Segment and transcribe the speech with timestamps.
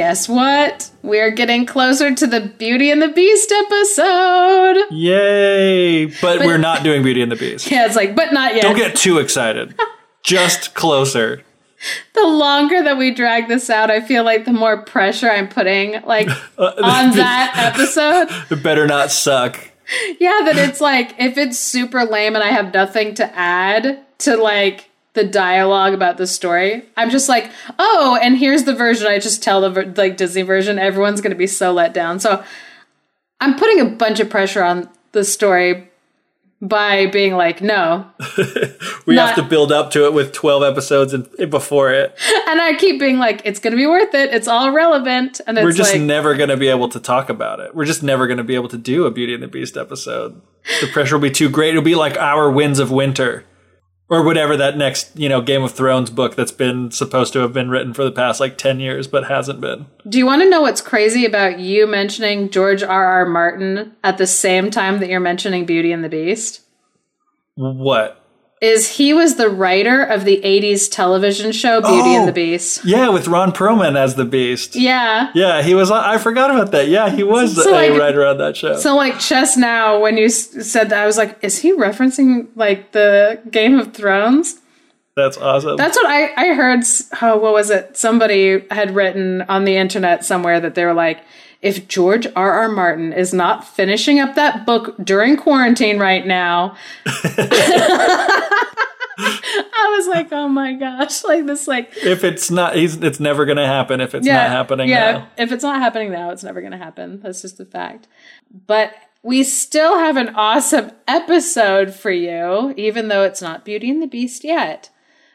[0.00, 0.90] Guess what?
[1.02, 4.78] We're getting closer to the Beauty and the Beast episode.
[4.90, 6.06] Yay!
[6.22, 7.70] But, we're not doing Beauty and the Beast.
[7.70, 8.62] Yeah, it's like, but not yet.
[8.62, 9.78] Don't get too excited.
[10.22, 11.44] Just closer.
[12.14, 16.00] the longer that we drag this out, I feel like the more pressure I'm putting
[16.06, 18.28] like Uh, on that episode.
[18.50, 19.60] It better not suck.
[20.18, 24.38] Yeah, that it's like if it's super lame and I have nothing to add to
[24.38, 29.06] like the dialogue about the story, I'm just like, oh, and here's the version.
[29.06, 30.78] I just tell the like Disney version.
[30.78, 32.20] Everyone's gonna be so let down.
[32.20, 32.44] So
[33.40, 35.88] I'm putting a bunch of pressure on the story
[36.62, 38.06] by being like, no,
[39.06, 42.14] We Not- have to build up to it with 12 episodes in, before it.
[42.48, 44.32] and I keep being like, it's gonna be worth it.
[44.32, 47.30] It's all relevant, and it's We're just like, never going to be able to talk
[47.30, 47.74] about it.
[47.74, 50.40] We're just never going to be able to do a Beauty and the Beast episode.
[50.82, 51.70] The pressure will be too great.
[51.70, 53.44] It'll be like our Winds of Winter
[54.10, 57.52] or whatever that next, you know, Game of Thrones book that's been supposed to have
[57.52, 59.86] been written for the past like 10 years but hasn't been.
[60.06, 63.04] Do you want to know what's crazy about you mentioning George R.
[63.04, 63.24] R.
[63.24, 66.62] Martin at the same time that you're mentioning Beauty and the Beast?
[67.54, 68.19] What?
[68.60, 72.26] Is he was the writer of the 80s television show Beauty and Oh.
[72.26, 72.84] the Beast.
[72.84, 74.76] Yeah, with Ron Perlman as the Beast.
[74.76, 75.30] Yeah.
[75.34, 75.90] Yeah, he was.
[75.90, 76.88] I forgot about that.
[76.88, 78.76] Yeah, he was So, a like- writer on that show.
[78.76, 82.92] So like just now when you said that I was like is he referencing like
[82.92, 84.56] the Game of Thrones?
[85.16, 85.76] That's awesome.
[85.78, 86.80] That's what I I heard
[87.22, 87.96] oh what was it?
[87.96, 91.20] Somebody had written on the internet somewhere that they were like
[91.62, 92.52] if George R.
[92.52, 92.68] R.
[92.68, 96.76] Martin is not finishing up that book during quarantine right now,
[99.22, 102.96] I was like, oh my gosh, like this, like if it's not, he's.
[102.96, 104.00] It's never going to happen.
[104.00, 105.28] If it's yeah, not happening Yeah, now.
[105.36, 107.20] if it's not happening now, it's never going to happen.
[107.20, 108.08] That's just a fact.
[108.66, 114.02] But we still have an awesome episode for you, even though it's not Beauty and
[114.02, 114.88] the Beast yet.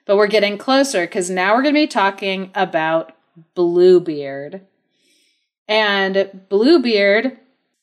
[0.06, 3.14] But we're getting closer because now we're going to be talking about
[3.56, 4.62] Bluebeard.
[5.68, 7.38] And Bluebeard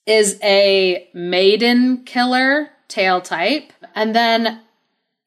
[0.06, 3.72] is a maiden killer tale type.
[3.94, 4.62] And then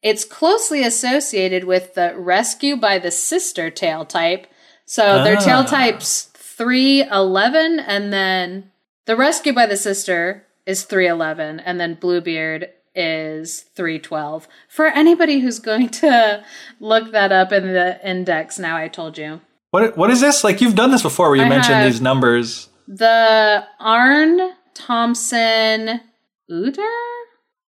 [0.02, 4.46] it's closely associated with the rescue by the sister tale type.
[4.84, 5.66] So their tale Ah.
[5.66, 8.70] types 311 and then
[9.04, 14.48] the rescue by the sister is 311 and then Bluebeard is 312.
[14.68, 16.44] For anybody who's going to
[16.80, 19.40] look that up in the index now I told you.
[19.70, 19.96] What?
[19.96, 20.44] What is this?
[20.44, 22.68] Like you've done this before, where you I mentioned these numbers.
[22.88, 26.00] The Aarne Thompson
[26.48, 26.82] Uther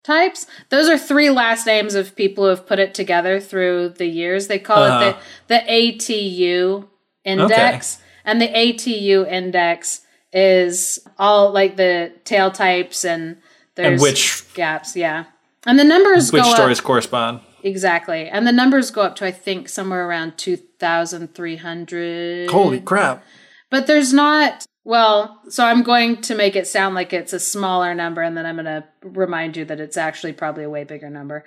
[0.05, 0.47] types.
[0.69, 4.47] Those are three last names of people who have put it together through the years.
[4.49, 5.05] They call Uh-huh.
[5.11, 5.17] it
[5.49, 6.87] the the ATU
[7.25, 10.03] index, and the ATU index
[10.33, 13.39] is all like the tale types and
[13.75, 14.95] there's And which- gaps.
[14.97, 15.25] Yeah,
[15.67, 17.41] and the numbers Which stories up correspond?
[17.63, 22.51] Exactly, and the numbers go up to I think somewhere around two thousand three hundred.
[22.51, 23.23] Holy crap!
[23.71, 24.67] But there's not.
[24.85, 28.47] Well, so I'm going to make it sound like it's a smaller number, and then
[28.47, 31.45] I'm going to remind you that it's actually probably a way bigger number.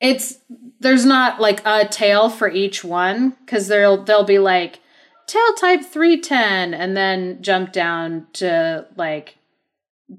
[0.00, 0.38] it's
[0.80, 4.80] there's not like a tale for each one because there'll they'll be like
[5.28, 9.36] tale type 310 and then jump down to like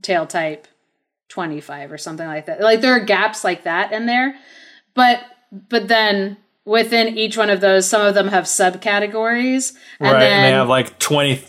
[0.02, 0.68] tale type
[1.30, 2.62] 25 or something like that.
[2.62, 4.36] Like there are gaps like that in there.
[4.94, 9.74] But but then within each one of those, some of them have subcategories.
[10.00, 11.44] And right, then and they have like twenty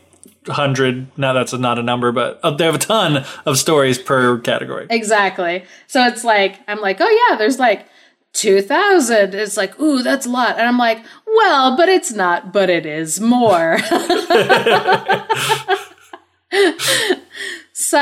[0.46, 1.06] hundred.
[1.18, 4.86] Now that's not a number, but uh, they have a ton of stories per category.
[4.90, 5.64] Exactly.
[5.86, 7.86] So it's like I'm like, oh yeah, there's like
[8.32, 9.34] 2000.
[9.34, 10.58] It's like, ooh, that's a lot.
[10.58, 13.78] And I'm like, well, but it's not, but it is more.
[17.72, 17.98] so,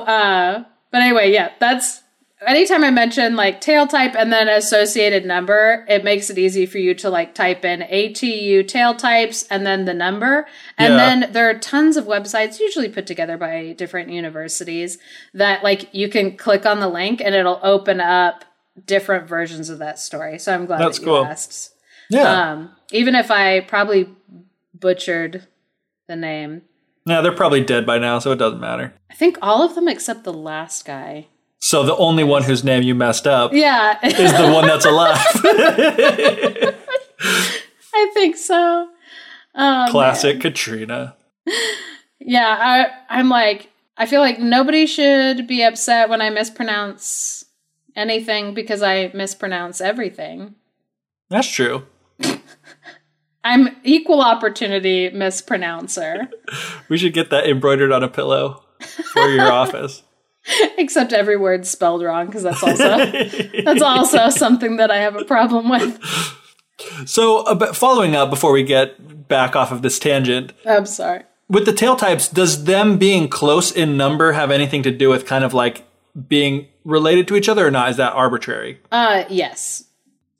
[0.00, 2.02] uh but anyway, yeah, that's
[2.46, 6.78] anytime I mention like tale type and then associated number, it makes it easy for
[6.78, 10.46] you to like type in ATU tale types and then the number.
[10.78, 10.96] And Yeah.
[11.20, 14.98] then there are tons of websites, usually put together by different universities,
[15.34, 18.44] that like you can click on the link and it'll open up
[18.86, 20.38] different versions of that story.
[20.38, 21.24] So I'm glad That's that cool.
[21.24, 21.72] asked.
[22.10, 24.08] Yeah, Um, even if I probably
[24.74, 25.46] butchered
[26.08, 26.62] the name.
[27.06, 28.94] yeah, they're probably dead by now, so it doesn't matter.
[29.10, 31.26] I think all of them except the last guy.
[31.60, 33.98] So the only one whose name you messed up Yeah.
[34.06, 35.18] is the one that's alive.
[37.20, 38.88] I think so.
[39.54, 40.42] Oh, Classic man.
[40.42, 41.16] Katrina.
[42.20, 47.37] Yeah, I I'm like I feel like nobody should be upset when I mispronounce
[47.98, 50.54] anything because I mispronounce everything.
[51.28, 51.86] That's true.
[53.44, 56.28] I'm equal opportunity mispronouncer.
[56.88, 58.62] We should get that embroidered on a pillow
[59.12, 60.02] for your office.
[60.78, 62.96] Except every word's spelled wrong because that's also
[63.64, 66.00] that's also something that I have a problem with.
[67.04, 71.24] So, uh, bit- following up before we get back off of this tangent, I'm sorry.
[71.50, 75.26] with the tale types, does them being close in number have anything to do with
[75.26, 75.84] kind of like
[76.28, 77.90] being related to each other or not?
[77.90, 78.80] Is that arbitrary?
[78.90, 79.84] Uh yes.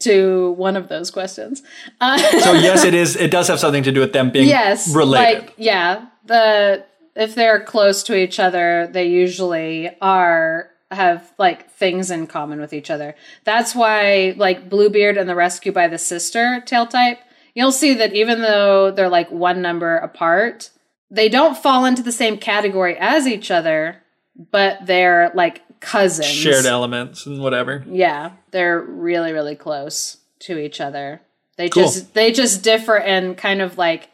[0.01, 1.63] To one of those questions.
[2.01, 3.17] Uh, So yes, it is.
[3.17, 4.93] It does have something to do with them being yes.
[4.95, 5.43] related.
[5.45, 6.85] Like yeah, the
[7.15, 12.73] if they're close to each other, they usually are have like things in common with
[12.73, 13.15] each other.
[13.45, 17.19] That's why like Bluebeard and the Rescue by the Sister tale type,
[17.55, 20.71] you'll see that even though they're like one number apart,
[21.11, 24.03] they don't fall into the same category as each other,
[24.51, 26.29] but they're like cousins.
[26.29, 27.85] Shared elements and whatever.
[27.87, 31.21] Yeah, they're really really close to each other.
[31.57, 31.85] They Cool.
[31.85, 34.11] just they just differ in kind of like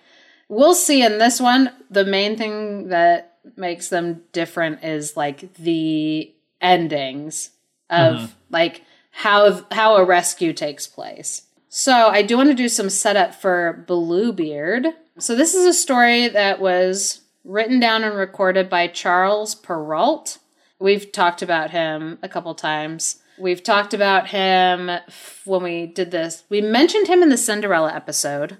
[0.48, 6.32] we'll see in this one the main thing that makes them different is like the
[6.60, 7.50] endings
[7.90, 8.32] of mm-hmm.
[8.50, 11.42] like how how a rescue takes place.
[11.68, 14.86] So I do want to do some setup for Bluebeard.
[15.18, 20.38] So this is a story that was written down and recorded by Charles Perrault.
[20.84, 23.22] We've talked about him a couple times.
[23.38, 24.90] We've talked about him
[25.46, 26.44] when we did this.
[26.50, 28.58] We mentioned him in the Cinderella episode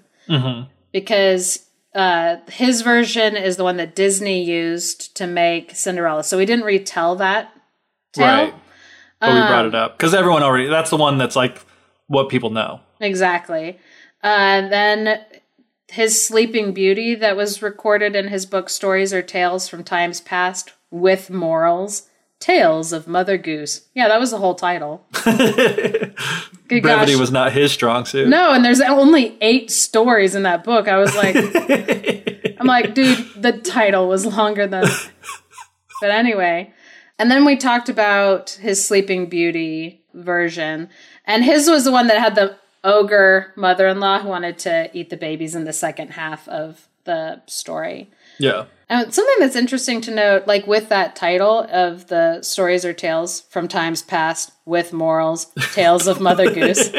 [0.91, 6.23] because uh, his version is the one that Disney used to make Cinderella.
[6.23, 7.51] So we didn't retell that
[8.11, 8.25] tale.
[8.25, 8.53] Right.
[9.19, 11.63] But we Um, brought it up because everyone already, that's the one that's like
[12.07, 12.79] what people know.
[12.99, 13.77] Exactly.
[14.23, 15.19] Uh, then
[15.89, 20.73] his Sleeping Beauty that was recorded in his book Stories or Tales from Times Past
[20.89, 22.09] with Morals.
[22.39, 23.87] Tales of Mother Goose.
[23.93, 25.05] Yeah, that was the whole title.
[26.67, 27.19] Good Brevity gosh.
[27.19, 28.27] was not his strong suit.
[28.27, 30.87] No, and there's only eight stories in that book.
[30.87, 31.35] I was like,
[32.59, 34.85] I'm like, dude, the title was longer than.
[36.01, 36.73] But anyway,
[37.17, 40.89] and then we talked about his Sleeping Beauty version,
[41.23, 45.15] and his was the one that had the ogre mother-in-law who wanted to eat the
[45.15, 48.09] babies in the second half of the story.
[48.39, 48.65] Yeah.
[48.87, 53.41] And something that's interesting to note, like with that title of the stories or tales
[53.41, 56.89] from times past with morals, tales of Mother Goose.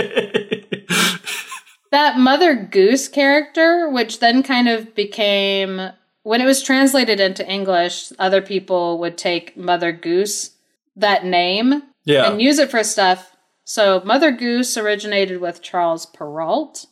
[1.92, 5.90] that Mother Goose character, which then kind of became,
[6.24, 10.50] when it was translated into English, other people would take Mother Goose,
[10.96, 12.30] that name, Yeah.
[12.30, 13.30] and use it for stuff.
[13.64, 16.86] So Mother Goose originated with Charles Perrault,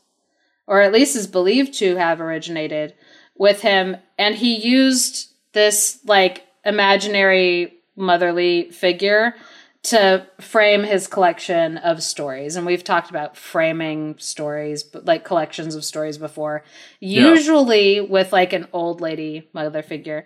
[0.67, 2.94] or at least is believed to have originated
[3.37, 9.35] with him, and he used this like imaginary motherly figure
[9.83, 12.57] to frame his collection of stories.
[12.57, 16.65] And we've talked about framing stories, but like collections of stories before,
[17.01, 20.25] usually with like an old lady mother figure.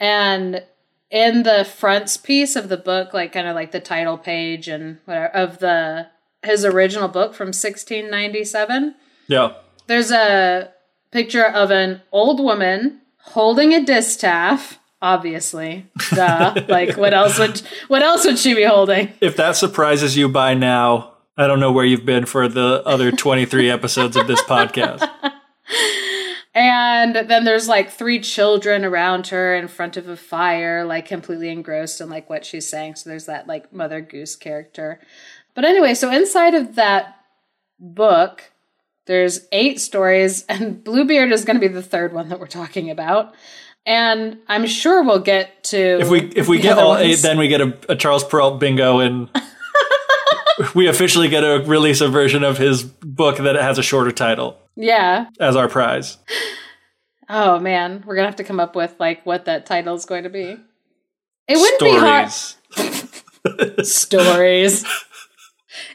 [0.00, 0.62] And
[1.10, 5.28] in the frontispiece of the book, like kind of like the title page and whatever
[5.28, 6.08] of the
[6.42, 8.94] his original book from 1697,
[9.28, 9.54] Yeah.
[9.88, 10.72] there's a
[11.16, 14.78] picture of an old woman holding a distaff.
[15.00, 16.62] Obviously, duh.
[16.68, 19.14] like what else would what else would she be holding?
[19.22, 23.10] If that surprises you by now, I don't know where you've been for the other
[23.10, 25.08] 23 episodes of this podcast.
[26.58, 31.50] And then there's like three children around her in front of a fire, like completely
[31.50, 32.94] engrossed in like what she's saying.
[32.94, 34.98] So there's that like Mother Goose character.
[35.54, 37.18] But anyway, so inside of that
[37.78, 38.52] book,
[39.06, 42.90] there's eight stories, and Bluebeard is going to be the third one that we're talking
[42.90, 43.34] about.
[43.84, 47.02] And I'm sure we'll get to If we if we get all ones.
[47.02, 49.30] eight, then we get a, a Charles Perrault bingo, and
[50.74, 54.58] we officially get to release a version of his book that has a shorter title
[54.74, 55.26] yeah.
[55.38, 56.18] as our prize.
[57.28, 60.24] Oh man, we're gonna have to come up with like what that title is going
[60.24, 60.56] to be.
[61.48, 62.32] It wouldn't be hard.
[63.86, 64.84] Stories.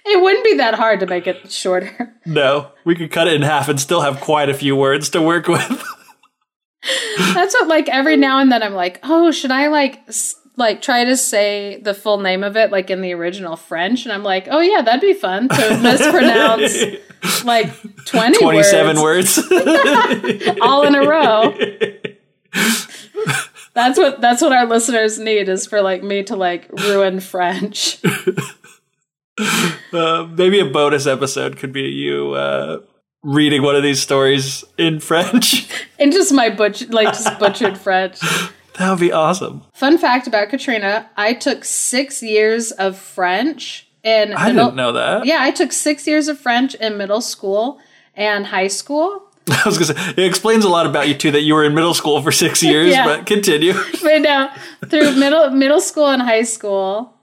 [0.05, 2.15] It wouldn't be that hard to make it shorter.
[2.25, 5.21] No, we could cut it in half and still have quite a few words to
[5.21, 5.59] work with.
[7.33, 10.81] That's what like every now and then I'm like, oh, should I like s- like
[10.81, 14.05] try to say the full name of it like in the original French?
[14.05, 17.69] And I'm like, oh yeah, that'd be fun to mispronounce like
[18.05, 20.59] 20 27 words, words.
[20.61, 21.53] all in a row.
[23.73, 27.99] That's what that's what our listeners need is for like me to like ruin French.
[29.93, 32.79] Uh, maybe a bonus episode could be you uh,
[33.23, 35.67] reading one of these stories in French.
[35.99, 38.19] And just my butch like just butchered French.
[38.77, 39.63] that would be awesome.
[39.73, 44.93] Fun fact about Katrina, I took six years of French in I middle- didn't know
[44.93, 45.25] that.
[45.25, 47.79] Yeah, I took six years of French in middle school
[48.15, 49.23] and high school.
[49.49, 51.75] I was gonna say it explains a lot about you too that you were in
[51.75, 52.91] middle school for six years.
[52.91, 53.05] Yeah.
[53.05, 53.73] But continue.
[54.01, 54.49] But no,
[54.87, 57.13] through middle middle school and high school,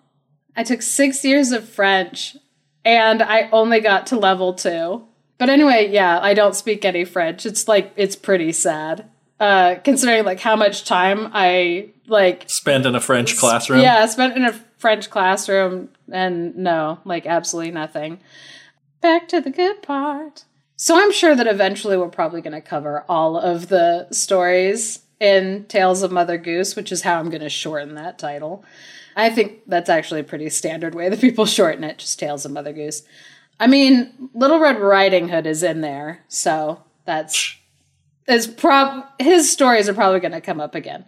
[0.58, 2.36] I took six years of French,
[2.84, 5.06] and I only got to level two.
[5.38, 7.46] But anyway, yeah, I don't speak any French.
[7.46, 12.50] It's like it's pretty sad, uh, considering like how much time I like.
[12.50, 13.82] Spent in a French classroom.
[13.82, 18.18] Yeah, I spent in a French classroom, and no, like absolutely nothing.
[19.00, 20.44] Back to the good part.
[20.74, 25.66] So I'm sure that eventually we're probably going to cover all of the stories in
[25.66, 28.64] Tales of Mother Goose, which is how I'm going to shorten that title.
[29.18, 32.52] I think that's actually a pretty standard way that people shorten it, just Tales of
[32.52, 33.02] Mother Goose.
[33.60, 37.56] I mean, Little Red Riding Hood is in there, so that's
[38.28, 41.04] is prob his stories are probably going to come up again.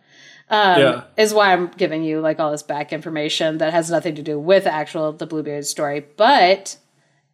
[0.48, 1.02] Um, Yeah.
[1.16, 4.38] is why I'm giving you like all this back information that has nothing to do
[4.38, 6.76] with actual the Bluebeard story, but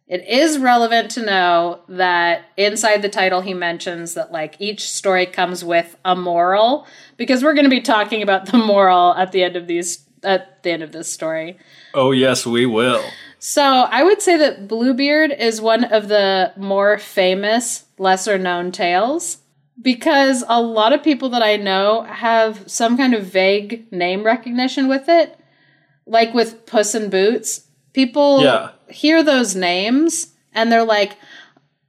[0.07, 5.25] it is relevant to know that inside the title he mentions that like each story
[5.25, 6.85] comes with a moral
[7.17, 10.61] because we're going to be talking about the moral at the end of these at
[10.63, 11.57] the end of this story.
[11.93, 13.03] Oh yes, we will.
[13.39, 19.37] So I would say that Bluebeard is one of the more famous, lesser known tales
[19.81, 24.87] because a lot of people that I know have some kind of vague name recognition
[24.87, 25.37] with it.
[26.05, 28.71] Like with Puss in Boots, people Yeah.
[28.89, 31.17] hear those names and they're like,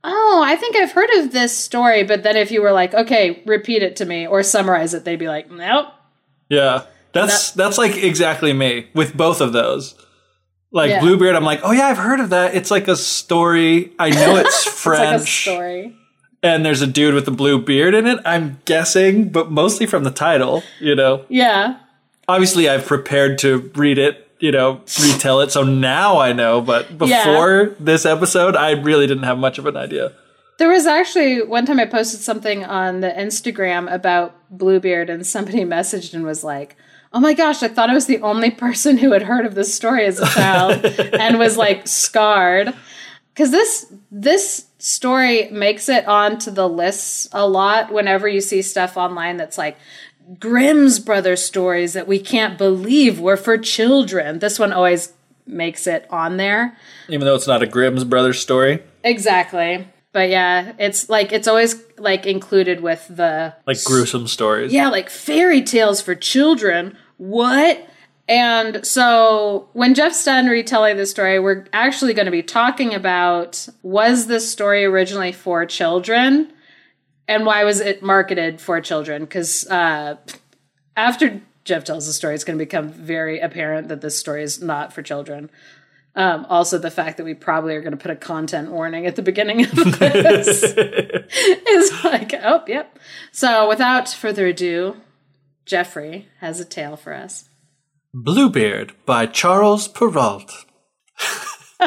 [0.04, 2.02] oh, I think I've heard of this story.
[2.02, 5.16] But then if you were like, okay, repeat it to me or summarize it, they'd
[5.18, 5.86] be like, nope.
[6.48, 6.82] Yeah.
[7.12, 9.94] That's that's like exactly me with both of those.
[10.70, 11.00] Like Yeah.
[11.00, 12.54] Bluebeard, I'm like, oh yeah, I've heard of that.
[12.54, 13.92] It's like a story.
[13.98, 15.96] I know it's It's like a French, story.
[16.42, 18.18] and there's a dude with a blue beard in it.
[18.24, 20.62] I'm guessing, but mostly from the title.
[20.80, 21.76] You know, Yeah.
[22.28, 24.24] obviously I've prepared to read it.
[24.40, 25.50] You know, retell it.
[25.50, 26.60] So now I know.
[26.60, 27.24] But Yeah.
[27.24, 30.12] before this episode, I really didn't have much of an idea.
[30.58, 35.64] There was actually one time I posted something on the Instagram about Bluebeard, and somebody
[35.64, 36.76] messaged and was like,
[37.12, 39.74] "Oh my gosh, I thought I was the only person who had heard of this
[39.74, 40.84] story as a child
[41.14, 42.74] and was like scarred."
[43.34, 48.96] Because this this story makes it onto the lists a lot whenever you see stuff
[48.96, 49.76] online that's like
[50.38, 54.40] Grimm's brothers stories that we can't believe were for children.
[54.40, 55.12] This one always
[55.46, 56.76] makes it on there.
[57.08, 59.86] Even though it's not a Grimm's brothers story, Exactly.
[60.12, 64.72] But yeah, it's like it's always like included with the like gruesome stories.
[64.72, 66.96] yeah, like fairy tales for children.
[67.18, 67.86] What?
[68.28, 73.68] And so when Geoff's done retelling the story, we're actually going to be talking about
[73.82, 76.52] was this story originally for children
[77.28, 79.22] and why was it marketed for children?
[79.22, 80.16] Because uh,
[80.96, 84.62] after Geoff tells the story, it's going to become very apparent that this story is
[84.62, 85.50] not for children.
[86.18, 89.14] Um, also, the fact that we probably are going to put a content warning at
[89.14, 92.98] the beginning of this is like, oh, yep.
[93.30, 94.96] So, without further ado,
[95.64, 97.48] Geoffrey has a tale for us.
[98.12, 100.50] Bluebeard by Charles Perrault.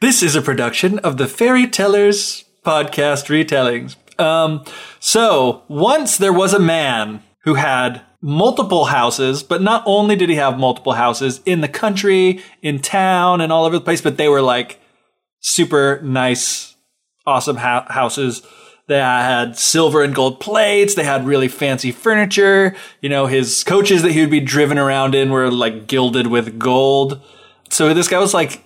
[0.00, 3.96] this is a production of the Fairy Tellers podcast retellings.
[4.20, 4.64] Um,
[5.00, 10.34] so, once there was a man who had multiple houses, but not only did he
[10.34, 14.28] have multiple houses in the country, in town, and all over the place, but they
[14.28, 14.80] were like
[15.40, 16.74] super nice,
[17.24, 18.42] awesome ha- houses.
[18.88, 20.96] They had silver and gold plates.
[20.96, 22.74] They had really fancy furniture.
[23.00, 26.58] You know, his coaches that he would be driven around in were like gilded with
[26.58, 27.20] gold.
[27.70, 28.64] So this guy was like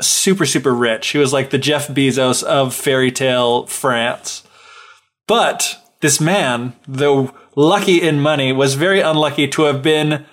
[0.00, 1.08] super, super rich.
[1.08, 4.42] He was like the Jeff Bezos of fairy tale France.
[5.28, 10.24] But this man, though lucky in money, was very unlucky to have been,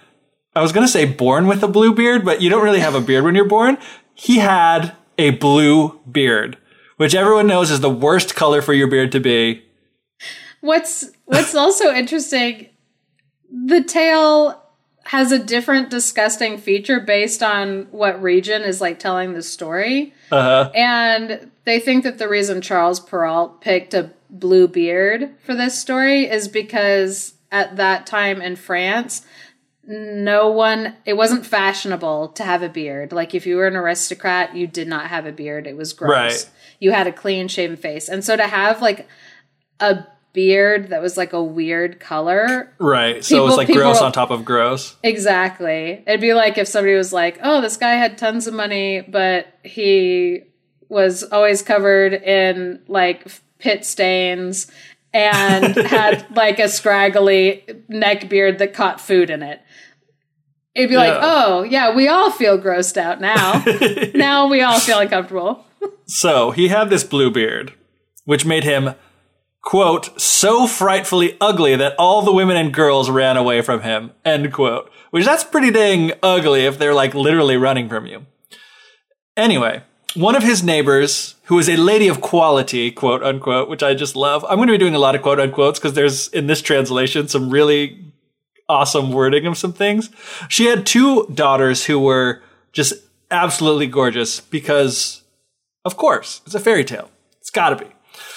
[0.56, 2.94] I was going to say born with a blue beard, but you don't really have
[2.94, 3.80] a beard when you're born.
[4.14, 6.58] He had a blue beard,
[6.98, 9.64] which everyone knows is the worst color for your beard to be.
[10.62, 12.70] What's What's also interesting,
[13.50, 14.62] the tale
[15.06, 20.14] has a different disgusting feature based on what region is like telling the story.
[20.32, 20.72] Uh-huh.
[20.74, 26.30] And they think that the reason Charles Perrault picked a blue beard for this story
[26.30, 29.26] is because at that time in France,
[29.86, 33.12] no one, it wasn't fashionable to have a beard.
[33.12, 35.68] Like if you were an aristocrat, you did not have a beard.
[35.68, 36.12] It was gross.
[36.12, 36.50] Right.
[36.80, 38.10] You had a clean shaven face.
[38.10, 39.08] And so to have like
[39.80, 42.74] a beard that was like a weird color.
[42.80, 43.24] Right.
[43.24, 44.96] So it was like gross will- on top of gross.
[45.04, 46.04] Exactly.
[46.08, 49.48] It'd be like if somebody was like, "Oh, this guy had tons of money, but
[49.64, 50.42] he
[50.90, 53.28] was always covered in like
[53.64, 54.70] pit stains
[55.14, 59.62] and had like a scraggly neck beard that caught food in it."
[60.76, 63.64] It'd be like, "Oh, yeah, we all feel grossed out now.
[64.16, 65.66] now we all feel uncomfortable."
[66.06, 67.74] So he had this blue beard,
[68.26, 68.96] which made him,
[69.62, 74.52] quote, so frightfully ugly that all the women and girls ran away from him, end
[74.52, 74.92] quote.
[75.12, 78.26] Which that's pretty dang ugly if they're like literally running from you.
[79.38, 79.84] Anyway,
[80.16, 84.16] one of his neighbors, who is a lady of quality, quote unquote, which I just
[84.16, 84.46] love.
[84.46, 87.28] I'm going to be doing a lot of quote unquotes because there's in this translation
[87.28, 88.00] some really
[88.70, 90.10] awesome wording of some things.
[90.50, 92.42] She had two daughters who were
[92.72, 92.94] just
[93.30, 95.24] absolutely gorgeous because
[95.86, 97.10] of course, it's a fairy tale.
[97.42, 97.92] It's gotta be.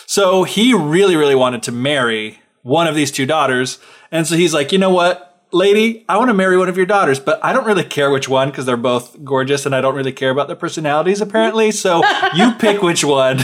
[0.06, 3.78] So he really, really wanted to marry one of these two daughters.
[4.11, 6.86] And so he's like, you know what, lady, I want to marry one of your
[6.86, 9.94] daughters, but I don't really care which one because they're both gorgeous and I don't
[9.94, 11.70] really care about their personalities apparently.
[11.70, 12.02] So
[12.34, 13.40] you pick which one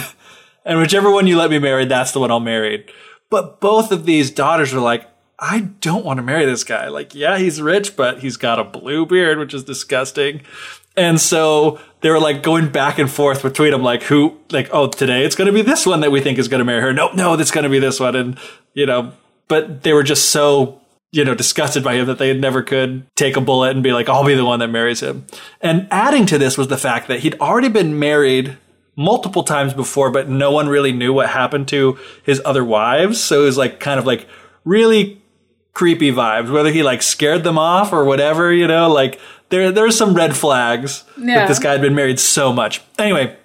[0.64, 2.86] and whichever one you let me marry, that's the one I'll marry.
[3.30, 6.88] But both of these daughters were like, I don't want to marry this guy.
[6.88, 10.42] Like, yeah, he's rich, but he's got a blue beard, which is disgusting.
[10.96, 14.88] And so they were like going back and forth between them, like who, like, oh,
[14.88, 16.92] today it's going to be this one that we think is going to marry her.
[16.92, 18.14] Nope, no, it's going to be this one.
[18.14, 18.38] And,
[18.74, 19.12] you know,
[19.48, 20.81] but they were just so,
[21.12, 24.08] you know, disgusted by him that they never could take a bullet and be like,
[24.08, 25.26] I'll be the one that marries him.
[25.60, 28.56] And adding to this was the fact that he'd already been married
[28.96, 33.20] multiple times before, but no one really knew what happened to his other wives.
[33.20, 34.26] So it was like kind of like
[34.64, 35.20] really
[35.74, 39.96] creepy vibes, whether he like scared them off or whatever, you know, like there there's
[39.96, 41.40] some red flags Yeah.
[41.40, 42.80] that this guy had been married so much.
[42.98, 43.36] Anyway,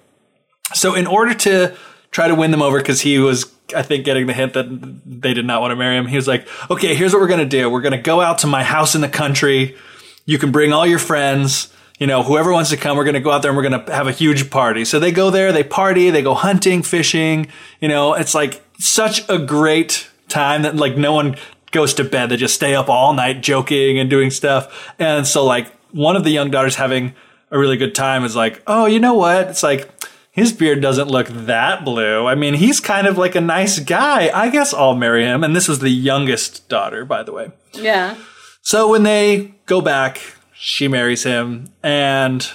[0.74, 1.74] so in order to
[2.10, 4.66] try to win them over, because he was, I think, getting the hint that
[5.04, 7.44] they did not want to marry him, he was like, okay, here's what we're gonna
[7.44, 7.68] do.
[7.70, 9.76] We're gonna go out to my house in the country.
[10.24, 11.72] You can bring all your friends.
[11.98, 13.84] You know, whoever wants to come, we're going to go out there and we're going
[13.84, 14.84] to have a huge party.
[14.84, 17.48] So they go there, they party, they go hunting, fishing.
[17.80, 21.36] You know, it's like such a great time that like no one
[21.72, 22.28] goes to bed.
[22.28, 24.94] They just stay up all night joking and doing stuff.
[25.00, 27.14] And so like one of the young daughters having
[27.50, 29.48] a really good time is like, oh, you know what?
[29.48, 29.90] It's like,
[30.38, 32.26] his beard doesn't look that blue.
[32.26, 34.30] I mean, he's kind of like a nice guy.
[34.32, 35.42] I guess I'll marry him.
[35.44, 37.50] And this was the youngest daughter, by the way.
[37.72, 38.16] Yeah.
[38.62, 40.20] So when they go back,
[40.54, 41.72] she marries him.
[41.82, 42.48] And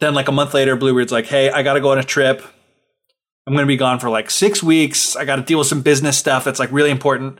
[0.00, 2.42] then, like a month later, Bluebeard's like, hey, I got to go on a trip.
[3.46, 5.16] I'm going to be gone for like six weeks.
[5.16, 7.38] I got to deal with some business stuff that's like really important.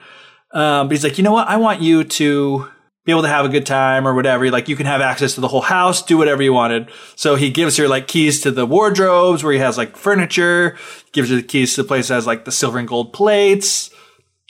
[0.52, 1.48] Um, but he's like, you know what?
[1.48, 2.68] I want you to
[3.04, 4.50] be able to have a good time or whatever.
[4.50, 6.90] Like you can have access to the whole house, do whatever you wanted.
[7.16, 10.78] So he gives her like keys to the wardrobes where he has like furniture,
[11.12, 13.90] gives her the keys to the place that has like the silver and gold plates.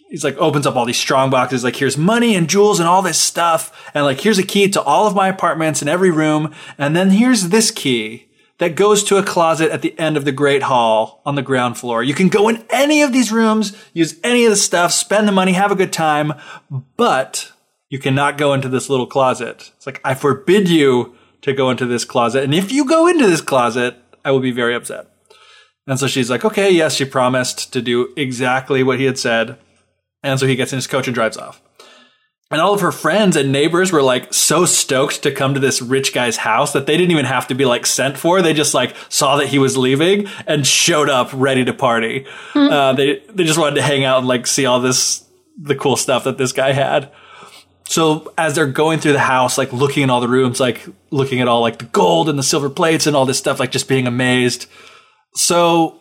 [0.08, 3.02] He's like opens up all these strong boxes, like here's money and jewels and all
[3.02, 3.90] this stuff.
[3.94, 6.54] And like here's a key to all of my apartments in every room.
[6.78, 10.30] And then here's this key that goes to a closet at the end of the
[10.30, 12.04] Great Hall on the ground floor.
[12.04, 15.32] You can go in any of these rooms, use any of the stuff, spend the
[15.32, 16.34] money, have a good time,
[16.96, 17.50] but
[17.94, 19.70] you cannot go into this little closet.
[19.76, 22.42] It's like, I forbid you to go into this closet.
[22.42, 25.06] And if you go into this closet, I will be very upset.
[25.86, 29.58] And so she's like, okay, yes, she promised to do exactly what he had said.
[30.24, 31.62] And so he gets in his coach and drives off.
[32.50, 35.80] And all of her friends and neighbors were like so stoked to come to this
[35.80, 38.42] rich guy's house that they didn't even have to be like sent for.
[38.42, 42.26] They just like saw that he was leaving and showed up ready to party.
[42.56, 45.24] Uh, they they just wanted to hang out and like see all this
[45.56, 47.12] the cool stuff that this guy had.
[47.86, 51.40] So as they're going through the house, like looking in all the rooms, like looking
[51.40, 53.88] at all like the gold and the silver plates and all this stuff, like just
[53.88, 54.66] being amazed.
[55.34, 56.00] So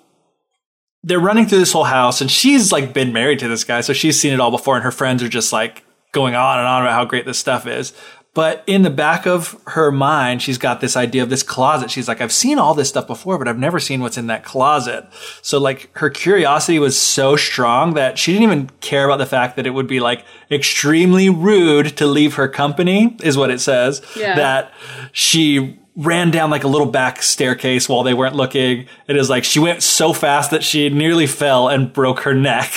[1.03, 3.81] they're running through this whole house and she's like been married to this guy.
[3.81, 6.67] So she's seen it all before and her friends are just like going on and
[6.67, 7.91] on about how great this stuff is.
[8.35, 11.91] But in the back of her mind, she's got this idea of this closet.
[11.91, 14.43] She's like, I've seen all this stuff before, but I've never seen what's in that
[14.43, 15.05] closet.
[15.43, 19.55] So like her curiosity was so strong that she didn't even care about the fact
[19.57, 24.01] that it would be like extremely rude to leave her company is what it says.
[24.15, 24.35] Yeah.
[24.35, 24.73] That
[25.11, 28.87] she ran down like a little back staircase while they weren't looking.
[29.07, 32.71] It is like she went so fast that she nearly fell and broke her neck.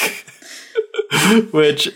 [1.51, 1.89] Which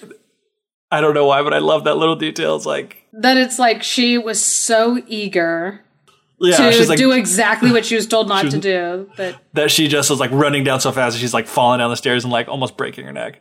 [0.91, 2.57] I don't know why, but I love that little detail.
[2.57, 5.85] It's like That it's like she was so eager
[6.41, 9.11] yeah, to she's like do exactly what she was told not to do.
[9.17, 11.91] But that she just was like running down so fast that she's like falling down
[11.91, 13.41] the stairs and like almost breaking her neck.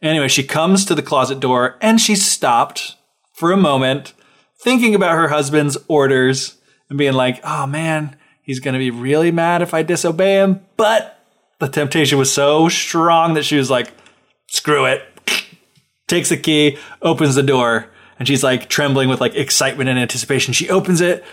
[0.00, 2.96] Anyway, she comes to the closet door and she stopped
[3.32, 4.12] for a moment,
[4.62, 6.56] thinking about her husband's orders
[6.88, 10.60] and being like, oh man, he's going to be really mad if I disobey him.
[10.76, 11.18] But
[11.58, 13.92] the temptation was so strong that she was like,
[14.48, 15.02] screw it.
[16.06, 20.54] Takes the key, opens the door, and she's like trembling with like excitement and anticipation.
[20.54, 21.24] She opens it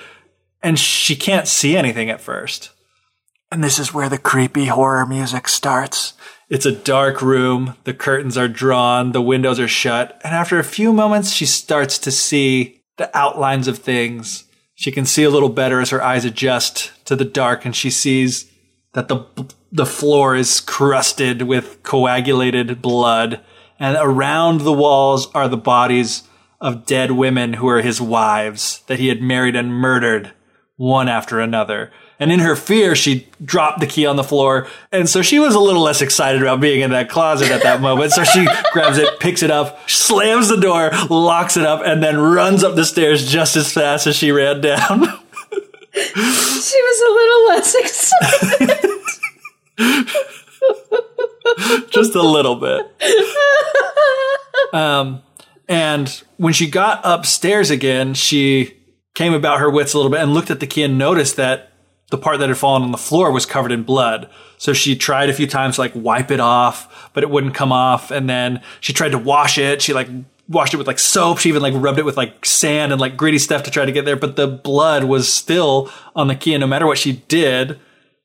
[0.62, 2.72] and she can't see anything at first.
[3.52, 6.13] And this is where the creepy horror music starts.
[6.50, 7.76] It's a dark room.
[7.84, 9.12] The curtains are drawn.
[9.12, 10.19] The windows are shut.
[10.24, 14.46] And after a few moments, she starts to see the outlines of things.
[14.76, 17.89] She can see a little better as her eyes adjust to the dark and she
[17.89, 18.52] sees
[18.93, 19.26] that the,
[19.72, 23.39] the floor is crusted with coagulated blood.
[23.80, 26.24] And around the walls are the bodies
[26.63, 30.32] of dead women who are his wives that he had married and murdered
[30.78, 31.91] one after another.
[32.19, 34.67] And in her fear, she dropped the key on the floor.
[34.89, 37.82] And so she was a little less excited about being in that closet at that
[37.82, 38.13] moment.
[38.13, 42.17] So she grabs it, picks it up, slams the door, locks it up, and then
[42.17, 45.04] runs up the stairs just as fast as she ran down.
[45.95, 48.89] She was a little less excited.
[51.91, 52.91] just a little bit.
[54.73, 55.21] Um,
[55.67, 58.78] and when she got upstairs again, she
[59.15, 61.71] came about her wits a little bit and looked at the key and noticed that
[62.10, 64.30] the part that had fallen on the floor was covered in blood.
[64.58, 67.71] So she tried a few times to like wipe it off, but it wouldn't come
[67.71, 68.12] off.
[68.12, 69.82] And then she tried to wash it.
[69.82, 70.08] She like
[70.47, 71.39] washed it with like soap.
[71.39, 73.91] She even like rubbed it with like sand and like gritty stuff to try to
[73.91, 74.15] get there.
[74.15, 76.54] But the blood was still on the key.
[76.54, 77.80] And no matter what she did,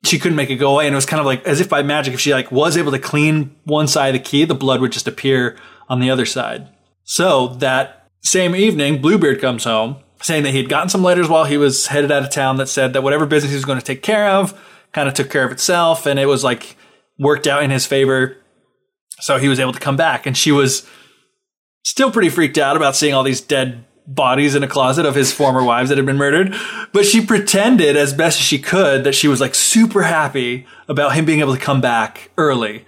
[0.05, 0.87] she couldn't make it go away.
[0.87, 2.93] And it was kind of like as if by magic, if she like was able
[2.93, 5.57] to clean one side of the key, the blood would just appear
[5.89, 6.69] on the other side.
[7.09, 11.57] So that same evening, Bluebeard comes home saying that he'd gotten some letters while he
[11.57, 14.03] was headed out of town that said that whatever business he was going to take
[14.03, 14.53] care of
[14.93, 16.77] kind of took care of itself and it was like
[17.19, 18.37] worked out in his favor.
[19.21, 20.87] So he was able to come back and she was
[21.83, 25.33] still pretty freaked out about seeing all these dead bodies in a closet of his
[25.33, 26.55] former wives that had been murdered.
[26.93, 31.15] But she pretended as best as she could that she was like super happy about
[31.15, 32.85] him being able to come back early.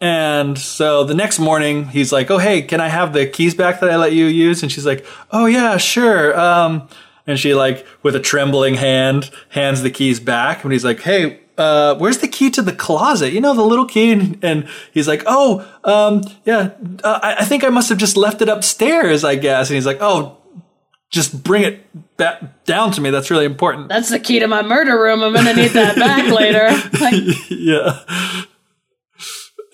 [0.00, 3.80] And so the next morning, he's like, "Oh, hey, can I have the keys back
[3.80, 6.88] that I let you use?" And she's like, "Oh yeah, sure." Um,
[7.26, 10.64] and she like, with a trembling hand, hands the keys back.
[10.64, 13.32] And he's like, "Hey, uh, where's the key to the closet?
[13.32, 17.44] You know, the little key." And, and he's like, "Oh, um, yeah, uh, I, I
[17.46, 20.38] think I must have just left it upstairs, I guess." And he's like, "Oh."
[21.08, 23.10] Just bring it back down to me.
[23.10, 23.88] That's really important.
[23.88, 25.22] That's the key to my murder room.
[25.22, 26.68] I'm gonna need that back later.
[27.00, 27.14] Like,
[27.48, 28.02] yeah.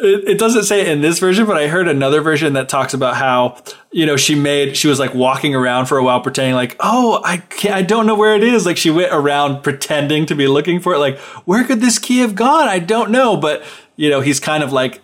[0.04, 2.92] It, it doesn't say it in this version, but I heard another version that talks
[2.92, 3.62] about how
[3.92, 7.20] you know she made she was like walking around for a while pretending like oh
[7.24, 8.66] I can't, I don't know where it is.
[8.66, 10.98] Like she went around pretending to be looking for it.
[10.98, 12.68] Like where could this key have gone?
[12.68, 13.36] I don't know.
[13.36, 13.62] But
[13.96, 15.02] you know he's kind of like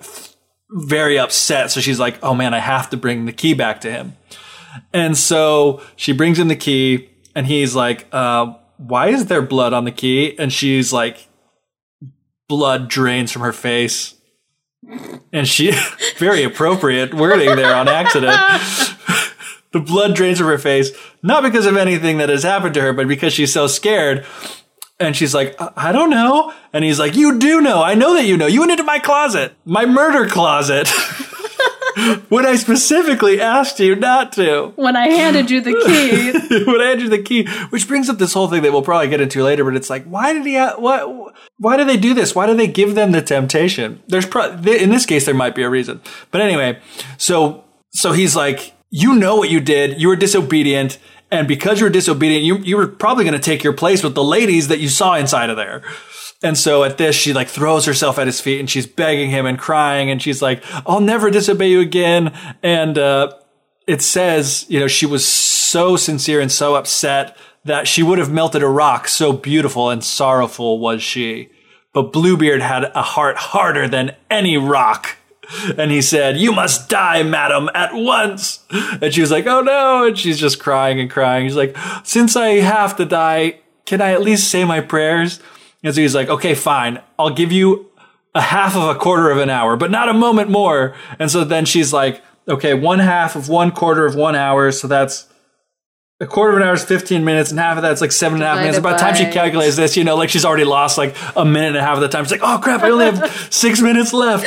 [0.71, 1.71] very upset.
[1.71, 4.17] So she's like oh man, I have to bring the key back to him.
[4.93, 9.73] And so she brings him the key, and he's like, uh, "Why is there blood
[9.73, 11.29] on the key?" And she's like,
[12.49, 14.15] "Blood drains from her face."
[15.33, 15.73] And she,
[16.19, 18.37] very appropriate wording there on accident.
[19.73, 20.91] the blood drains from her face,
[21.23, 24.25] not because of anything that has happened to her, but because she's so scared.
[25.01, 26.53] And she's like, I, I don't know.
[26.73, 27.83] And he's like, You do know.
[27.83, 28.47] I know that you know.
[28.47, 30.89] You went into my closet, my murder closet.
[32.29, 34.73] when I specifically asked you not to.
[34.77, 38.19] when I handed you the key, when I handed you the key, which brings up
[38.19, 39.65] this whole thing that we'll probably get into later.
[39.65, 40.57] But it's like, why did he?
[40.57, 41.35] Ha- what?
[41.59, 42.35] Why do they do this?
[42.35, 44.03] Why do they give them the temptation?
[44.09, 46.01] There's pro- in this case there might be a reason.
[46.31, 46.81] But anyway,
[47.17, 50.01] so so he's like, you know what you did.
[50.01, 50.99] You were disobedient.
[51.31, 54.15] And because you were disobedient, you, you were probably going to take your place with
[54.15, 55.83] the ladies that you saw inside of there.
[56.43, 59.45] And so at this, she like throws herself at his feet and she's begging him
[59.45, 60.11] and crying.
[60.11, 62.33] And she's like, I'll never disobey you again.
[62.63, 63.33] And, uh,
[63.89, 68.31] it says, you know, she was so sincere and so upset that she would have
[68.31, 69.09] melted a rock.
[69.09, 71.51] So beautiful and sorrowful was she.
[71.95, 75.17] But Bluebeard had a heart harder than any rock.
[75.79, 78.63] And he said, You must die, madam, at once.
[78.71, 80.07] And she was like, Oh no.
[80.07, 81.45] And she's just crying and crying.
[81.45, 81.75] He's like,
[82.05, 85.41] Since I have to die, can I at least say my prayers?
[85.83, 87.01] And so he's like, Okay, fine.
[87.19, 87.87] I'll give you
[88.35, 90.95] a half of a quarter of an hour, but not a moment more.
[91.19, 94.71] And so then she's like, Okay, one half of one quarter of one hour.
[94.73, 95.27] So that's
[96.21, 98.43] a quarter of an hour is 15 minutes, and half of that's like seven and
[98.43, 98.77] a half minutes.
[98.79, 101.45] Divided By the time she calculates this, you know, like she's already lost like a
[101.45, 102.25] minute and a half of the time.
[102.25, 104.45] She's like, oh crap, I only have six minutes left.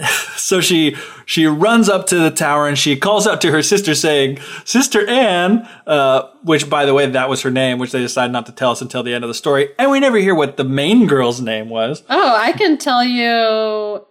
[0.36, 3.94] so she she runs up to the tower and she calls out to her sister
[3.94, 8.32] saying, Sister Anne, uh, which by the way, that was her name, which they decided
[8.32, 9.70] not to tell us until the end of the story.
[9.78, 14.04] And we never hear what the main girl's name was, oh, I can tell you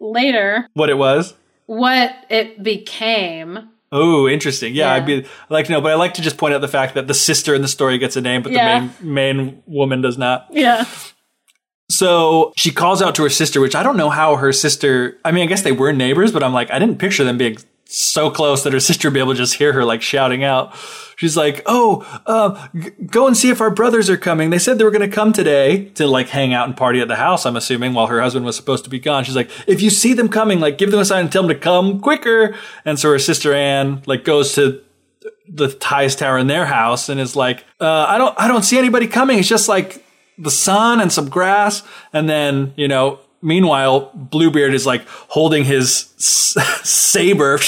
[0.00, 1.34] later what it was.
[1.66, 3.70] what it became.
[3.92, 4.74] Oh, interesting.
[4.74, 4.94] Yeah, Yeah.
[4.94, 6.94] I'd be I'd like to know, but I like to just point out the fact
[6.94, 8.80] that the sister in the story gets a name, but Yeah.
[8.80, 10.46] the main main woman does not.
[10.50, 10.84] Yeah.
[11.96, 15.30] So she calls out to her sister, which I don't know how her sister, I
[15.30, 18.30] mean, I guess they were neighbors, but I'm like, I didn't picture them being so
[18.30, 20.74] close that her sister would be able to just hear her like shouting out.
[21.16, 22.68] She's like, "Oh, uh,
[23.06, 24.50] go and see if our brothers are coming.
[24.50, 27.06] They said they were going to come today to like hang out and party at
[27.06, 27.46] the house.
[27.46, 29.22] I'm assuming while her husband was supposed to be gone.
[29.22, 31.50] She's like, if you see them coming, like give them a sign and tell them
[31.50, 32.56] to come quicker.
[32.84, 34.82] And so her sister Anne like goes to
[35.46, 38.78] the highest tower in their house and is like, uh, I don't, I don't see
[38.78, 39.38] anybody coming.
[39.38, 40.03] It's just like
[40.38, 41.82] the sun and some grass.
[42.12, 46.56] And then, you know, meanwhile, Bluebeard is like holding his s-
[46.88, 47.58] saber,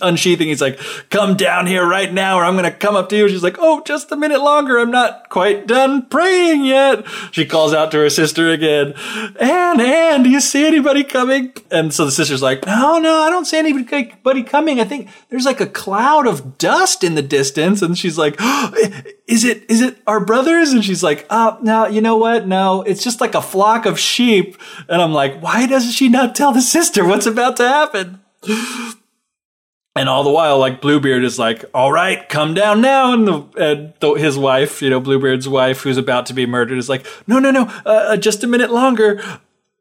[0.00, 0.48] unsheathing.
[0.48, 0.78] He's like,
[1.10, 3.28] come down here right now or I'm going to come up to you.
[3.28, 4.78] She's like, oh, just a minute longer.
[4.78, 7.04] I'm not quite done praying yet.
[7.30, 8.94] She calls out to her sister again.
[9.40, 11.52] Anne, Anne, do you see anybody coming?
[11.70, 14.80] And so the sister's like, no, no, I don't see anybody coming.
[14.80, 17.82] I think there's like a cloud of dust in the distance.
[17.82, 18.36] And she's like,
[19.30, 20.72] is it, is it our brothers?
[20.72, 22.46] And she's like, uh, no, you know what?
[22.46, 24.56] No, it's just like a flock of sheep.
[24.88, 28.20] And I'm like, why doesn't she not tell the sister what's about to happen?
[29.96, 33.42] And all the while, like Bluebeard is like, "All right, come down now." And, the,
[33.56, 37.04] and the, his wife, you know, Bluebeard's wife, who's about to be murdered, is like,
[37.26, 39.20] "No, no, no, uh, just a minute longer."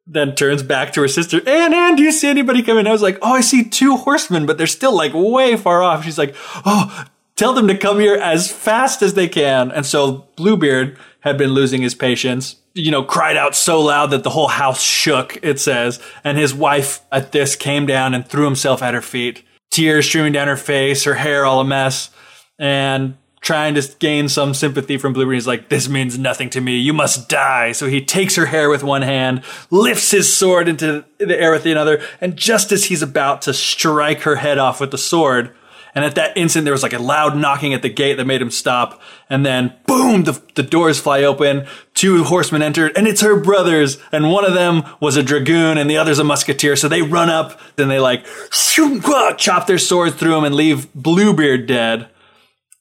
[0.08, 2.88] Then turns back to her sister, and and do you see anybody coming?
[2.88, 6.04] I was like, "Oh, I see two horsemen, but they're still like way far off."
[6.04, 6.36] She's like,
[6.66, 7.06] "Oh,
[7.40, 11.54] tell them to come here as fast as they can." And so Bluebeard had been
[11.54, 15.60] losing his patience you know, cried out so loud that the whole house shook, it
[15.60, 16.00] says.
[16.24, 20.34] And his wife at this came down and threw himself at her feet, tears streaming
[20.34, 22.10] down her face, her hair all a mess,
[22.58, 25.36] and trying to gain some sympathy from Bluebeard.
[25.36, 26.78] He's like, this means nothing to me.
[26.78, 27.72] You must die.
[27.72, 31.64] So he takes her hair with one hand, lifts his sword into the air with
[31.64, 35.52] the other, and just as he's about to strike her head off with the sword,
[36.00, 38.42] and at that instant, there was like a loud knocking at the gate that made
[38.42, 39.02] him stop.
[39.30, 41.68] And then, boom, the, the doors fly open.
[41.94, 43.98] Two horsemen entered, and it's her brothers.
[44.14, 46.78] And one of them was a dragoon, and the other's a musketeer.
[46.78, 49.04] So they run up, then they like shoot,
[49.38, 52.08] chop their swords through him and leave Bluebeard dead,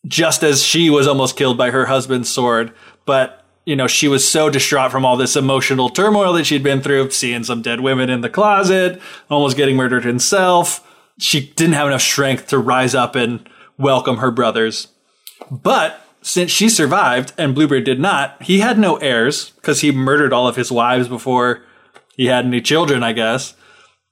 [0.07, 2.73] just as she was almost killed by her husband's sword.
[3.05, 6.83] But you know, she was so distraught from all this emotional turmoil that she'd been
[6.83, 10.85] through, seeing some dead women in the closet, almost getting murdered himself
[11.19, 14.89] she didn't have enough strength to rise up and welcome her brothers.
[15.51, 20.33] But since she survived and Bluebeard did not, he had no heirs because he murdered
[20.33, 21.63] all of his wives before
[22.17, 23.55] he had any children, I guess.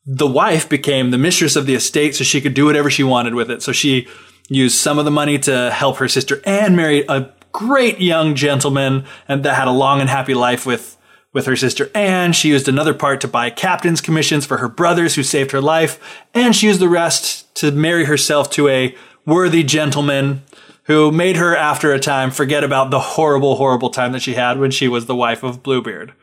[0.05, 3.35] The wife became the mistress of the estate so she could do whatever she wanted
[3.35, 3.63] with it.
[3.63, 4.07] So she
[4.49, 9.05] used some of the money to help her sister and marry a great young gentleman
[9.29, 10.97] and that had a long and happy life with
[11.37, 12.33] with her sister Anne.
[12.33, 16.01] She used another part to buy captain's commissions for her brothers who saved her life,
[16.33, 18.97] and she used the rest to marry herself to a
[19.27, 20.43] worthy gentleman
[20.85, 24.59] who made her, after a time, forget about the horrible, horrible time that she had
[24.59, 26.15] when she was the wife of Bluebeard.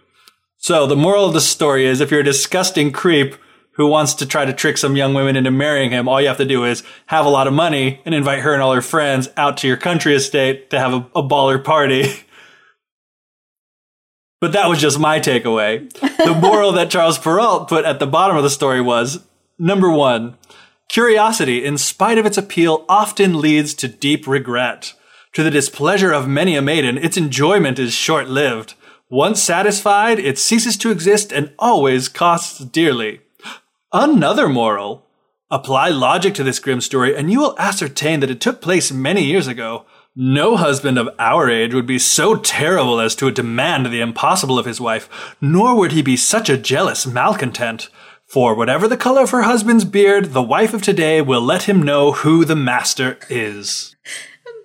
[0.58, 3.36] So the moral of the story is if you're a disgusting creep
[3.74, 6.38] who wants to try to trick some young women into marrying him, all you have
[6.38, 9.30] to do is have a lot of money and invite her and all her friends
[9.38, 12.06] out to your country estate to have a, a baller party.
[14.44, 15.90] But that was just my takeaway.
[16.18, 19.24] The moral that Charles Perrault put at the bottom of the story was
[19.58, 20.36] number one,
[20.90, 24.96] curiosity, in spite of its appeal, often leads to deep regret.
[25.36, 28.74] To the displeasure of many a maiden, its enjoyment is short lived.
[29.10, 33.22] Once satisfied, it ceases to exist and always costs dearly.
[33.94, 35.08] Another moral.
[35.52, 39.24] Apply logic to this grim story and you will ascertain that it took place many
[39.24, 39.86] years ago.
[40.16, 44.66] No husband of our age would be so terrible as to demand the impossible of
[44.66, 47.90] his wife, nor would he be such a jealous malcontent.
[48.28, 51.82] For whatever the color of her husband's beard, the wife of today will let him
[51.82, 53.96] know who the master is.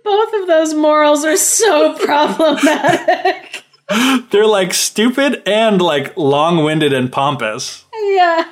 [0.04, 3.64] Both of those morals are so problematic.
[4.30, 7.84] They're like stupid and like long winded and pompous.
[7.94, 8.50] yeah,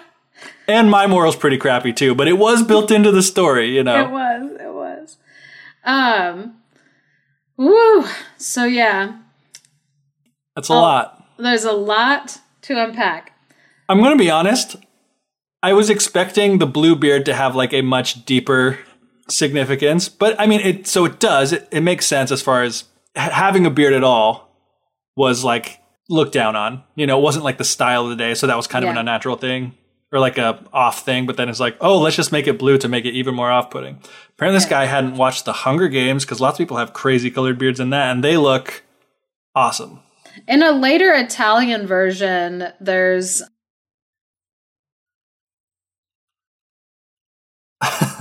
[0.66, 4.06] And my moral's pretty crappy too, but it was built into the story, you know.
[4.06, 4.60] it was.
[4.60, 5.16] It was.
[5.84, 6.54] Um.
[7.56, 8.04] Woo.
[8.36, 9.18] So yeah,
[10.54, 11.24] That's a oh, lot.
[11.38, 13.32] there's a lot to unpack.
[13.88, 14.76] I'm going to be honest.
[15.62, 18.78] I was expecting the blue beard to have like a much deeper
[19.28, 21.52] significance, but I mean, it, so it does.
[21.52, 22.84] It, it makes sense as far as
[23.16, 24.54] ha- having a beard at all
[25.16, 26.84] was like looked down on.
[26.94, 28.34] You know, it wasn't like the style of the day.
[28.34, 29.74] So that was kind of an unnatural thing
[30.12, 31.26] or like a off thing.
[31.26, 33.50] But then it's like, oh, let's just make it blue to make it even more
[33.50, 33.98] off putting.
[34.30, 37.58] Apparently, this guy hadn't watched the Hunger Games because lots of people have crazy colored
[37.58, 38.82] beards in that and they look
[39.54, 40.00] awesome.
[40.46, 43.42] In a later Italian version, there's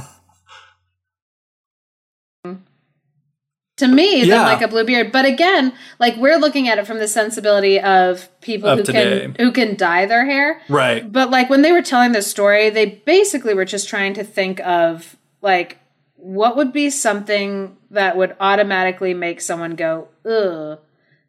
[3.77, 4.43] to me than Yeah.
[4.43, 5.11] like a blue beard.
[5.11, 9.21] But again, like we're looking at it from the sensibility of people Of who today.
[9.21, 10.61] can who can dye their hair.
[10.69, 11.11] Right.
[11.11, 14.59] But like when they were telling this story, they basically were just trying to think
[14.65, 15.79] of like
[16.15, 20.79] what would be something that would automatically make someone go, ugh,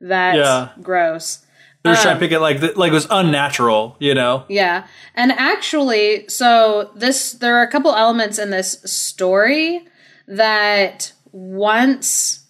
[0.01, 0.69] that's Yeah.
[0.81, 1.41] gross.
[1.83, 4.45] They're just Um, trying to pick it like like it was unnatural, you know.
[4.49, 4.85] Yeah.
[5.17, 9.85] And actually, so this there are a couple elements in this story
[10.29, 12.47] that once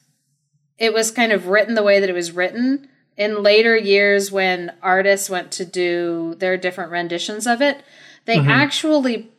[0.78, 4.72] it was kind of written the way that it was written in later years when
[4.80, 7.82] artists went to do their different renditions of it,
[8.26, 9.32] they actually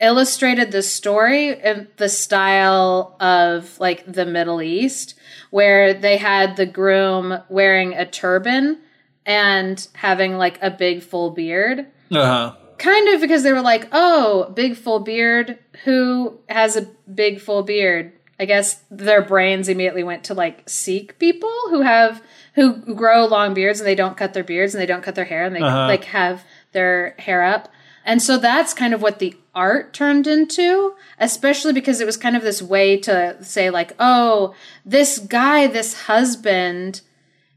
[0.00, 5.14] illustrated the story in the style of like the Middle East,
[5.50, 8.78] where they had the groom wearing a turban
[9.24, 11.86] and having like a big full beard.
[12.12, 12.56] Uh huh.
[12.78, 15.58] Kind of because they were like, oh, big full beard.
[15.84, 18.12] Who has a big full beard?
[18.38, 22.22] I guess their brains immediately went to like Sikh people who have
[22.54, 25.24] who grow long beards and they don't cut their beards and they don't cut their
[25.24, 25.86] hair and they Uh-huh.
[25.86, 27.68] like have their hair up.
[28.04, 32.36] And so that's kind of what the art turned into, especially because it was kind
[32.36, 37.00] of this way to say like, oh, this guy, this husband,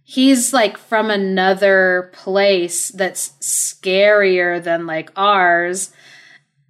[0.03, 5.91] he's like from another place that's scarier than like ours.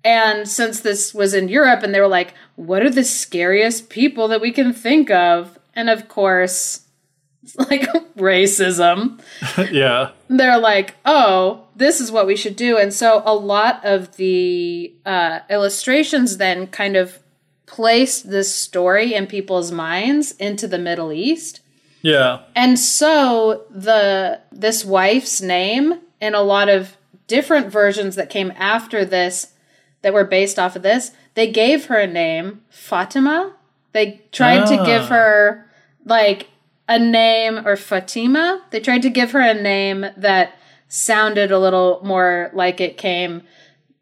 [0.04, 4.28] And since this was in Europe and they were like, what are the scariest people
[4.30, 5.60] that we can think of?
[5.76, 6.86] And of course,
[7.56, 7.82] like
[8.18, 9.20] racism.
[9.72, 10.12] yeah.
[10.30, 12.78] They're like, oh, this is what we should do.
[12.78, 17.20] And so a lot of the uh, illustrations then kind of
[17.66, 21.62] placed this story in people's minds into the Middle East.
[22.02, 22.42] Yeah.
[22.56, 29.06] And so the this wife's name in a lot of different versions that came after
[29.06, 29.54] this
[30.02, 33.54] that were based off of this, they gave her a name, Fatima.
[33.92, 34.86] They tried to Ah.
[34.86, 35.66] give her
[36.06, 36.48] like
[36.88, 38.62] a name or Fatima.
[38.72, 40.54] They tried to give her a name that
[40.88, 43.44] sounded a little more like it came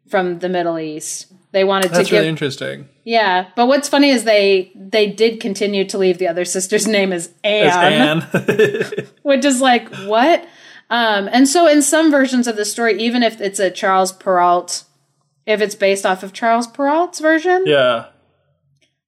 [0.08, 1.26] from the Middle East.
[1.52, 2.88] They wanted That's to give really interesting.
[3.04, 7.12] yeah, but what's funny is they they did continue to leave the other sister's name
[7.12, 9.06] as Anne, Anne.
[9.22, 10.46] which is like what?
[10.90, 14.84] Um, and so in some versions of the story, even if it's a Charles Perrault,
[15.48, 18.10] if it's based off of Charles Perrault's version, yeah.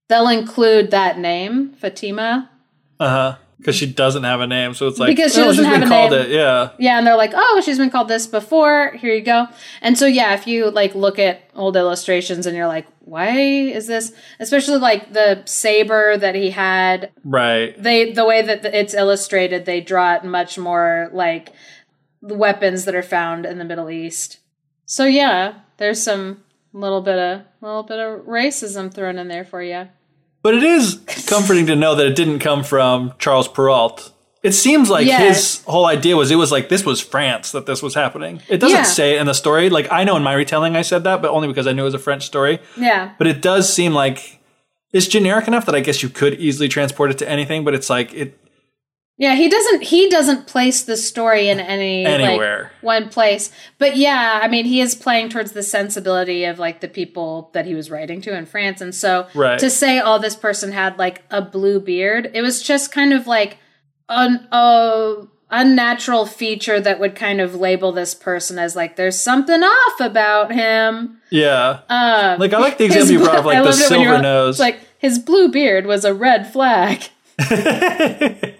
[0.09, 2.51] they'll include that name, Fatima.
[2.99, 3.37] Uh huh.
[3.59, 5.81] Because she doesn't have a name, so it's like Because she oh, doesn't she's have
[5.81, 6.23] been a called name.
[6.23, 6.31] it.
[6.31, 6.71] Yeah.
[6.79, 8.93] Yeah, and they're like, oh, she's been called this before.
[8.93, 9.49] Here you go.
[9.83, 13.87] And so yeah, if you like look at old illustrations and you're like, why is
[13.87, 14.13] this?
[14.39, 17.75] Especially like the saber that he had Right.
[17.81, 21.51] they the way that it's illustrated they draw it much more like
[22.23, 24.39] the weapons that are found in the middle east
[24.91, 29.63] so yeah there's some little bit of little bit of racism thrown in there for
[29.63, 29.89] you
[30.43, 34.13] But it is comforting to know that it didn't come from Charles Perrault.
[34.43, 35.21] It seems like Yes.
[35.29, 38.41] his whole idea was it was like this was France that this was happening.
[38.49, 38.83] It doesn't Yeah.
[39.01, 39.69] say it in the story.
[39.69, 41.93] Like I know in my retelling I said that, but only because I knew it
[41.93, 42.59] was a French story.
[42.89, 44.41] yeah But it does seem like
[44.93, 47.91] it's generic enough that I guess you could easily transport it to anything, but it's
[47.91, 48.39] like it
[49.21, 52.63] yeah he doesn't he doesn't place the story in any Anywhere.
[52.75, 56.81] like one place but yeah i mean he is playing towards the sensibility of like
[56.81, 59.59] the people that he was writing to in france and so Right.
[59.61, 63.27] to say oh this person had like a blue beard it was just kind of
[63.29, 63.59] like
[64.09, 64.49] an
[65.53, 70.53] unnatural feature that would kind of label this person as like there's something off about
[70.53, 71.81] him yeah.
[71.89, 74.07] um Like I like the example you brought of I like the it when you
[74.07, 74.59] silver nose.
[74.59, 77.05] like his blue beard was a red flag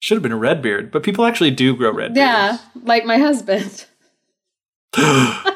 [0.00, 3.18] Should have been a red beard, but people actually do grow red yeah like my
[3.18, 3.86] husband.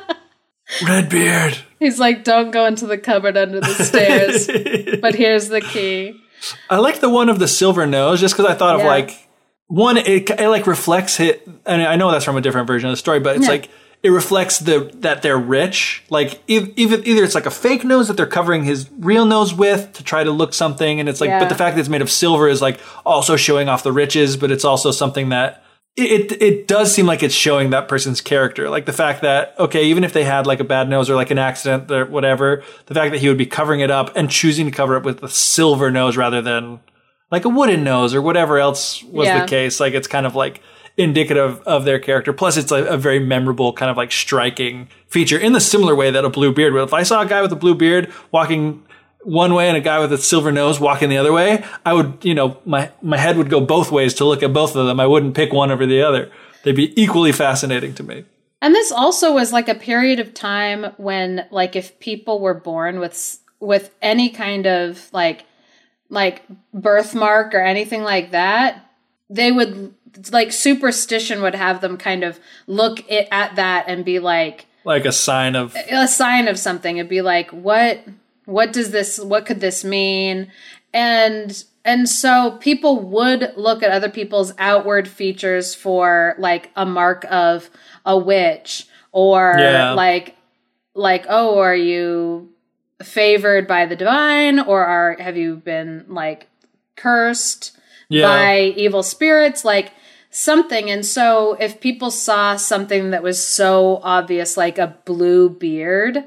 [0.86, 1.58] Red beard.
[1.78, 4.46] He's like, don't go into the cupboard under the stairs.
[5.00, 6.20] but here's the key.
[6.68, 9.28] I like the one of the silver nose just because I thought of like
[9.66, 12.92] one it, it like reflects it and I know that's from a different version of
[12.92, 13.50] the story but it's Yeah.
[13.52, 13.70] like
[14.02, 18.06] it reflects the that they're rich like ev- even either it's like a fake nose
[18.08, 21.28] that they're covering his real nose with to try to look something and it's like
[21.28, 21.40] Yeah.
[21.40, 24.36] but the fact that it's made of silver is like also showing off the riches
[24.36, 25.64] but it's also something that
[25.96, 29.54] it, it it does seem like it's showing that person's character like the fact that
[29.58, 32.62] okay even if they had like a bad nose or like an accident or whatever
[32.86, 35.20] the fact that he would be covering it up and choosing to cover it with
[35.24, 36.78] a silver nose rather than
[37.32, 39.40] like a wooden nose or whatever else was Yeah.
[39.42, 40.62] the case like it's kind of like
[40.98, 42.32] indicative of their character.
[42.32, 46.10] Plus it's a, a very memorable kind of like striking feature in the similar way
[46.10, 46.82] that a blue beard would.
[46.82, 48.84] If i saw a guy with a blue beard walking
[49.22, 52.18] one way and a guy with a silver nose walking the other way i would
[52.22, 55.00] you know my my head would go both ways to look at both of them.
[55.00, 56.30] I wouldn't pick one over the other.
[56.64, 58.24] They'd be equally fascinating to me.
[58.60, 62.98] And this also was like a period of time when, like, if people were born
[62.98, 65.44] with with any kind of like
[66.10, 66.42] like
[66.72, 68.84] birthmark or anything like that,
[69.30, 69.94] they would
[70.32, 75.04] like superstition would have them kind of look it, at that and be like Like
[75.04, 76.96] a sign of a sign of something.
[76.96, 78.00] It'd be like, what
[78.44, 80.50] what does this what could this mean?
[80.94, 87.24] And and so people would look at other people's outward features for like a mark
[87.30, 87.70] of
[88.04, 89.92] a witch or Yeah.
[89.92, 90.36] like
[90.94, 92.50] like oh are you
[93.02, 96.48] favored by the divine or are have you been like
[96.96, 97.76] cursed
[98.08, 98.26] Yeah.
[98.26, 99.92] by evil spirits like
[100.30, 106.22] something and so if people saw something that was so obvious like a blue beard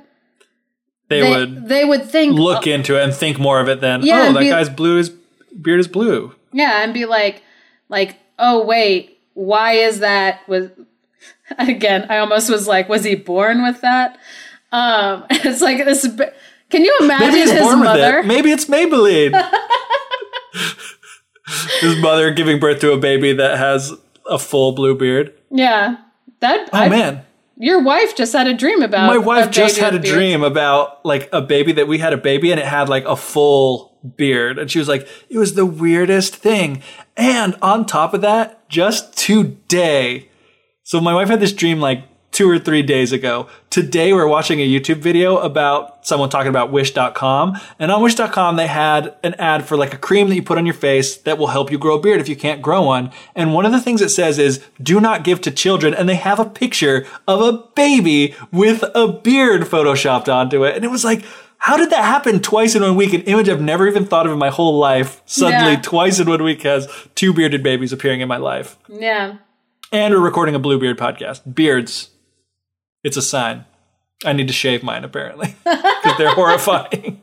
[1.08, 4.02] they, they, would they would think look into it and think more of it than
[4.02, 6.34] Yeah, oh that be- guy's blue his beard is blue.
[6.52, 7.44] yeah and be like
[7.90, 10.70] like oh wait why is that was
[11.60, 14.18] again i almost was like was he born with that
[14.72, 16.08] um it's like this
[16.70, 18.24] can you imagine Maybe his mother.
[18.24, 19.34] Maybe it's Maybelline.
[21.82, 23.94] his mother giving birth to a baby that has
[24.30, 25.34] a full blue beard.
[25.50, 25.98] yeah
[26.40, 27.24] that Oh I- man.
[27.58, 30.14] your wife just had a dream about My wife just had a beard.
[30.16, 33.16] dream about like a baby that we had a baby and it had like a
[33.16, 34.58] full beard.
[34.58, 36.82] And she was like, it was the weirdest thing.
[37.16, 40.30] And on top of that, just today.
[40.84, 43.48] So my wife had this dream like two or three days ago.
[43.70, 47.58] Today we're watching a YouTube video about someone talking about wish.com.
[47.78, 50.66] And on wish.com they had an ad for like a cream that you put on
[50.66, 53.12] your face that will help you grow a beard if you can't grow one.
[53.36, 55.94] And one of the things it says is do not give to children.
[55.94, 60.76] And they have a picture of a baby with a beard photoshopped onto it.
[60.76, 61.26] And it was like,
[61.58, 63.14] how did that happen twice in one week?
[63.14, 65.22] An image I've never even thought of in my whole life.
[65.26, 65.82] Suddenly, Yeah.
[65.82, 68.78] twice in one week has two bearded babies appearing in my life.
[68.88, 69.36] yeah
[69.92, 71.42] And we're recording a Bluebeard podcast.
[71.54, 72.11] Beards.
[73.04, 73.66] It's a sign.
[74.24, 77.22] I need to shave mine apparently because they're horrifying.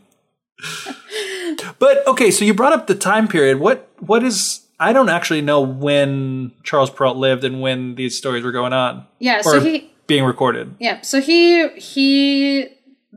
[1.79, 3.61] but okay, so you brought up the time period.
[3.61, 8.45] What what is I don't actually know when Charles Perrault lived and when these stories
[8.45, 10.75] were going on yeah so he being recorded.
[10.81, 12.67] Yeah, so he he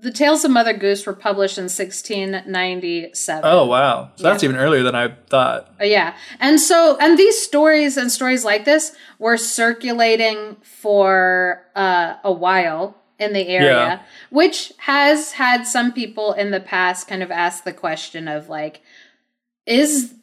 [0.02, 3.41] the Tales of Mother Goose were published in 1697.
[3.43, 5.74] Oh wow, so that's even earlier than I thought.
[5.80, 6.16] Uh, yeah.
[6.39, 12.97] And so and these stories and stories like this were circulating for uh, a while
[13.20, 14.02] in the area, Yeah.
[14.32, 18.82] which has had some people in the past kind of ask the question of like
[19.68, 20.16] is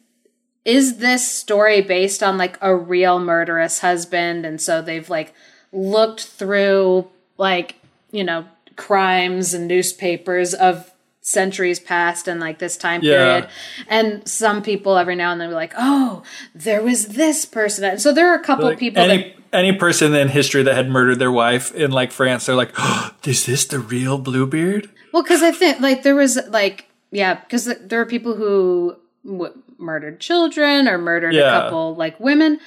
[0.65, 5.33] is this story based on like a real murderous husband and so they've like
[5.71, 7.07] looked through
[7.37, 7.75] like
[8.11, 8.45] you know
[8.79, 13.11] crimes and newspapers of centuries past and like this time Yeah.
[13.13, 13.49] period
[13.87, 16.23] and some people every now and then be like oh
[16.55, 19.73] there was this person and so there are a couple Like, people that any any
[19.73, 23.47] person in history that had murdered their wife in like France, they're like, oh, "Is
[23.47, 27.99] this the real Bluebeard?" Well, because I think like there was like yeah, because there
[27.99, 32.59] are people who w- murdered children or murdered a couple like women,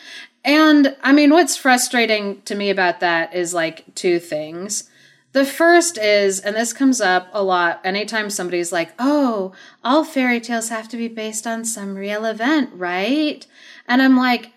[0.45, 4.91] and I mean, what's frustrating to me about that is like two things.
[5.33, 9.53] The first is, and this comes up a lot anytime somebody's like, "Oh,
[9.83, 13.47] all fairy tales have to be based on some real event, right?"
[13.89, 14.53] And I'm like,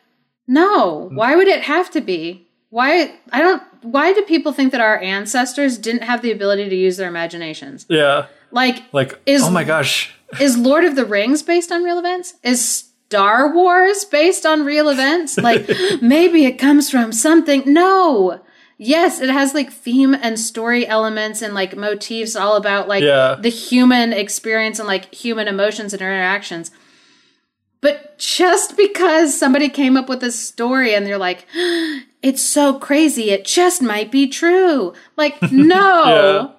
[0.48, 1.16] "No, mm-hmm.
[1.16, 5.00] why would it have to be?" Why I don't why do people think that our
[5.00, 7.86] ancestors didn't have the ability to use their imaginations?
[7.88, 12.00] Yeah, Like like Is- oh my gosh, is Lord of the Rings based on real
[12.00, 12.34] events?
[12.44, 15.38] Is Star Wars based on real events?
[15.38, 15.70] Like
[16.02, 17.64] maybe it comes from something.
[17.66, 18.42] No.
[18.78, 23.36] Yes, it has like theme and story elements and like motifs all about like Yeah.
[23.40, 26.72] the human experience and like human emotions and interactions.
[27.82, 31.46] But just because somebody came up with a story and they're like,
[32.24, 34.94] it's so crazy, it just might be true.
[35.18, 36.54] Like, no.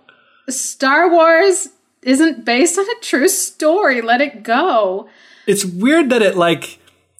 [0.48, 1.68] Star Wars
[2.02, 4.00] isn't based on a true story.
[4.00, 5.08] Let it go.
[5.46, 6.78] it's weird that it like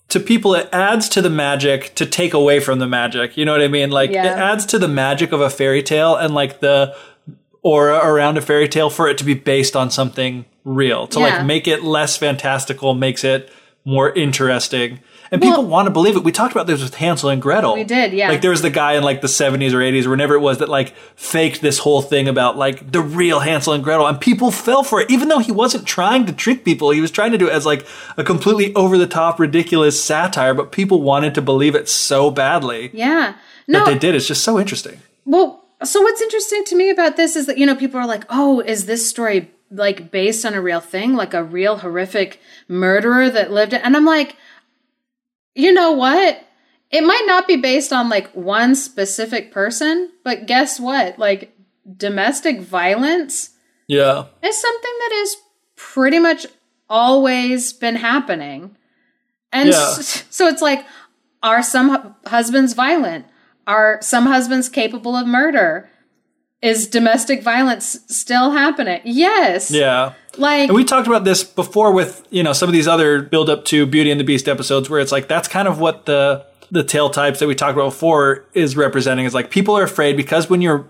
[0.09, 3.37] to people it adds to the magic to take away from the magic.
[3.37, 3.91] You know what I mean?
[3.91, 4.25] Like Yeah.
[4.27, 6.95] it adds to the magic of a fairy tale and like the
[7.63, 11.07] aura around a fairy tale for it to be based on something real.
[11.09, 11.27] To Yeah.
[11.39, 13.51] like make it less fantastical makes it
[13.85, 15.01] more interesting.
[15.31, 16.22] And people want to believe it.
[16.24, 17.74] We talked about this with Hansel and Gretel.
[17.74, 18.29] We did, yeah.
[18.29, 20.59] Like there was the guy in like the 70s or 80s or whenever it was
[20.59, 24.51] that like faked this whole thing about like the real Hansel and Gretel and people
[24.51, 26.91] fell for it even though he wasn't trying to trick people.
[26.91, 30.55] He was trying to do it as like a completely over the top ridiculous satire,
[30.55, 33.35] but people wanted to believe it so badly Yeah.
[33.66, 33.85] that No.
[33.85, 34.14] they did.
[34.14, 35.01] It's just so interesting.
[35.24, 38.24] Well, so what's interesting to me about this is that, you know, people are like,
[38.31, 43.29] oh, is this story like based on a real thing, like a real horrific murderer
[43.29, 43.81] that lived it?
[43.85, 44.37] And I'm like,
[45.57, 46.43] you know what?
[46.91, 51.19] It might not be based on like one specific person, but guess what?
[51.19, 51.53] Like
[51.97, 53.51] domestic violence
[53.89, 54.27] Yeah.
[54.43, 55.37] is something that is
[55.75, 56.47] pretty much
[56.89, 58.77] always been happening.
[59.53, 59.95] And Yeah.
[60.31, 60.85] so it's like,
[61.43, 63.27] are some husbands violent?
[63.67, 65.89] Are some husbands capable of murder?
[66.63, 69.01] Is domestic violence still happening?
[69.05, 69.71] Yes.
[69.71, 70.15] Yeah.
[70.39, 73.51] Like, And we talked about this before with, you know, some of these other build
[73.51, 76.47] up to Beauty and the Beast episodes where it's like that's kind of what the
[76.71, 80.17] the tale types that we talked about before is representing is like people are afraid
[80.17, 80.89] because when you're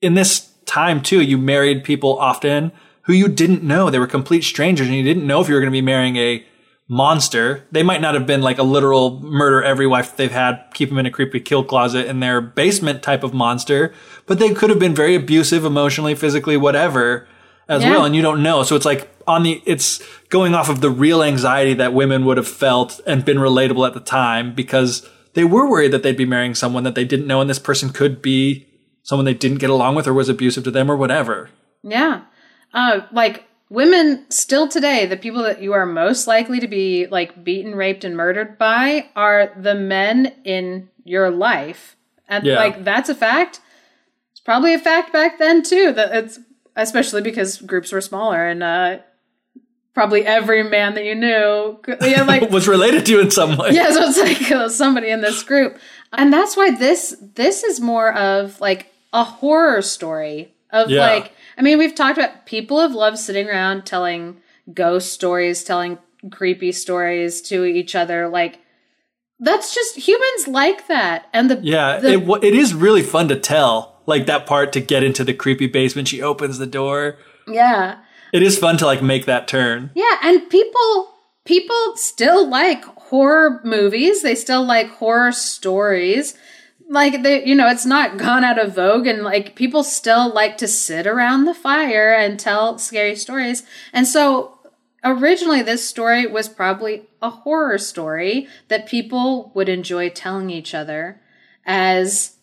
[0.00, 2.72] in this time too, you married people often
[3.02, 3.90] who you didn't know.
[3.90, 6.16] They were complete strangers and you didn't know if you were going to be marrying
[6.16, 6.44] a
[6.88, 7.66] monster.
[7.70, 10.98] They might not have been like a literal murder every wife they've had, keep them
[10.98, 13.94] in a creepy kill closet in their basement type of monster,
[14.26, 17.26] but they could have been very abusive emotionally, physically, whatever
[17.68, 17.90] as Yeah.
[17.90, 18.04] well.
[18.04, 18.62] And you don't know.
[18.62, 22.36] So it's like on the, it's going off of the real anxiety that women would
[22.36, 26.26] have felt and been relatable at the time because they were worried that they'd be
[26.26, 28.66] marrying someone that they didn't know and this person could be
[29.02, 31.50] someone they didn't get along with or was abusive to them or whatever.
[31.82, 32.22] Yeah.
[32.72, 37.44] Uh, like women still today, the people that you are most likely to be like
[37.44, 41.96] beaten, raped, and murdered by are the men in your life.
[42.28, 42.56] And Yeah.
[42.56, 43.60] like that's a fact.
[44.44, 45.92] Probably a fact back then too.
[45.92, 46.38] That it's
[46.76, 48.98] especially because groups were smaller and uh
[49.94, 51.78] probably every man that you knew
[52.26, 53.70] like was related to you in some way.
[53.70, 55.78] yeah, so it's like uh, somebody in this group,
[56.12, 61.00] and that's why this this is more of like a horror story of Yeah.
[61.00, 61.32] like.
[61.56, 64.38] I mean, we've talked about people have loved sitting around telling
[64.72, 65.98] ghost stories, telling
[66.32, 68.28] creepy stories to each other.
[68.28, 68.58] Like
[69.38, 73.36] that's just humans like that, and the Yeah, the- it, it is really fun to
[73.38, 73.93] tell.
[74.06, 76.08] Like that part to get into the creepy basement.
[76.08, 77.16] She opens the door.
[77.48, 77.98] yeah.
[78.32, 79.90] It is fun to like make that turn.
[79.94, 84.22] Yeah, and people people still like horror movies.
[84.22, 86.34] They still like horror stories.
[86.88, 90.58] Like they you know, it's not gone out of vogue and like people still like
[90.58, 93.62] to sit around the fire and tell scary stories.
[93.92, 94.58] And so
[95.04, 101.20] originally this story was probably a horror story that people would enjoy telling each other
[101.64, 102.33] as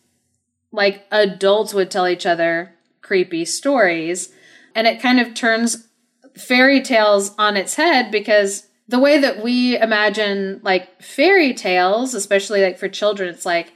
[0.72, 4.32] like adults would tell each other creepy stories.
[4.74, 5.88] And it kind of turns
[6.36, 12.62] fairy tales on its head because the way that we imagine like fairy tales, especially
[12.62, 13.72] like for children, it's like,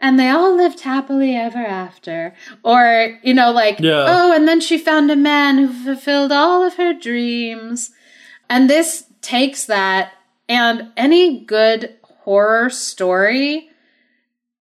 [0.00, 2.34] and they all lived happily ever after.
[2.64, 4.04] Or, you know, like, Yeah.
[4.08, 7.90] oh, and then she found a man who fulfilled all of her dreams.
[8.50, 10.12] And this takes that,
[10.48, 13.70] and any good horror story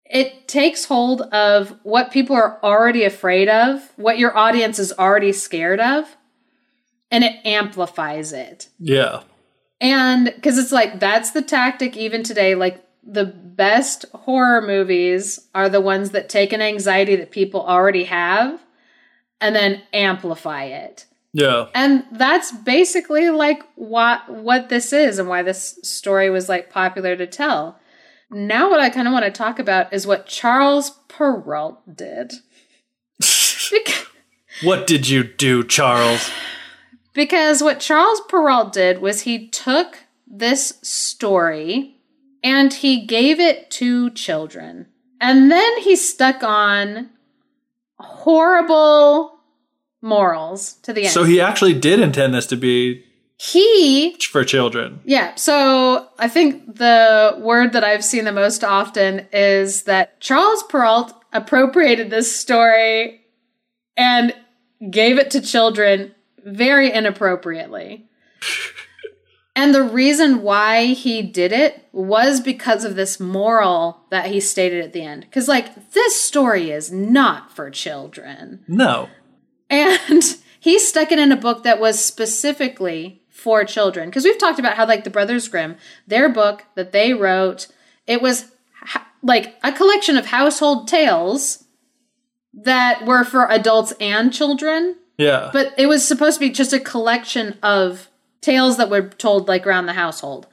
[0.10, 5.34] it takes hold of what people are already afraid of, what your audience is already
[5.34, 6.18] scared of,
[7.12, 8.70] and it amplifies it.
[8.80, 9.24] Yeah.
[9.80, 12.56] And because it's like that's the tactic even today.
[12.56, 18.06] Like the best horror movies are the ones that take an anxiety that people already
[18.06, 18.62] have
[19.40, 21.06] and then amplify it.
[21.34, 21.68] Yeah.
[21.76, 27.16] And that's basically like what what this is and why this story was like popular
[27.16, 27.80] to tell.
[28.30, 32.34] Now what I kind of want to talk about is what Charles Perrault did.
[34.64, 36.32] What did you do, Charles?
[37.14, 41.98] Because what Charles Perrault did was he took this story
[42.44, 44.88] and he gave it to children.
[45.22, 47.10] And then he stuck on
[48.00, 49.40] horrible
[50.02, 51.12] morals to the end.
[51.12, 53.04] So he actually did intend this to be
[53.38, 55.00] he for children.
[55.06, 55.36] Yeah.
[55.36, 61.14] So I think the word that I've seen the most often is that Charles Perrault
[61.32, 63.22] appropriated this story
[63.96, 64.34] and
[64.90, 68.08] gave it to children very inappropriately.
[69.56, 74.84] and the reason why he did it was because of this moral that he stated
[74.84, 75.22] at the end.
[75.22, 78.64] Because, like, this story is not for children.
[78.68, 79.10] No.
[79.70, 80.24] And
[80.60, 84.10] he stuck it in a book that was specifically for children.
[84.10, 85.78] Because we've talked about how, like, the Brothers Grimm,
[86.08, 87.68] their book that they wrote,
[88.08, 88.52] it was
[89.22, 91.64] like a collection of household tales
[92.54, 94.96] that were for adults and children.
[95.18, 95.52] Yeah.
[95.54, 98.10] But it was supposed to be just a collection of
[98.42, 100.48] tales that were told, like, around the household.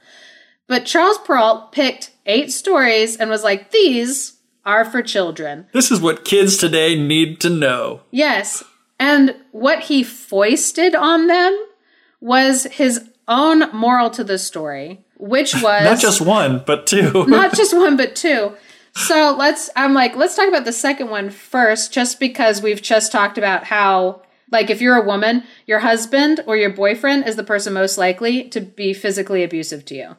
[0.67, 4.33] But Charles Perrault picked eight stories and was like, these
[4.63, 5.67] are for children.
[5.73, 8.01] this is what kids today need to know.
[8.11, 8.63] Yes.
[8.99, 11.65] And what he foisted on them
[12.25, 17.25] was his own moral to the story, which was Not just one, but two.
[17.27, 18.55] not just one but two.
[18.95, 23.11] So let's I'm like, let's talk about the second one first, just because we've just
[23.11, 27.43] talked about how like if you're a woman, your husband or your boyfriend is the
[27.43, 30.15] person most likely to be physically abusive to you.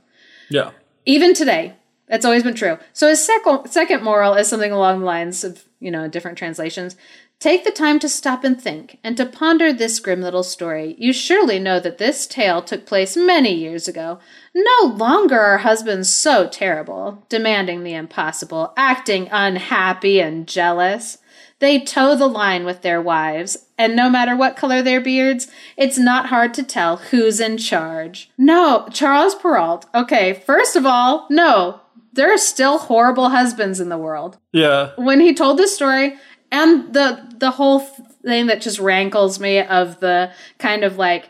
[0.48, 0.70] yeah.
[1.04, 1.74] Even today.
[2.08, 2.78] That's always been true.
[2.92, 6.94] So his second second moral is something along the lines of, you know, different translations.
[7.38, 10.94] Take the time to stop and think, and to ponder this grim little story.
[10.98, 14.18] You surely know that this tale took place many years ago.
[14.54, 21.18] No longer are husbands so terrible, demanding the impossible, acting unhappy and jealous.
[21.58, 25.98] They toe the line with their wives, and no matter what color their beards, it's
[25.98, 28.30] not hard to tell who's in charge.
[28.38, 29.84] No, Charles Perrault.
[29.94, 31.82] Okay, first of all, no,
[32.14, 34.38] there are still horrible husbands in the world.
[34.52, 34.92] Yeah.
[34.96, 36.16] When he told this story,
[36.52, 41.28] and the the whole thing that just rankles me of the kind of like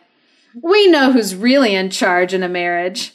[0.63, 3.13] we know who's really in charge in a marriage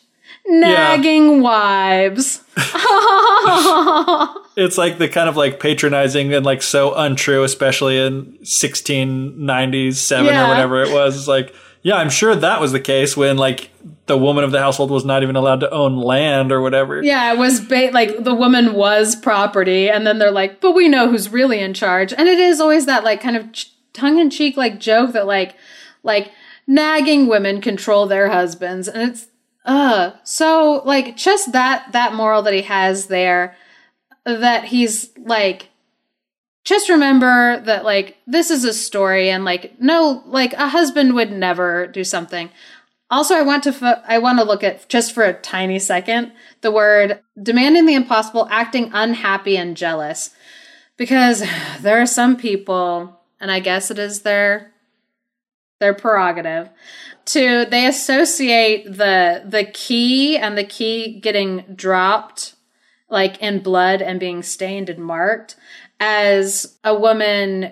[0.47, 2.41] nagging wives
[4.57, 10.45] It's like the kind of like patronizing and like so untrue, especially in 1697 Yeah.
[10.45, 11.17] or whatever it was.
[11.17, 13.69] It's like, yeah, I'm sure that was the case when like
[14.11, 17.01] the woman of the household was not even allowed to own land or whatever.
[17.01, 20.89] yeah it was ba- like the woman was property and then they're like but we
[20.89, 24.57] know who's really in charge and it is always that like kind of ch- tongue-in-cheek
[24.57, 25.55] like joke that like
[26.03, 26.29] like
[26.67, 29.27] nagging women control their husbands and it's
[29.65, 33.55] uh so like just that that moral that he has there
[34.25, 35.69] that he's like
[36.63, 41.31] just remember that like this is a story and like no like a husband would
[41.31, 42.49] never do something
[43.11, 46.31] also i want to fo- i want to look at just for a tiny second
[46.61, 50.31] the word demanding the impossible acting unhappy and jealous.
[50.97, 51.43] Because
[51.81, 54.71] there are some people and i guess it is their
[55.79, 56.69] their prerogative
[57.25, 62.55] to they associate the the key and the key getting dropped
[63.09, 65.55] like in blood and being stained and marked
[65.99, 67.71] as a woman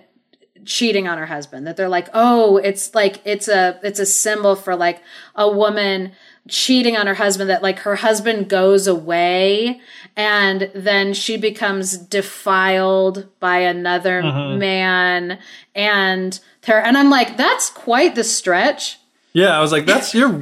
[0.66, 4.55] cheating on her husband that they're like oh it's like it's a it's a symbol
[4.55, 5.01] for like
[5.36, 6.12] a woman
[6.47, 9.80] cheating on her husband that like her husband goes away
[10.16, 14.60] and then she becomes defiled by another mm-hmm.
[14.60, 15.39] man
[15.76, 18.97] and her and I'm like that's quite the stretch
[19.34, 20.41] Yeah, I was like, that's you're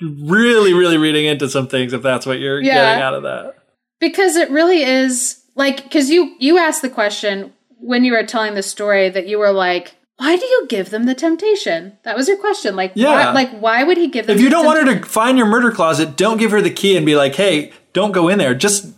[0.00, 2.74] really, really reading into some things if that's what you're Yeah.
[2.74, 3.54] getting out of that.
[4.00, 8.54] because it really is like because you you asked the question when you were telling
[8.54, 12.26] the story that you were like why do you give them the temptation that was
[12.26, 13.26] your question like Yeah.
[13.26, 15.46] why, like why would he give them If you don't want her to find your
[15.46, 18.52] murder closet, don't give her the key and be like, hey, don't go in there.
[18.54, 18.92] Just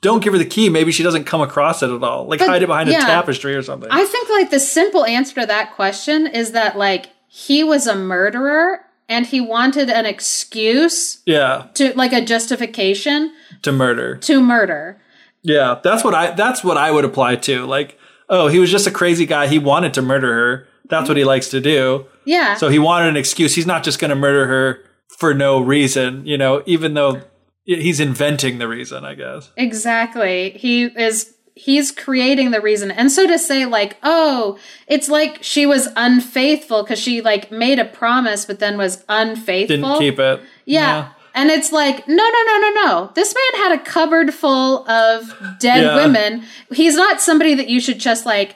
[0.00, 0.68] don't give her the key.
[0.70, 2.26] Maybe she doesn't come across it at all.
[2.26, 3.02] Like But, hide it behind yeah.
[3.02, 3.90] a tapestry or something.
[3.92, 7.94] I think like the simple answer to that question is that like he was a
[7.94, 14.16] murderer and he wanted an excuse yeah, to like a justification to murder.
[14.16, 14.98] to murder
[15.42, 17.66] Yeah, that's what I that's what I would apply to.
[17.66, 17.98] Like,
[18.28, 19.46] oh, he was just a crazy guy.
[19.46, 20.68] He wanted to murder her.
[20.88, 22.06] That's what he likes to do.
[22.24, 23.54] yeah So he wanted an excuse.
[23.54, 24.84] He's not just going to murder her
[25.18, 27.22] for no reason, you know, even though
[27.64, 29.50] he's inventing the reason, I guess.
[29.56, 30.50] Exactly.
[30.50, 32.90] He is he's creating the reason.
[32.90, 34.58] And so to say like, "Oh,
[34.88, 39.76] it's like she was unfaithful cuz she like made a promise but then was unfaithful."
[39.76, 40.40] Didn't keep it.
[40.66, 41.10] Yeah.
[41.36, 43.10] And it's like, "No, no, no, no, no.
[43.14, 45.96] This man had a cupboard full of dead Yeah.
[45.96, 46.44] women.
[46.72, 48.54] He's not somebody that you should just like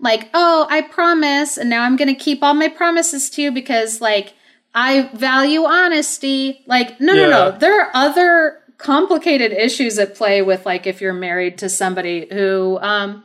[0.00, 3.52] like, "Oh, I promise and now I'm going to keep all my promises to you
[3.52, 4.34] because like
[4.74, 7.50] I value honesty." Like, no, no, no.
[7.58, 12.78] There are other complicated issues at play with like if you're married to somebody who
[12.82, 13.24] um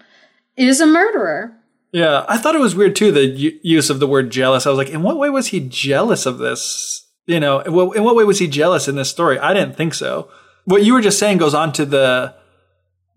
[0.55, 1.53] is a murderer.
[1.91, 4.65] Yeah, I thought it was weird too the u- use of the word jealous.
[4.65, 7.05] I was like, in what way was he jealous of this?
[7.31, 9.39] You know, in what, in what way was he jealous in this story?
[9.39, 10.29] I didn't think so.
[10.65, 12.35] What you were just saying goes on to the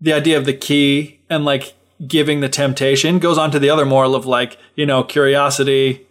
[0.01, 1.73] the idea of the key and like
[2.07, 6.05] giving the temptation goes on to the other moral of like, you know, curiosity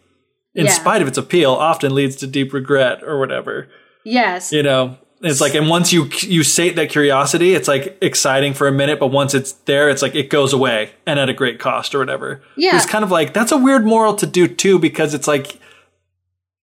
[0.54, 0.72] in Yeah.
[0.72, 3.68] spite of its appeal often leads to deep regret or whatever.
[4.04, 4.52] Yes.
[4.52, 8.66] You know, it's like and once you you sate that curiosity, it's like exciting for
[8.68, 11.58] a minute, but once it's there, it's like it goes away and at a great
[11.58, 12.42] cost or whatever.
[12.56, 12.76] Yeah.
[12.76, 15.58] It's kind of like that's a weird moral to do too because it's like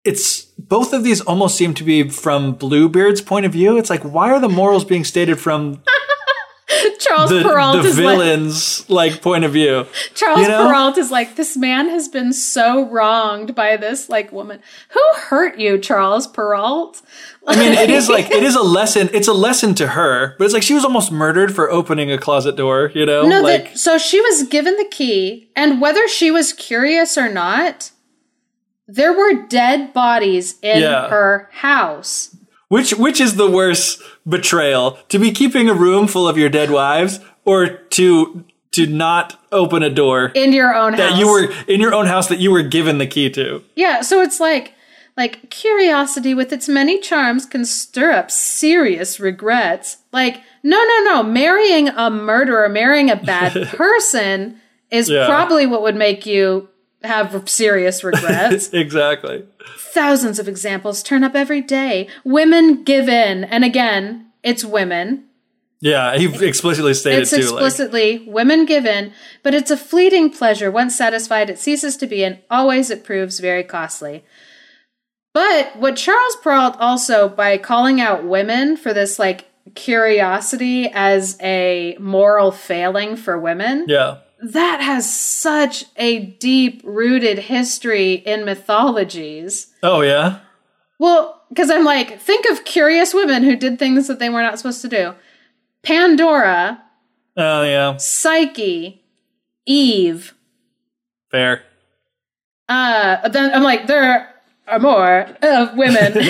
[0.04, 3.78] it's both of these almost seem to be from Bluebeard's point of view.
[3.78, 5.82] It's like why are the morals being stated from
[6.99, 9.86] Charles the, Perrault is like villain's like point of view?
[10.16, 10.68] Charles you know?
[10.68, 14.62] Perrault is like, this man has been so wronged by this like woman.
[14.89, 17.02] Who hurt you, Charles Perrault?
[17.47, 19.10] I mean, it is like it is a lesson.
[19.14, 22.18] It's a lesson to her, but it's like she was almost murdered for opening a
[22.18, 22.91] closet door.
[22.93, 26.54] You know, No, like that, so she was given the key, and whether she was
[26.54, 27.91] curious or not,
[28.94, 31.08] there were dead bodies in Yeah.
[31.10, 32.36] her house.
[32.68, 34.98] Which which is the worse betrayal?
[35.10, 39.84] To be keeping a room full of your dead wives or to to not open
[39.84, 41.20] a door In your own that house.
[41.20, 43.62] you were in your own house that you were given the key to?
[43.76, 44.74] Yeah, so it's like
[45.18, 49.98] like curiosity with its many charms can stir up serious regrets.
[50.14, 55.26] Like no no no, marrying a murderer, marrying a bad person is Yeah.
[55.28, 56.70] probably what would make you
[57.04, 58.70] have serious regrets.
[58.74, 59.45] exactly.
[59.78, 62.08] Thousands of examples turn up every day.
[62.24, 63.43] Women give in.
[63.43, 65.26] And again, it's women.
[65.84, 67.38] Yeah, he explicitly stated It's too.
[67.38, 70.70] explicitly women give in, but it's a fleeting pleasure.
[70.70, 74.24] Once satisfied, it ceases to be, and always it proves very costly.
[75.34, 81.97] But what Charles Perrault also, by calling out women for this like curiosity as a
[81.99, 89.74] moral failing for women, yeah, that has such a deep rooted history in mythologies.
[89.84, 90.39] oh yeah,
[91.00, 94.58] Well, because I'm like, think of curious women who did things that they were not
[94.58, 95.14] supposed to do.
[95.84, 96.82] Pandora,
[97.38, 99.04] oh yeah, Psyche,
[99.66, 100.34] Eve.
[101.30, 101.64] fair.
[102.70, 104.30] Uh, then I'm like, there
[104.72, 106.13] are more of women.
[106.13, 106.26] There's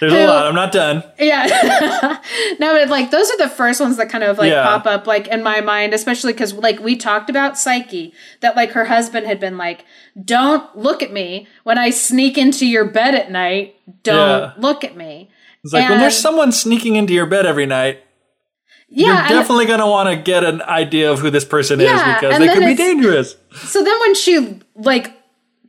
[0.00, 0.46] Who- a lot.
[0.46, 1.02] I'm not done.
[1.18, 1.46] yeah.
[2.58, 4.64] no, but like those are the first ones that kind of like Yeah.
[4.64, 8.72] pop up like in my mind, especially because like we talked about Psyche, that like
[8.72, 9.84] her husband had been like,
[10.22, 13.76] "Don't look at me when I sneak into your bed at night.
[14.02, 14.52] Don't Yeah.
[14.58, 15.30] look at me."
[15.64, 18.00] It's like when there's someone sneaking into your bed every night,
[18.88, 21.94] Yeah, you're definitely going to want to get an idea of who this person Yeah,
[21.96, 23.36] is because they could be dangerous.
[23.54, 25.12] So then when she like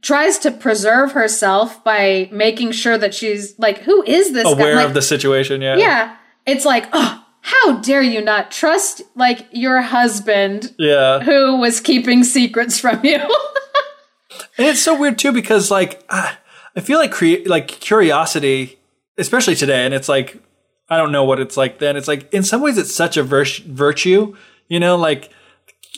[0.02, 4.45] tries to preserve herself by making sure that she's like, who is this?
[4.45, 5.76] Aware Like, of the situation, yeah.
[5.78, 6.16] Yeah.
[6.45, 11.20] It's like, oh, how dare you not trust like your husband Yeah.
[11.20, 13.20] who was keeping secrets from you?
[14.58, 16.36] And it's so weird too because like I
[16.82, 18.78] feel like crea- like curiosity,
[19.18, 20.41] especially today, and it's like
[20.89, 21.95] I don't know what it's like then.
[21.95, 24.36] It's like in some ways it's such a vir- virtue,
[24.68, 25.30] you know, like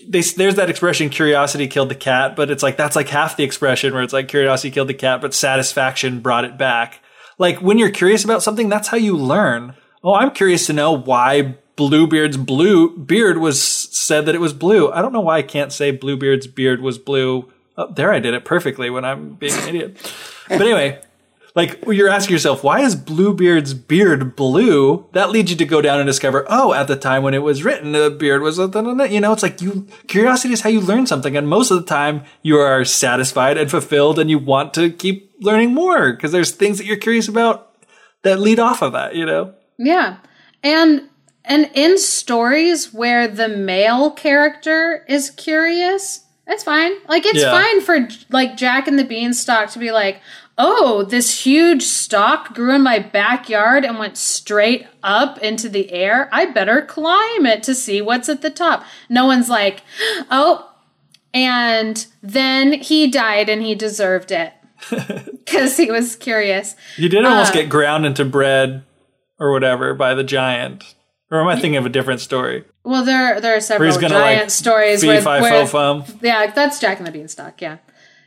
[0.08, 3.43] they, there's that expression curiosity killed the cat, but it's like that's like half the
[3.43, 7.02] expression where it's like curiosity killed the cat, but satisfaction brought it back.
[7.38, 9.76] Like when you're curious about something, that's how you learn.
[10.04, 14.91] Oh, I'm curious to know why Bluebeard's blue beard was said that it was blue.
[14.91, 17.52] I don't know why I can't say Bluebeard's beard was blue.
[17.78, 20.14] Oh, there I did it perfectly when I'm being an idiot.
[20.49, 21.02] But anyway,
[21.56, 25.08] like you're asking yourself, why is Bluebeard's beard blue?
[25.14, 27.64] That leads you to go down and discover, oh, at the time when it was
[27.64, 31.36] written, the beard was you know, it's like you curiosity is how you learn something,
[31.36, 35.32] and most of the time you are satisfied and fulfilled, and you want to keep
[35.41, 37.76] learning more because there's things that you're curious about
[38.24, 39.54] that lead off of that, you know.
[39.78, 40.18] yeah.
[40.64, 41.10] And
[41.43, 46.91] and in stories where the male character is curious, that's fine.
[47.08, 47.52] Like it's Yeah.
[47.52, 50.22] fine for like Jack and the Beanstalk to be like,
[50.58, 56.30] "Oh, this huge stalk grew in my backyard and went straight up into the air.
[56.32, 59.82] I better climb it to see what's at the top." No one's like,
[60.32, 60.70] "Oh,
[61.34, 64.54] and then he died and he deserved it."
[65.45, 66.76] Cuz he was curious.
[66.97, 68.84] You did almost Uh, get ground into bread
[69.39, 70.95] or whatever by the giant.
[71.32, 72.66] Or am I thinking of a different story?
[72.84, 75.52] Well, there there are several giant like stories where, where
[76.22, 77.78] yeah, that's Jack and the Beanstalk, yeah.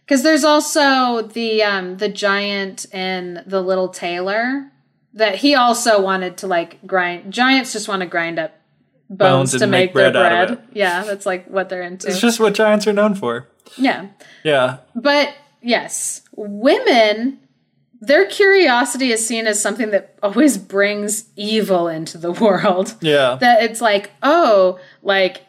[0.04, 4.70] Because there's also the um the giant and the little tailor
[5.14, 7.32] that he also wanted to like grind.
[7.32, 8.52] Giants just want to grind up
[9.08, 10.68] bones, Bones to make make, their bread out of bread.
[10.74, 12.08] Yeah, that's like what they're into.
[12.08, 13.48] It's just what giants are known for.
[13.76, 14.08] yeah,
[14.42, 14.78] Yeah.
[14.94, 17.38] but yes, women.
[18.00, 22.94] Their curiosity is seen as something that always brings evil into the world.
[23.00, 23.36] Yeah.
[23.40, 25.40] that it's like, oh, like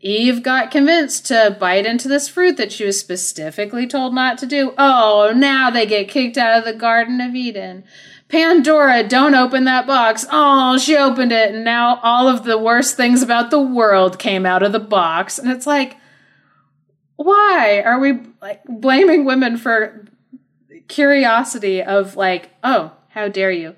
[0.00, 4.46] Eve got convinced to bite into this fruit that she was specifically told not to
[4.46, 4.72] do.
[4.78, 7.84] Oh, now they get kicked out of the Garden of Eden.
[8.28, 10.26] Pandora, don't open that box.
[10.30, 14.44] Oh, she opened it, and now all of the worst things about the world came
[14.46, 15.38] out of the box.
[15.38, 15.96] And it's like,
[17.16, 20.04] why are we like blaming women for
[20.86, 23.74] curiosity of like, oh, how dare you?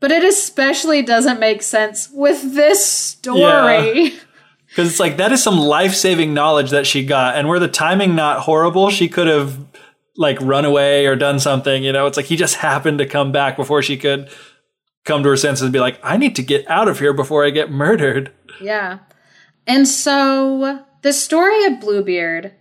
[0.00, 4.14] But it especially doesn't make sense with this story.
[4.70, 7.36] Because it's like that is some life saving knowledge that she got.
[7.36, 9.58] And were the timing not horrible, she could have
[10.16, 11.82] like run away or done something.
[11.82, 14.30] You know, it's like he just happened to come back before she could
[15.04, 17.44] come to her senses and be like, I need to get out of here before
[17.44, 18.32] I get murdered.
[18.60, 19.00] Yeah.
[19.66, 22.52] And so the story of Bluebeard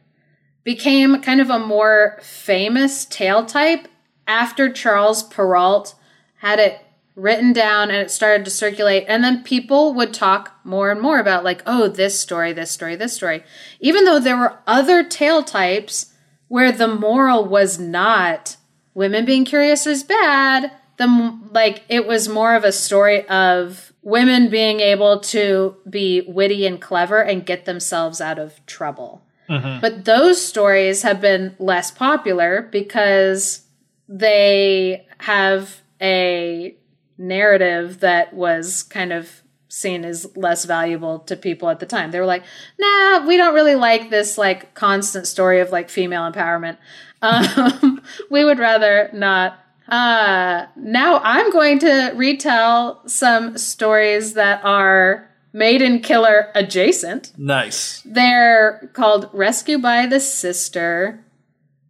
[0.63, 3.87] became kind of a more famous tale type
[4.27, 5.95] after Charles Perrault
[6.37, 6.81] had it
[7.19, 9.05] written down and it started to circulate.
[9.07, 12.95] And then people would talk more and more about, like, oh, this story, this story,
[12.95, 13.43] this story.
[13.79, 16.13] Even though there were other tale types
[16.47, 18.57] where the moral was not
[18.93, 20.71] women being curious is bad.
[20.97, 26.65] The like it was more of a story of women being able to be witty
[26.65, 29.23] and clever and get themselves out of trouble.
[29.49, 29.79] Mm-hmm.
[29.79, 33.61] But those stories have been less popular because
[34.09, 36.75] they have a
[37.19, 42.09] narrative that was kind of seen as less valuable to people at the time.
[42.09, 42.43] They were like,
[42.79, 46.77] "Nah, we don't really like this like constant story of like female empowerment.
[47.21, 48.01] Um,
[48.31, 49.59] we would rather not."
[49.89, 57.33] Uh, now I'm going to retell some stories that are maiden killer adjacent.
[57.37, 58.01] Nice.
[58.05, 61.25] They're called Rescue by the Sister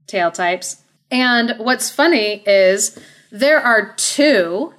[0.07, 0.82] tale types.
[1.11, 2.97] And what's funny is
[3.32, 4.73] there are two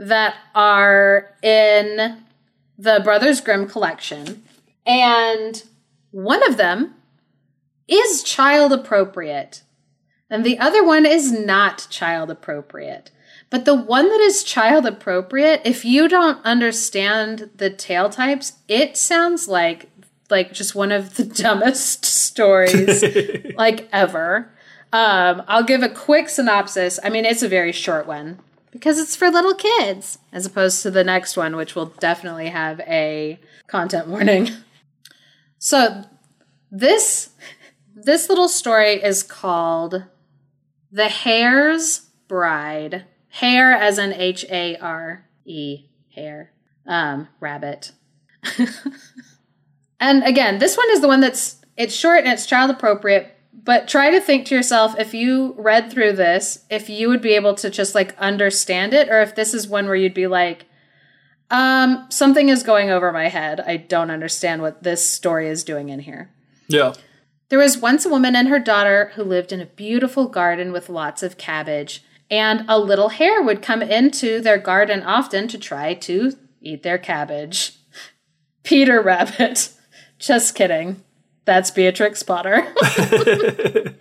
[0.00, 2.22] that are in
[2.78, 4.42] the Brothers Grimm collection,
[4.86, 5.62] and
[6.10, 6.94] one of them
[7.86, 9.62] is child appropriate,
[10.30, 13.10] and the other one is not child appropriate.
[13.50, 18.96] But the one that is child appropriate, if you don't understand the tale types, it
[18.96, 19.90] sounds like
[20.30, 23.04] like just one of the dumbest stories
[23.56, 24.50] like ever.
[24.92, 26.98] Um, I'll give a quick synopsis.
[27.04, 28.38] I mean, it's a very short one
[28.70, 32.80] because it's for little kids, as opposed to the next one, which will definitely have
[32.80, 34.48] a content warning.
[35.62, 36.04] So
[36.70, 37.32] this
[37.94, 40.04] this little story is called
[40.90, 46.52] "The Hare's Bride." Hare as an H A R E hare,
[46.86, 47.92] um, rabbit.
[50.00, 53.88] and again, this one is the one that's it's short and it's child appropriate, but
[53.88, 57.54] try to think to yourself if you read through this, if you would be able
[57.56, 60.66] to just like understand it, or if this is one where you'd be like,
[61.50, 63.60] um, something is going over my head.
[63.60, 66.30] I don't understand what this story is doing in here.
[66.68, 66.94] Yeah.
[67.48, 70.88] There was once a woman and her daughter who lived in a beautiful garden with
[70.88, 75.94] lots of cabbage, and a little hare would come into their garden often to try
[75.94, 77.72] to eat their cabbage.
[78.62, 79.72] Peter Rabbit.
[80.20, 81.02] Just kidding.
[81.44, 82.72] That's Beatrix Potter.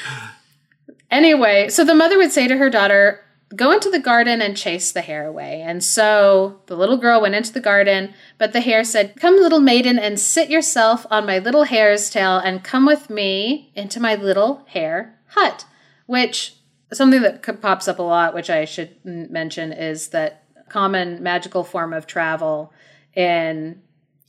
[1.10, 3.24] anyway, so the mother would say to her daughter,
[3.56, 5.60] Go into the garden and chase the hare away.
[5.60, 9.58] And so the little girl went into the garden, but the hare said, Come, little
[9.58, 14.14] maiden, and sit yourself on my little hare's tail and come with me into my
[14.14, 15.64] little hare hut.
[16.06, 16.54] Which,
[16.92, 21.92] something that pops up a lot, which I should mention, is that common magical form
[21.92, 22.72] of travel
[23.14, 23.82] in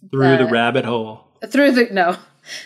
[0.10, 1.28] Through the rabbit hole.
[1.48, 2.18] through the no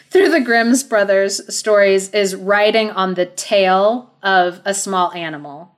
[0.09, 5.76] through the Grimm's brothers stories is riding on the tail of a small animal.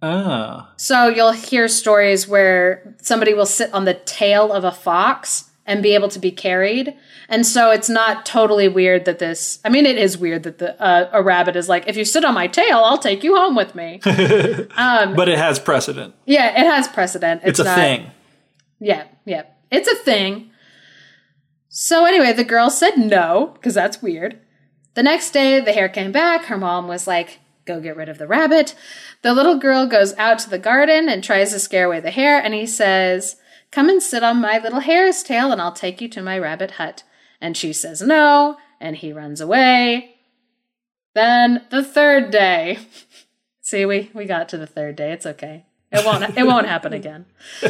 [0.00, 0.72] Ah.
[0.76, 5.82] So you'll hear stories where somebody will sit on the tail of a fox and
[5.82, 6.94] be able to be carried.
[7.28, 10.80] And so it's not totally weird that this I mean it is weird that the
[10.80, 13.54] uh, a rabbit is like if you sit on my tail I'll take you home
[13.56, 14.00] with me.
[14.04, 16.14] But it has precedent.
[16.26, 17.42] yeah, it has precedent.
[17.44, 18.10] It's, a not- thing.
[18.80, 19.42] Yeah, yeah.
[19.70, 20.50] It's a thing.
[21.80, 24.40] So anyway, the girl said no, because that's weird.
[24.94, 26.46] The next day, the hare came back.
[26.46, 28.74] Her mom was like, go get rid of the rabbit.
[29.22, 32.36] The little girl goes out to the garden and tries to scare away the hare,
[32.42, 33.36] and he says,
[33.70, 36.72] Come and sit on my little hare's tail, and I'll take you to my rabbit
[36.72, 37.04] hut.
[37.40, 40.16] And she says no, and he runs away.
[41.14, 42.80] Then the third day.
[43.60, 45.12] See, we, we got to the third day.
[45.12, 45.64] It's okay.
[45.92, 47.26] It won't it won't happen again.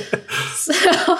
[0.55, 1.19] So,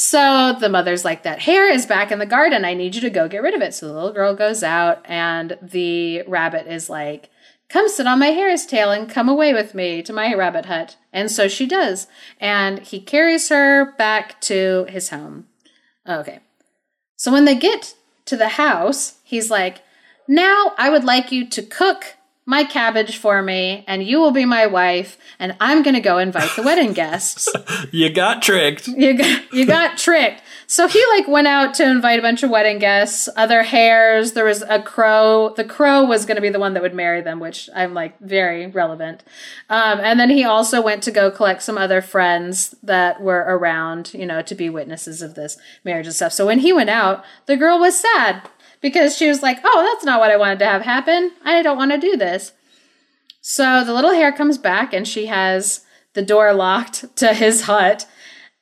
[0.00, 2.64] so the mother's like, that hare is back in the garden.
[2.64, 3.74] I need you to go get rid of it.
[3.74, 7.28] So the little girl goes out, and the rabbit is like,
[7.68, 10.96] come sit on my hare's tail and come away with me to my rabbit hut.
[11.12, 12.06] And so she does.
[12.40, 15.48] And he carries her back to his home.
[16.08, 16.40] Okay.
[17.16, 17.94] So when they get
[18.24, 19.82] to the house, he's like,
[20.26, 22.16] now I would like you to cook
[22.50, 26.18] my cabbage for me, and you will be my wife, and I'm going to go
[26.18, 27.48] invite the wedding guests.
[27.92, 28.88] You got tricked.
[28.88, 30.42] You got, you got tricked.
[30.66, 34.32] So he like went out to invite a bunch of wedding guests, other hares.
[34.32, 35.52] There was a crow.
[35.56, 38.18] The crow was going to be the one that would marry them, which I'm like
[38.20, 39.24] very relevant.
[39.68, 44.14] Um, and then he also went to go collect some other friends that were around,
[44.14, 46.32] you know, to be witnesses of this marriage and stuff.
[46.32, 48.42] So when he went out, the girl was sad
[48.80, 51.32] because she was like, "Oh, that's not what I wanted to have happen.
[51.44, 52.52] I don't want to do this."
[53.40, 58.06] So the little hare comes back and she has the door locked to his hut.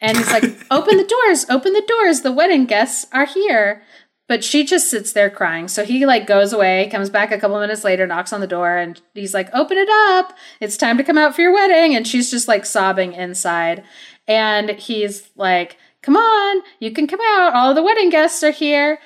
[0.00, 2.22] And he's like, Open the doors, open the doors.
[2.22, 3.82] The wedding guests are here.
[4.28, 5.68] But she just sits there crying.
[5.68, 8.76] So he like goes away, comes back a couple minutes later, knocks on the door,
[8.76, 10.36] and he's like, Open it up.
[10.60, 11.96] It's time to come out for your wedding.
[11.96, 13.84] And she's just like sobbing inside.
[14.26, 17.54] And he's like, Come on, you can come out.
[17.54, 18.98] All the wedding guests are here.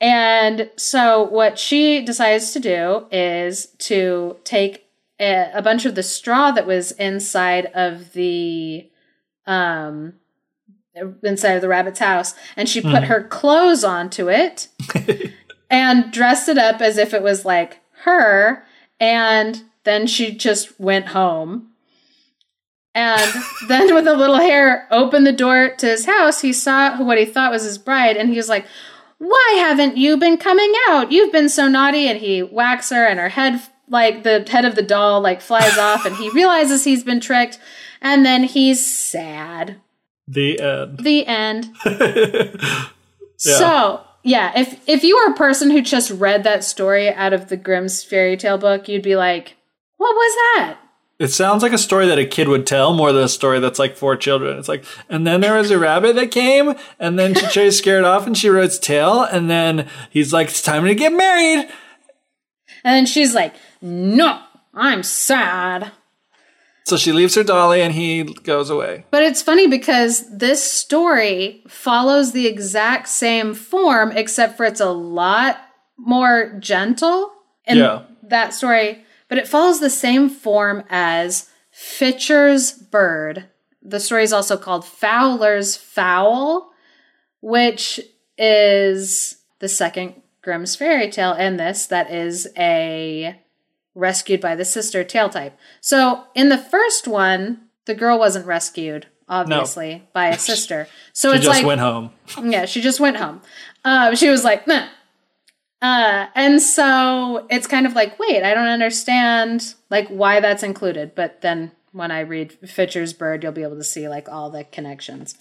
[0.00, 4.86] And so what she decides to do is to take
[5.20, 8.88] a, a bunch of the straw that was inside of the
[9.46, 10.14] um
[11.22, 14.68] inside of the rabbit's house and she put her clothes onto it
[15.70, 18.64] and dressed it up as if it was like her
[18.98, 21.70] and then she just went home
[22.94, 26.40] And then, with a little hare, opened the door to his house.
[26.40, 28.66] He saw what he thought was his bride, and he was like,
[29.20, 31.12] Why haven't you been coming out?
[31.12, 32.08] You've been so naughty.
[32.08, 35.76] And he whacks her, and her head, like the head of the doll, like flies
[35.78, 37.58] off, and he realizes he's been tricked.
[38.00, 39.76] And then he's sad.
[40.26, 40.98] The end.
[41.04, 41.70] The end.
[43.42, 47.48] So, yeah, if if you were a person who just read that story out of
[47.48, 49.56] the Grimm's fairy tale book, you'd be like,
[49.96, 50.76] "What was that?"
[51.20, 53.78] It sounds like a story that a kid would tell more than a story that's
[53.78, 54.58] like for children.
[54.58, 57.72] It's like, and then there was a rabbit that came, and then she tried to
[57.72, 60.94] scare it off, and she wrote its tail, and then he's like, it's time to
[60.94, 61.68] get married.
[62.82, 64.40] And then she's like, "No,
[64.72, 65.92] I'm sad."
[66.86, 69.04] So she leaves her dolly, and he goes away.
[69.10, 74.88] But it's funny because this story follows the exact same form, except for it's a
[74.90, 75.58] lot
[75.98, 77.30] more gentle
[77.66, 78.04] in Yeah.
[78.22, 79.04] that story.
[79.30, 83.46] But it follows the same form as Fitcher's Bird.
[83.80, 86.72] The story is also called Fowler's Fowl,
[87.40, 88.00] which
[88.36, 93.40] is the second Grimm's fairy tale in this that is a
[93.94, 95.56] rescued by the sister tale type.
[95.80, 100.88] So in the first one, the girl wasn't rescued, obviously, by a sister.
[101.12, 102.10] So She it's just like went home.
[102.42, 103.42] yeah, she just went home.
[103.84, 104.88] Uh, she was like, Meh.
[105.82, 111.14] Uh, and so it's kind of like, wait, I don't understand like why that's included.
[111.14, 114.64] But then when I read Fitcher's Bird, you'll be able to see like all the
[114.64, 115.36] connections.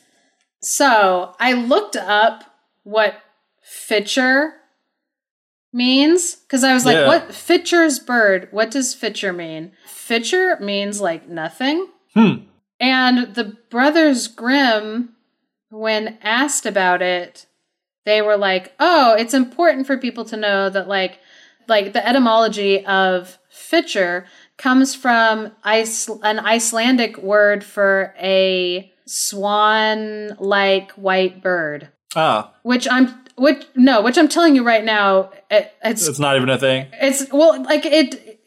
[0.62, 2.44] So I looked up
[2.84, 3.16] what
[3.62, 4.54] Fitcher
[5.74, 7.08] means because I was like, Yeah.
[7.08, 8.48] what Fitcher's Bird?
[8.52, 9.74] What does Fitcher mean?
[9.86, 11.88] Fitcher means like nothing.
[12.14, 12.34] Hmm.
[12.80, 15.10] And the Brothers Grimm,
[15.70, 17.46] when asked about it,
[18.06, 21.20] they were like, "Oh, it's important for people to know that like
[21.68, 24.26] like the etymology of Fitcher
[24.58, 33.66] comes from Ice- an Icelandic word for a swan-like white bird." Ah, Which I'm which
[33.76, 36.88] no, which I'm telling you right now, it, it's it's not even a thing.
[36.94, 38.40] it's well like it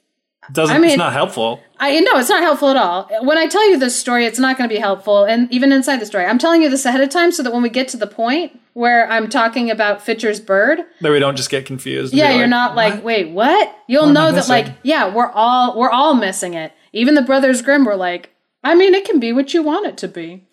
[0.52, 0.74] Doesn't.
[0.74, 1.60] I mean- it's not helpful.
[1.78, 3.08] I know it's not helpful at all.
[3.22, 5.98] When I tell you this story, it's not going to be helpful, and even inside
[6.00, 7.96] the story, I'm telling you this ahead of time so that when we get to
[7.96, 12.14] the point where I'm talking about Fitcher's bird, That we don't just get confused.
[12.14, 13.04] yeah, you're like, not like, "What?
[13.04, 13.76] wait, what?
[13.86, 14.50] You'll know that, missing?
[14.52, 16.72] like, yeah, we're all we're all missing it.
[16.92, 18.30] Even the Brothers Grimm were like,
[18.64, 20.44] I mean, it can be what you want it to be.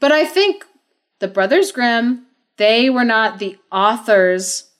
[0.00, 0.64] But I think
[1.20, 2.26] the Brothers Grimm,
[2.58, 4.70] they were not the authors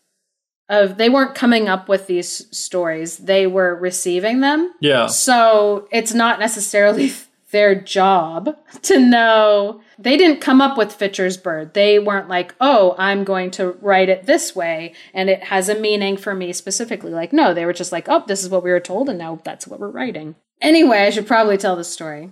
[0.69, 0.99] of.
[0.99, 3.19] They weren't coming up with these stories.
[3.19, 4.73] They were receiving them.
[4.81, 5.07] Yeah.
[5.07, 7.13] So it's not necessarily
[7.51, 9.81] their job to know.
[9.99, 11.75] They didn't come up with Fitcher's bird.
[11.75, 15.79] They weren't like, oh, I'm going to write it this way and it has a
[15.79, 17.13] meaning for me specifically.
[17.13, 19.41] Like, no, they were just like, oh, this is what we were told and now
[19.45, 20.35] that's what we're writing.
[20.61, 22.31] Anyway, I should probably tell the story.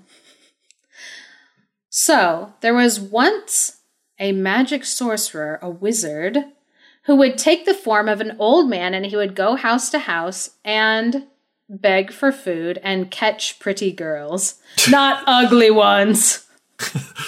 [1.90, 3.82] So, there was once
[4.18, 6.38] a magic sorcerer, a wizard,
[7.04, 9.98] who would take the form of an old man and he would go house to
[10.00, 11.26] house and
[11.68, 14.56] beg for food and catch pretty girls,
[14.88, 16.46] not ugly ones.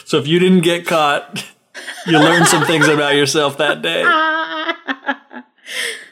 [0.05, 1.45] So if you didn't get caught,
[2.07, 4.05] you learned some things about yourself that day.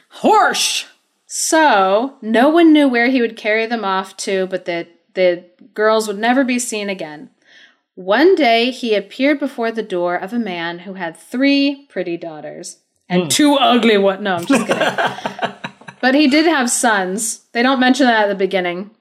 [0.09, 0.87] Horse.
[1.25, 6.07] So no one knew where he would carry them off to, but the the girls
[6.07, 7.29] would never be seen again.
[7.95, 12.79] One day he appeared before the door of a man who had three pretty daughters
[13.07, 13.27] and hmm.
[13.29, 15.53] two ugly what No, I'm just kidding.
[16.05, 17.45] but he did have sons.
[17.53, 18.91] They don't mention that at the beginning,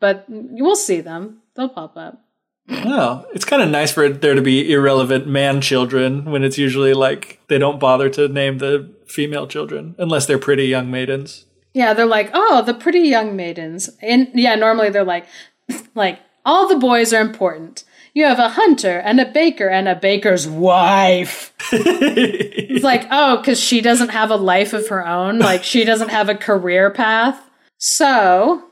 [0.00, 1.40] but you will see them.
[1.54, 2.20] They'll pop up.
[2.68, 6.94] Oh, it's kind of nice for there to be irrelevant man children when it's usually
[6.94, 11.46] like they don't bother to name the female children unless they're pretty young maidens.
[11.74, 13.88] Yeah, they're like, oh, the pretty young maidens.
[14.02, 15.26] And yeah, normally they're like,
[15.94, 17.84] like all the boys are important.
[18.14, 21.54] You have a hunter and a baker and a baker's wife.
[21.72, 25.38] it's like, oh, because she doesn't have a life of her own.
[25.38, 27.40] Like she doesn't have a career path.
[27.78, 28.64] So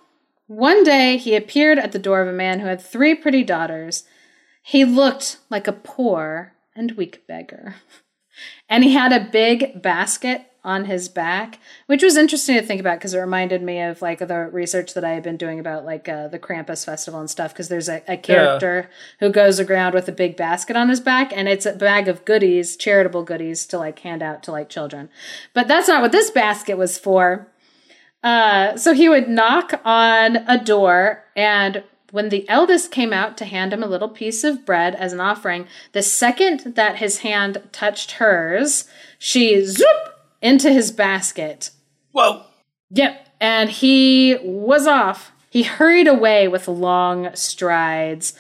[0.47, 4.05] one day he appeared at the door of a man who had three pretty daughters.
[4.63, 7.77] He looked like a poor and weak beggar.
[8.69, 12.99] And he had a big basket on his back, which was interesting to think about
[12.99, 16.09] because it reminded me of like the research that I had been doing about like
[16.09, 17.53] uh, the Krampus festival and stuff.
[17.53, 18.91] Because there's a, a character
[19.21, 22.25] who goes around with a big basket on his back, and it's a bag of
[22.25, 25.09] goodies, charitable goodies to like hand out to like children.
[25.55, 27.47] But that's not what this basket was for.
[28.23, 33.45] Uh, so he would knock on a door, and when the eldest came out to
[33.45, 37.63] hand him a little piece of bread as an offering, the second that his hand
[37.71, 38.89] touched hers,
[39.19, 41.71] she zoop into his basket.
[42.13, 42.43] Whoa.
[42.91, 45.33] Yep, and he was off.
[45.51, 48.35] He hurried away with long strides,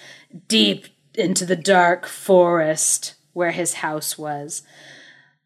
[0.48, 4.62] deep into the dark forest where his house was.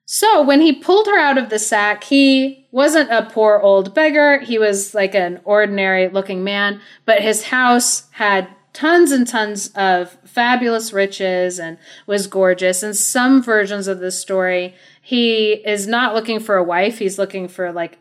[0.04, 4.40] So when he pulled her out of the sack, he wasn't a poor old beggar.
[4.40, 10.16] He was like an ordinary looking man, but his house had tons and tons of
[10.24, 12.82] fabulous riches and was gorgeous.
[12.82, 14.74] In some versions of the story,
[15.10, 17.00] he is not looking for a wife.
[17.00, 17.98] He's looking for like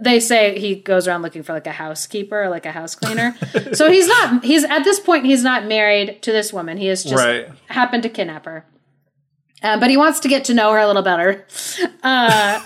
[0.00, 3.36] they say he goes around looking for like a housekeeper, like a house cleaner.
[3.74, 6.78] so he's not he's at this point he's not married to this woman.
[6.78, 7.50] He has just Right.
[7.68, 8.64] happened to kidnap her.
[9.62, 11.46] Uh, but he wants to get to know her a little better.
[12.02, 12.64] Uh,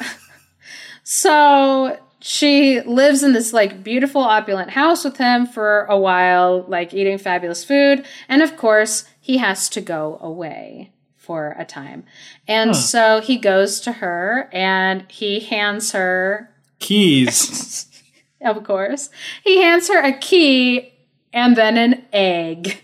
[1.02, 6.94] so she lives in this like beautiful opulent house with him for a while, like
[6.94, 10.92] eating fabulous food, and of course he has to go away
[11.28, 12.06] for a time.
[12.48, 16.48] And so he goes to her and he hands her
[16.78, 17.84] Keys.
[18.40, 19.10] of course.
[19.44, 20.90] He hands her a key
[21.30, 22.82] and then an egg.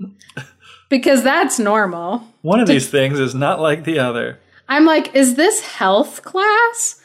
[0.88, 2.26] because that's normal.
[2.42, 4.40] One of these things is not like the other.
[4.68, 7.00] I'm like, is this health class?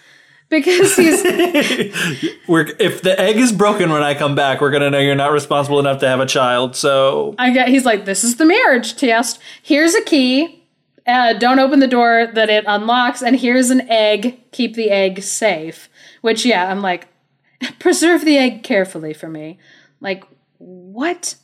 [0.53, 1.23] Because he's
[2.47, 5.31] We're, if the egg is broken when I come back, we're gonna know you're not
[5.31, 6.75] responsible enough to have a child.
[6.75, 9.39] So I get he's like, this is the marriage test.
[9.61, 10.63] Here's a key.
[11.05, 14.39] Uh, don't open the door that it unlocks, and here's an egg.
[14.51, 15.89] Keep the egg safe.
[16.21, 17.07] Which, yeah, I'm like,
[17.79, 19.57] preserve the egg carefully for me.
[19.99, 20.23] Like,
[20.59, 21.35] what?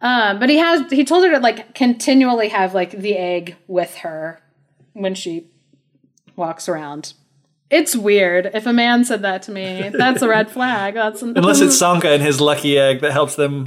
[0.00, 3.96] Um, but he has he told her to like continually have like the egg with
[3.96, 4.40] her
[4.92, 5.48] when she
[6.36, 7.14] walks around.
[7.70, 8.50] It's weird.
[8.54, 10.94] If a man said that to me, that's a red flag.
[10.94, 13.64] That's unless it's Sanka and his lucky egg that helps them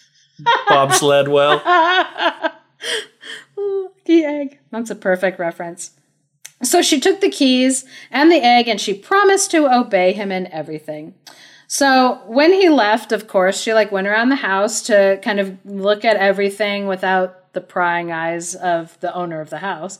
[0.68, 1.60] bobsled well.
[4.04, 4.60] Key egg.
[4.70, 5.90] That's a perfect reference.
[6.62, 10.46] So she took the keys and the egg and she promised to obey him in
[10.52, 11.14] everything.
[11.66, 15.58] So when he left, of course, she like went around the house to kind of
[15.64, 19.98] look at everything without the prying eyes of the owner of the house.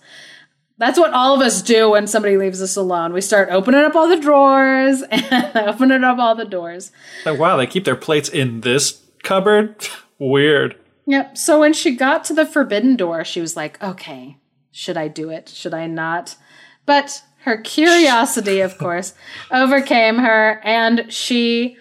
[0.78, 3.12] That's what all of us do when somebody leaves us alone.
[3.12, 6.92] We start opening up all the drawers and opening up all the doors.
[7.24, 9.88] Like, wow, they keep their plates in this cupboard?
[10.18, 10.76] Weird.
[11.06, 11.38] Yep.
[11.38, 14.38] So when she got to the forbidden door, she was like, okay,
[14.70, 15.48] should I do it?
[15.48, 16.36] Should I not?
[16.84, 19.14] But her curiosity, of course,
[19.50, 21.76] overcame her and she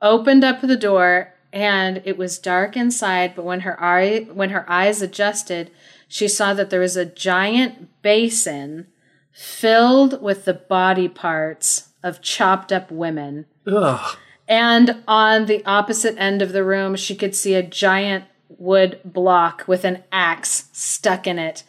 [0.00, 4.70] opened up the door and it was dark inside, but when her eye when her
[4.70, 5.70] eyes adjusted,
[6.08, 8.86] she saw that there was a giant basin
[9.30, 13.46] filled with the body parts of chopped up women.
[13.66, 14.16] Ugh.
[14.48, 19.64] And on the opposite end of the room, she could see a giant wood block
[19.68, 21.64] with an axe stuck in it.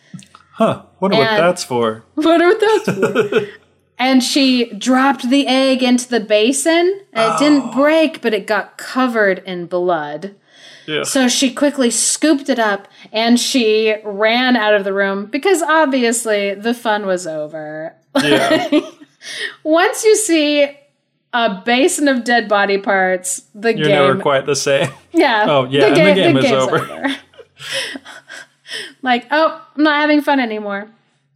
[0.53, 0.83] Huh.
[0.99, 2.05] Wonder what that's for.
[2.15, 3.47] Wonder what that's for?
[3.97, 7.01] and she dropped the egg into the basin.
[7.11, 7.75] And it didn't ah.
[7.75, 10.35] break, but it got covered in blood.
[10.89, 11.03] Yeah.
[11.03, 16.55] So she quickly scooped it up and she ran out of the room because obviously
[16.55, 17.93] the fun was over.
[18.19, 18.67] yeah.
[19.63, 20.75] Once you see
[21.31, 24.89] a basin of dead body parts, the game You're game never quite the same.
[25.11, 25.45] Yeah.
[25.47, 27.17] Oh, yeah, and the game is game's over.
[29.03, 30.89] like, oh, I'm not having fun anymore.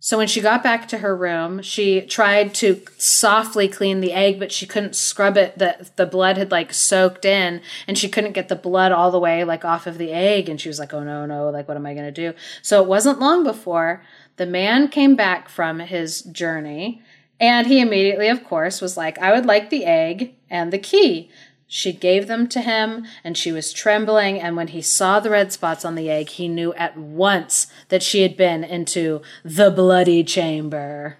[0.05, 4.37] So when she got back to her room, she tried to softly clean the egg,
[4.37, 5.57] but she couldn't scrub it.
[5.57, 9.19] The the blood had like soaked in, and she couldn't get the blood all the
[9.19, 10.49] way like off of the egg.
[10.49, 11.49] And she was like, "Oh no, no!
[11.49, 14.03] Like, what am I gonna do?" So it wasn't long before
[14.35, 17.01] the man came back from his journey,
[17.39, 21.31] and he immediately, of course, was like, "I would like the egg and the key."
[21.75, 24.39] She gave them to him, and she was trembling.
[24.39, 28.03] And when he saw the red spots on the egg, he knew at once that
[28.03, 31.17] she had been into the Bloody Chamber,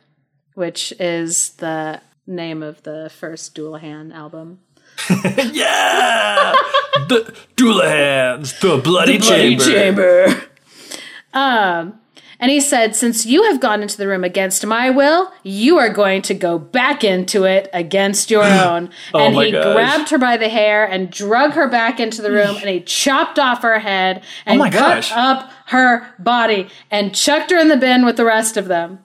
[0.54, 4.60] which is the name of the first Doulahan album.
[5.10, 6.54] yeah.
[7.10, 9.64] the Doulahans, the bloody, chamber.
[9.64, 10.44] Chamber.
[11.34, 12.00] Um,
[12.44, 15.88] and he said, Since you have gone into the room against my will, you are
[15.88, 18.86] going to go back into it against your own.
[18.86, 19.74] and Oh my he gosh.
[19.74, 23.40] grabbed her by the hair and drug her back into the room and he chopped
[23.40, 25.12] off her head and Oh cut gosh.
[25.14, 29.00] up her body and chucked her in the bin with the rest of them.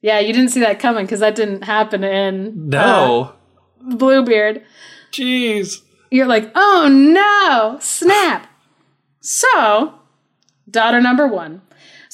[0.00, 3.34] Yeah, you didn't see that coming because that didn't happen in No.
[3.84, 4.62] uh, Bluebeard.
[5.10, 5.82] Jeez.
[6.10, 8.46] You're like, oh no, snap.
[9.20, 9.94] So,
[10.70, 11.60] daughter number one.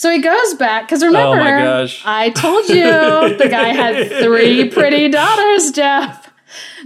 [0.05, 2.03] So he goes back because remember, Oh my gosh.
[2.05, 6.31] I told you the guy had three pretty daughters, Jeff.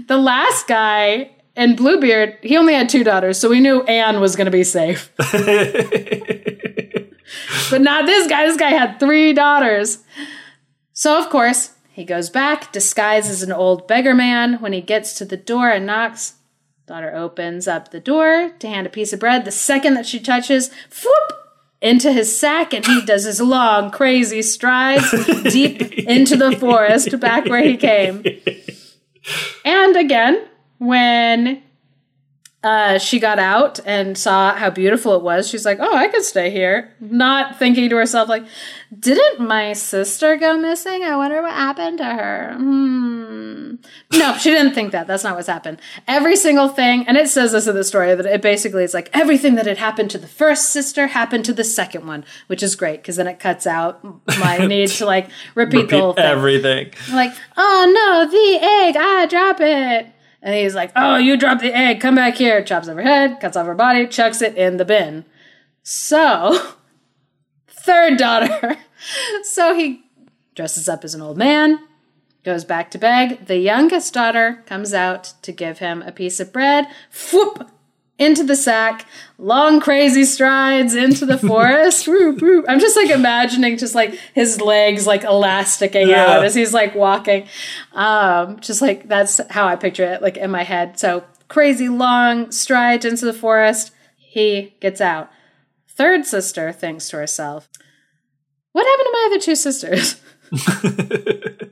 [0.07, 4.37] The last guy and Bluebeard, he only had two daughters, so we knew Anne was
[4.37, 5.11] going to be safe.
[5.17, 5.33] but
[7.81, 8.47] not this guy.
[8.47, 9.99] This guy had three daughters.
[10.93, 14.61] So, of course, he goes back, disguised as an old beggar man.
[14.61, 16.35] When he gets to the door and knocks,
[16.89, 19.45] Daughter opens up the door to hand a piece of bread.
[19.45, 20.71] The second that she touches,
[21.05, 21.39] whoop,
[21.81, 25.11] into his sack, and he does his long, crazy strides
[25.45, 28.25] deep into the forest back where he came.
[29.65, 30.49] And again,
[30.79, 31.63] when
[32.65, 36.25] uh, she got out and saw how beautiful it was, she's like, "Oh, I could
[36.25, 38.45] stay here." Not thinking to herself, like,
[38.99, 41.05] "Didn't my sister go missing?
[41.05, 43.75] I wonder what happened to her." Hmm.
[44.13, 45.07] No, she didn't think that.
[45.07, 45.81] That's not what's happened.
[46.09, 49.09] Every single thing, and it says this in the story that it basically is like
[49.13, 52.75] everything that had happened to the first sister happened to the second one, which is
[52.75, 54.03] great because then it cuts out
[54.41, 56.25] my need to like repeat, the whole thing.
[56.25, 56.93] everything.
[57.13, 60.13] Like, oh no, the egg, ah, drop it.
[60.43, 62.63] And he's like, oh, you dropped the egg, come back here.
[62.63, 65.25] Chops off her head, cuts off her body, chucks it in the bin.
[65.83, 66.75] So,
[67.67, 68.77] third daughter.
[69.43, 70.05] so he
[70.55, 71.81] dresses up as an old man,
[72.45, 73.47] goes back to beg.
[73.47, 76.87] The youngest daughter comes out to give him a piece of bread.
[77.33, 77.71] Whoop!
[78.19, 79.07] Into the sack,
[79.39, 82.09] long crazy strides into the forest.
[82.69, 86.27] I'm just like imagining just like his legs like elasticing Yeah.
[86.27, 87.47] out as he's like walking.
[87.93, 90.99] Um, just like that's how I picture it, like in my head.
[90.99, 93.93] So crazy long strides into the forest.
[94.17, 95.31] He gets out.
[95.89, 97.69] Third sister thinks to herself,
[98.73, 100.21] What happened to my other two sisters?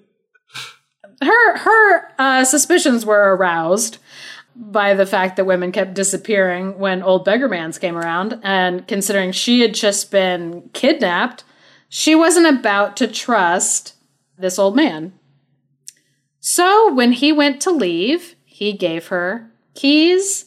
[1.23, 3.99] her her uh, suspicions were aroused
[4.59, 8.41] by the fact that women kept disappearing when old beggar mans came around.
[8.43, 11.45] And considering she had just been kidnapped
[11.89, 13.95] she wasn't about to trust
[14.37, 15.13] this old man.
[16.41, 20.47] So when he went to leave he gave her keys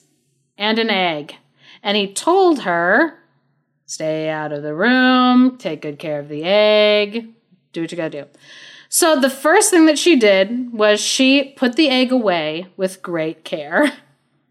[0.57, 1.35] and an egg.
[1.83, 3.19] And he told her
[3.85, 7.27] stay out of the room take good care of the egg
[7.73, 8.25] do what you gotta do
[8.89, 13.43] so the first thing that she did was she put the egg away with great
[13.43, 13.93] care,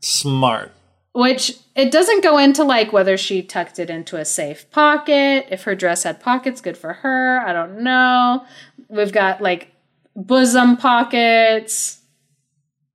[0.01, 0.73] Smart.
[1.12, 5.65] which it doesn't go into like whether she tucked it into a safe pocket, if
[5.65, 7.40] her dress had pockets, good for her.
[7.47, 8.44] I don't know.
[8.89, 9.73] We've got like
[10.16, 11.98] bosom pockets.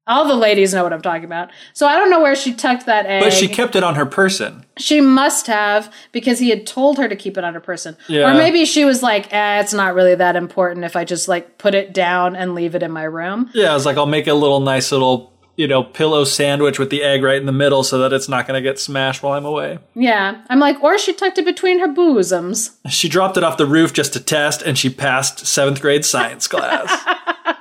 [0.06, 1.50] All the ladies know what I'm talking about.
[1.72, 3.24] So I don't know where she tucked that egg.
[3.24, 4.66] But she kept it on her person.
[4.78, 7.96] She must have because he had told her to keep it on her person.
[8.10, 8.30] Yeah.
[8.30, 11.58] Or maybe she was like, eh, it's not really that important if I just like
[11.58, 13.50] put it down and leave it in my room.
[13.54, 16.90] Yeah, I was like, I'll make a little nice little, you know, pillow sandwich with
[16.90, 19.38] the egg right in the middle so that it's not going to get smashed while
[19.38, 19.80] I'm away.
[19.96, 20.44] Yeah.
[20.50, 22.72] I'm like, or she tucked it between her bosoms.
[22.90, 26.46] She dropped it off the roof just to test, and she passed seventh grade science
[26.46, 26.92] class.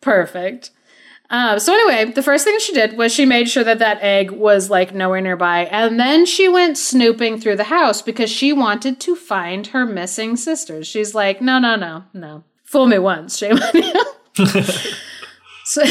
[0.00, 0.70] Perfect.
[1.30, 4.32] Uh, so anyway, the first thing she did was she made sure that that egg
[4.32, 8.98] was like nowhere nearby, and then she went snooping through the house because she wanted
[9.00, 10.88] to find her missing sisters.
[10.88, 12.42] She's like, no, no, no, no.
[12.64, 14.44] Fool me once, shame on you.
[15.64, 15.84] so,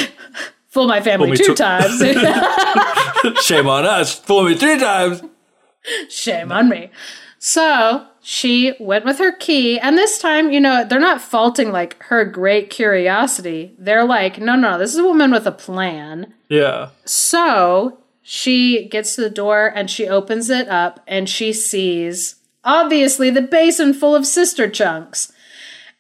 [0.68, 2.00] fool my family me two tw- times.
[3.42, 4.18] Shame on us.
[4.20, 5.22] Fool me three times.
[6.10, 6.90] Shame on me.
[7.40, 12.02] So she went with her key, and this time, you know, they're not faulting like
[12.04, 13.74] her great curiosity.
[13.80, 16.34] They're like, no, no, this is a woman with a plan.
[16.50, 16.90] Yeah.
[17.06, 23.30] So she gets to the door and she opens it up and she sees obviously
[23.30, 25.32] the basin full of sister chunks.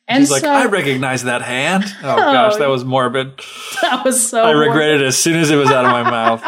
[0.07, 1.84] And She's like, I recognize that hand.
[2.03, 3.40] Oh, oh, gosh, that was morbid.
[3.82, 4.68] that was so I morbid.
[4.70, 6.44] regret it as soon as it was out of my mouth.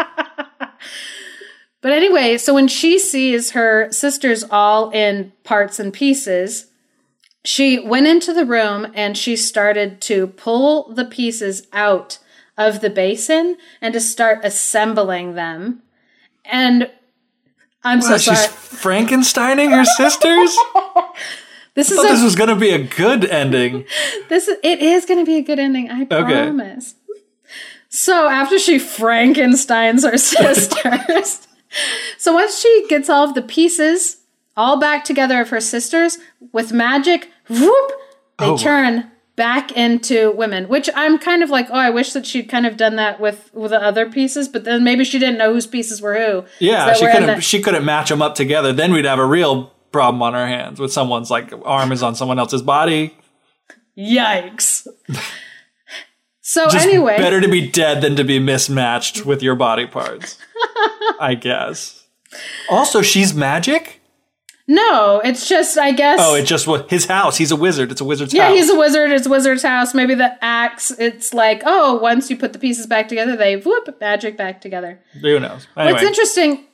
[1.82, 6.68] But anyway, so when she sees her sisters all in parts and pieces,
[7.44, 12.20] she went into the room and she started to pull the pieces out
[12.58, 15.82] of the basin and to start assembling them.
[16.46, 16.92] And
[17.84, 19.06] I'm so Wow, she's sorry.
[19.08, 20.56] Frankensteining her sisters?
[21.74, 23.86] This is thought a this was going to be a good ending.
[24.28, 25.90] This is, it is going to be a good ending.
[25.90, 26.96] I promise.
[27.10, 27.22] Okay.
[27.88, 31.48] So after she Frankenstein's her sisters,
[32.18, 34.18] so once she gets all of the pieces
[34.58, 36.18] all back together of her sisters
[36.52, 37.92] with magic, whoop,
[38.40, 38.58] they Oh.
[38.58, 40.68] turn back into women.
[40.68, 43.50] Which I'm kind of like, oh, I wish that she'd kind of done that with
[43.54, 46.44] with the other pieces, but then maybe she didn't know whose pieces were who.
[46.60, 47.36] Yeah, So she couldn't.
[47.36, 48.74] the- She couldn't match them up together.
[48.74, 52.16] Then we'd have a real problem on our hands with someone's like arm is on
[52.16, 53.16] someone else's body.
[53.98, 54.88] Yikes.
[56.44, 60.38] So Just anyway, better to be dead than to be mismatched with your body parts.
[61.20, 62.06] I guess.
[62.70, 64.00] Also, she's magic.
[64.68, 66.20] no, it's just I guess.
[66.22, 67.38] Oh, it just his house.
[67.38, 67.92] He's a wizard.
[67.92, 68.56] It's a wizard's Yeah, house.
[68.56, 69.12] he's a wizard.
[69.12, 69.94] It's a wizard's house.
[69.94, 70.92] Maybe the axe.
[70.92, 75.00] It's like, oh, once you put the pieces back together, they whoop magic back together.
[75.22, 75.68] Who knows?
[75.76, 76.66] Anyway, What's interesting,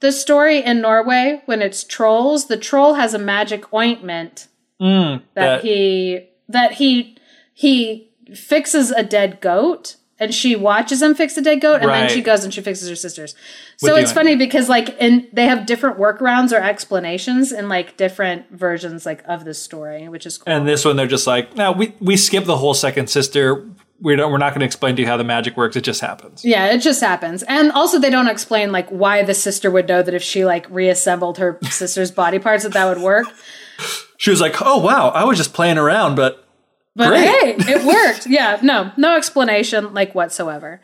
[0.00, 4.48] the story in Norway when it's trolls, the troll has a magic ointment
[4.80, 7.16] mm, that, that- he that he
[7.52, 12.08] he fixes a dead goat and she watches him fix the dead goat and then
[12.08, 13.34] she goes and she fixes her sister's.
[13.76, 17.96] So With it's funny because like in they have different workarounds or explanations in like
[17.96, 20.52] different versions like of the story, which is cool.
[20.52, 23.68] And this one, they're just like, no, we we skip the whole second sister.
[24.00, 24.30] We don't.
[24.30, 25.74] We're not going to explain to you how the magic works.
[25.74, 26.44] It just happens.
[26.44, 27.42] Yeah, it just happens.
[27.42, 30.70] And also they don't explain like why the sister would know that if she like
[30.70, 33.26] reassembled her sister's body parts that that would work.
[34.18, 36.41] She was like, oh wow, I was just playing around, but
[36.94, 37.62] But Great.
[37.62, 38.26] hey, it worked.
[38.26, 40.80] Yeah, no, no explanation like whatsoever.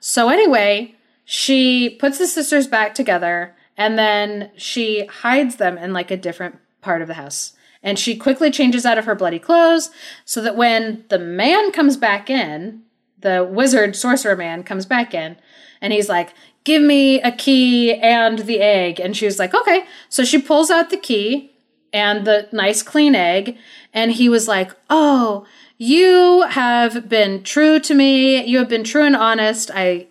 [0.00, 0.94] So anyway,
[1.24, 6.58] she puts the sisters back together and then she hides them in like a different
[6.80, 7.54] part of the house.
[7.82, 9.90] And she quickly changes out of her bloody clothes
[10.24, 12.82] so that when the man comes back in,
[13.18, 15.36] the wizard sorcerer man comes back in
[15.80, 19.00] and he's like, Give me a key and the egg.
[19.00, 19.84] And she was like, Okay.
[20.08, 21.51] So she pulls out the key
[21.92, 23.56] and the nice clean egg.
[23.92, 25.46] And he was like, Oh,
[25.78, 28.44] you have been true to me.
[28.44, 29.70] You have been true and honest.
[29.74, 30.06] I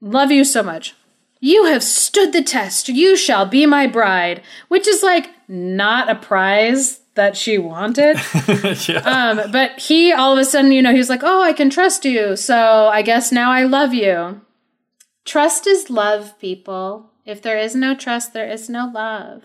[0.00, 0.94] love you so much.
[1.40, 2.88] You have stood the test.
[2.88, 8.16] You shall be my bride, which is like not a prize that she wanted.
[8.88, 9.02] yeah.
[9.04, 11.68] Um, but he all of a sudden, you know, he was like, "Oh, I can
[11.68, 14.40] trust you, so I guess now I love you."
[15.24, 17.10] Trust is love, people.
[17.24, 19.42] If there is no trust, there is no love.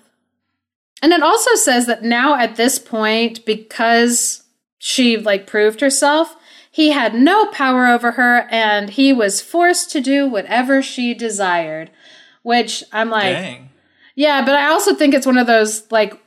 [1.02, 4.44] And it also says that now at this point, because
[4.80, 6.36] she like proved herself,
[6.72, 11.92] he had no power over her and he was forced to do whatever she desired.
[12.44, 13.70] Which I'm like, Dang.
[14.16, 16.20] yeah, but I also think it's one of those like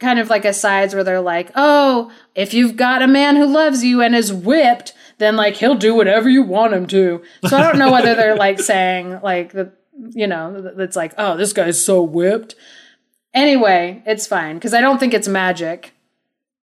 [0.00, 3.84] kind of like asides where they're like, "Oh, if you've got a man who loves
[3.84, 7.62] you and is whipped, then like he'll do whatever you want him to." So I
[7.62, 9.72] don't know whether they're like saying like the
[10.10, 12.54] you know, that's like, "Oh, this guy's so whipped."
[13.34, 15.92] Anyway, it's fine because I don't think it's magic.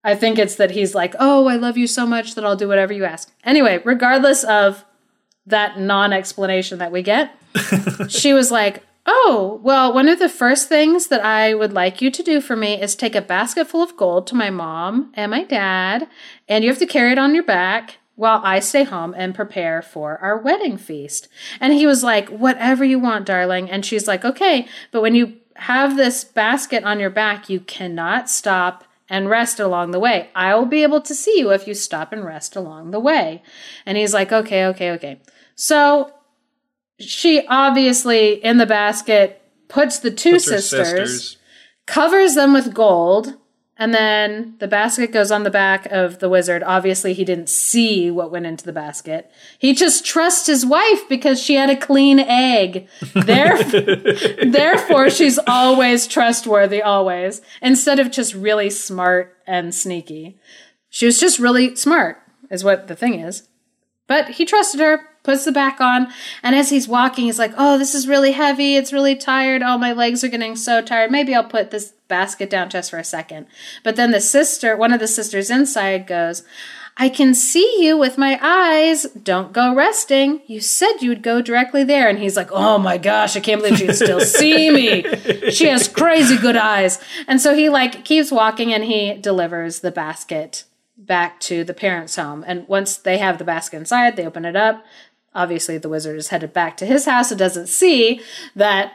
[0.05, 2.69] I think it's that he's like, "Oh, I love you so much that I'll do
[2.69, 4.85] whatever you ask." Anyway, regardless of
[5.47, 7.35] that non-explanation that we get,
[8.09, 12.11] she was like, Oh, well, one of the first things that I would like you
[12.11, 15.31] to do for me is take a basket full of gold to my mom and
[15.31, 16.09] my dad,
[16.47, 19.81] and you have to carry it on your back while I stay home and prepare
[19.81, 21.29] for our wedding feast.
[21.59, 23.71] And he was like, Whatever you want, darling.
[23.71, 28.31] And she's like, Okay, but when you have this basket on your back, you cannot
[28.31, 30.31] stop and rest along the way.
[30.35, 33.43] I will be able to see you if you stop and rest along the way.
[33.85, 35.21] And he's like, Okay, okay, okay.
[35.55, 36.13] So
[36.99, 41.37] she obviously in the basket puts the two Puts her sisters,
[41.87, 43.35] covers them with gold,
[43.79, 46.65] and then the basket goes on the back of the wizard.
[46.65, 49.31] Obviously, he didn't see what went into the basket.
[49.57, 52.89] He just trusts his wife because she had a clean egg.
[53.15, 53.81] Therefore,
[54.45, 60.39] therefore she's always trustworthy, always, instead of just really smart and sneaky.
[60.91, 62.19] She was just really smart,
[62.51, 63.49] is what the thing is.
[64.09, 66.09] But he trusted her, puts the back on,
[66.43, 68.75] and as he's walking, he's like, Oh, this is really heavy.
[68.77, 69.63] It's really tired.
[69.63, 71.13] Oh, my legs are getting so tired.
[71.13, 73.47] Maybe I'll put this basket down just for a second.
[73.85, 76.43] But then the sister, one of the sisters inside, goes,
[77.01, 79.05] I can see you with my eyes.
[79.05, 80.43] Don't go resting.
[80.47, 82.09] You said you would go directly there.
[82.09, 85.51] And he's like, Oh my gosh, I can't believe she can still see me.
[85.53, 87.01] She has crazy good eyes.
[87.29, 90.65] And so he like keeps walking and he delivers the basket
[90.97, 92.45] back to the parents' home.
[92.45, 94.85] And once they have the basket inside, they open it up.
[95.35, 98.21] Obviously, the wizard is headed back to his house and doesn't see
[98.57, 98.95] that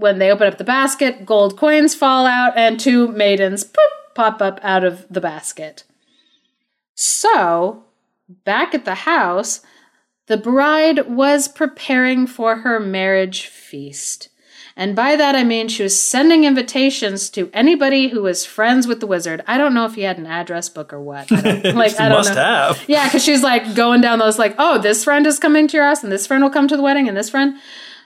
[0.00, 4.42] when they open up the basket, gold coins fall out and two maidens poop, pop
[4.42, 5.84] up out of the basket.
[6.94, 7.84] So,
[8.44, 9.60] back at the house,
[10.26, 14.28] the bride was preparing for her marriage feast.
[14.76, 19.00] And by that I mean she was sending invitations to anybody who was friends with
[19.00, 19.42] the wizard.
[19.46, 21.30] I don't know if he had an address book or what.
[21.32, 22.42] I don't, like I don't Must know.
[22.42, 22.84] have.
[22.88, 25.86] Yeah, because she's like going down those like, oh, this friend is coming to your
[25.86, 27.56] house, and this friend will come to the wedding, and this friend.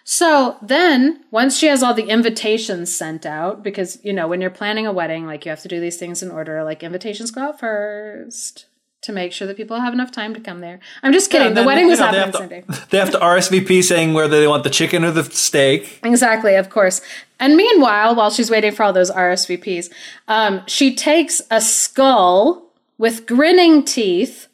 [0.07, 4.51] So then, once she has all the invitations sent out, because you know when you're
[4.51, 6.63] planning a wedding, like you have to do these things in order.
[6.63, 8.67] Like invitations go out first
[9.01, 10.79] to make sure that people have enough time to come there.
[11.03, 11.49] I'm just kidding.
[11.49, 12.33] And the wedding was know, they happening
[12.65, 12.83] have Sunday.
[12.83, 16.01] to- They have to RSVP saying whether they want the chicken or the steak.
[16.03, 17.01] Exactly, of course.
[17.41, 19.91] And meanwhile, while she's waiting for all those RSVPs,
[20.29, 22.63] um, she takes a skull
[22.97, 24.49] with grinning teeth,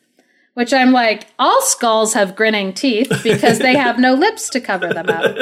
[0.54, 4.92] which I'm like, all skulls have grinning teeth because they have no lips to cover
[4.92, 5.36] them up.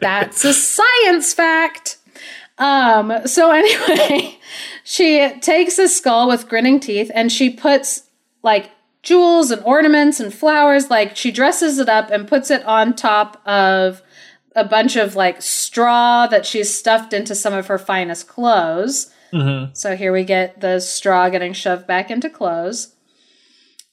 [0.00, 1.98] That's a science fact.
[2.58, 4.38] Um, so anyway,
[4.84, 8.04] she takes a skull with grinning teeth and she puts
[8.42, 8.70] like
[9.02, 10.90] jewels and ornaments and flowers.
[10.90, 14.02] Like she dresses it up and puts it on top of
[14.54, 19.12] a bunch of like straw that she's stuffed into some of her finest clothes.
[19.74, 22.94] So here we get the straw getting shoved back into clothes.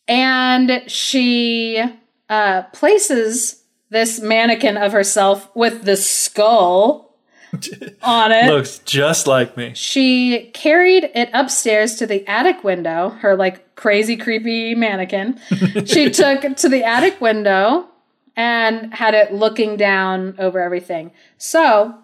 [0.08, 1.84] And she
[2.30, 7.16] uh, places this mannequin of herself with the skull
[8.02, 8.48] on it.
[8.48, 9.74] Looks just like me.
[9.76, 15.40] She carried it upstairs to the attic window, her like crazy, creepy mannequin.
[15.86, 17.88] she took it to the attic window
[18.36, 21.12] and had it looking down over everything.
[21.38, 21.96] So,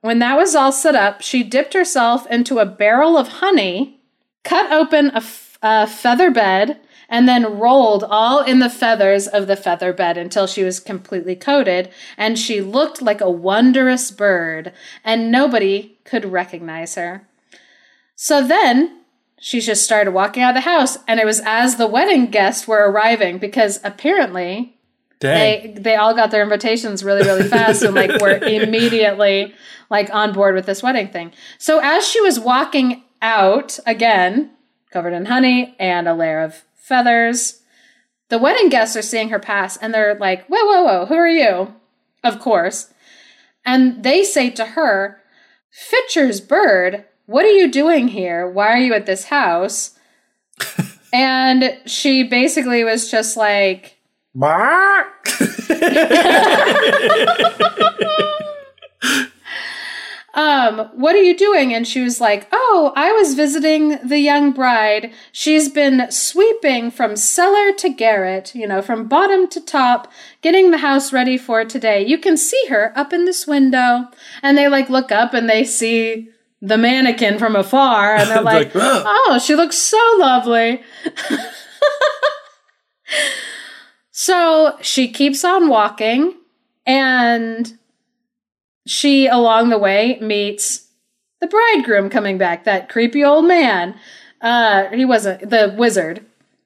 [0.00, 4.00] when that was all set up, she dipped herself into a barrel of honey,
[4.42, 6.80] cut open a, f- a feather bed,
[7.14, 11.36] and then rolled all in the feathers of the feather bed until she was completely
[11.36, 14.72] coated, and she looked like a wondrous bird,
[15.04, 17.24] and nobody could recognize her.
[18.16, 19.02] So then
[19.38, 22.66] she just started walking out of the house, and it was as the wedding guests
[22.66, 24.76] were arriving because apparently
[25.20, 25.74] Dang.
[25.74, 29.54] they they all got their invitations really really fast and like were immediately
[29.88, 31.32] like on board with this wedding thing.
[31.58, 34.50] So as she was walking out again,
[34.90, 37.62] covered in honey and a layer of feathers,
[38.28, 41.06] the wedding guests are seeing her pass and they're like, "Whoa, whoa, whoa!
[41.06, 41.74] Who are you?"
[42.22, 42.92] Of course,
[43.64, 45.20] and they say to her,
[45.70, 48.48] "Fitcher's bird, what are you doing here?
[48.48, 49.98] Why are you at this house?"
[51.12, 53.98] and she basically was just like.
[60.34, 61.72] um, what are you doing?
[61.72, 65.12] And she was like, Oh, I was visiting the young bride.
[65.32, 70.10] She's been sweeping from cellar to garret, you know, from bottom to top,
[70.42, 72.04] getting the house ready for today.
[72.04, 74.08] You can see her up in this window.
[74.42, 76.28] And they like look up and they see
[76.60, 79.02] the mannequin from afar and they're like, Like.
[79.06, 80.82] Oh, she looks so lovely.
[84.16, 86.36] So she keeps on walking,
[86.86, 87.76] and
[88.86, 90.88] she, along the way, meets
[91.40, 93.94] the bridegroom coming back, that creepy old man.
[94.40, 96.24] Uh, he wasn't the wizard.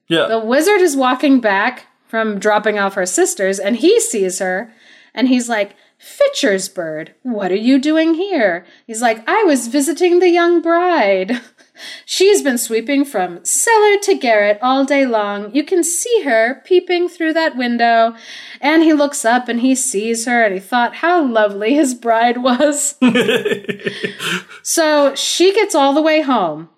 [0.09, 0.27] Yeah.
[0.27, 4.73] The wizard is walking back from dropping off her sisters, and he sees her,
[5.15, 8.65] and he's like, Fitcher's bird, what are you doing here?
[8.87, 11.41] He's like, I was visiting the young bride.
[12.05, 15.55] She's been sweeping from cellar to garret all day long.
[15.55, 18.15] You can see her peeping through that window.
[18.61, 22.39] And he looks up and he sees her and he thought how lovely his bride
[22.39, 22.97] was.
[24.63, 26.69] so she gets all the way home,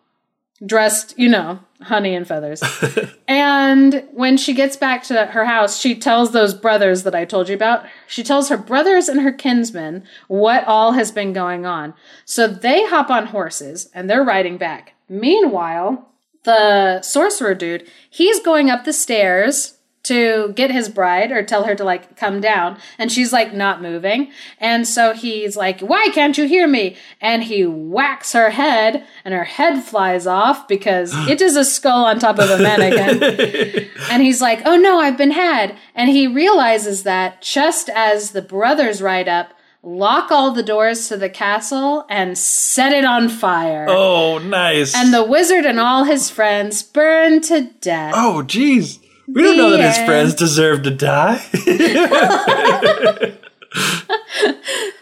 [0.65, 2.63] dressed, you know, honey and feathers.
[3.29, 7.49] and when she gets back to her house, she tells those brothers that I told
[7.49, 11.95] you about, she tells her brothers and her kinsmen what all has been going on.
[12.25, 14.95] So they hop on horses and they're riding back.
[15.09, 16.09] Meanwhile,
[16.45, 21.75] the sorcerer dude, he's going up the stairs to get his bride or tell her
[21.75, 24.31] to like come down and she's like not moving.
[24.59, 26.97] And so he's like why can't you hear me?
[27.21, 32.05] And he whacks her head and her head flies off because it is a skull
[32.05, 33.89] on top of a mannequin.
[34.11, 35.77] And he's like oh no i've been had.
[35.95, 39.53] And he realizes that just as the brothers ride up
[39.83, 43.87] lock all the doors to the castle and set it on fire.
[43.89, 44.95] Oh, nice.
[44.95, 48.13] and the wizard and all his friends burn to death.
[48.15, 48.99] Oh, jeez.
[49.33, 51.41] We don't know that his friends deserve to die.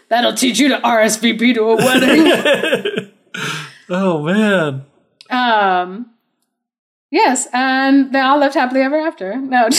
[0.09, 3.11] That'll teach you to RSVP to a wedding.
[3.89, 4.85] oh, man.
[5.29, 6.11] um,
[7.11, 9.35] yes, and they all lived happily ever after.
[9.35, 9.69] No.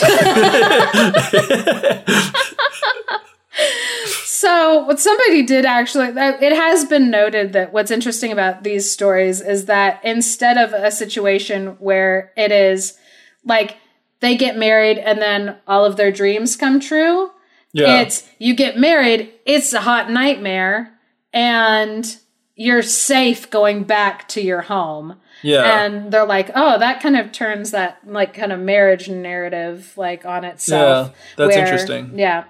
[4.25, 9.41] so, what somebody did actually, it has been noted that what's interesting about these stories
[9.41, 12.99] is that instead of a situation where it is
[13.45, 13.77] like
[14.21, 17.31] they get married and then all of their dreams come true,
[17.73, 18.01] Yeah.
[18.01, 20.93] it's you get married, it's a hot nightmare,
[21.33, 22.17] and
[22.55, 25.17] you're safe going back to your home.
[25.43, 25.83] yeah.
[25.85, 30.27] And they're like, oh, that kind of turns that like kind of marriage narrative like
[30.27, 31.09] on itself.
[31.09, 32.19] Yeah, that's interesting.
[32.19, 32.45] Yeah.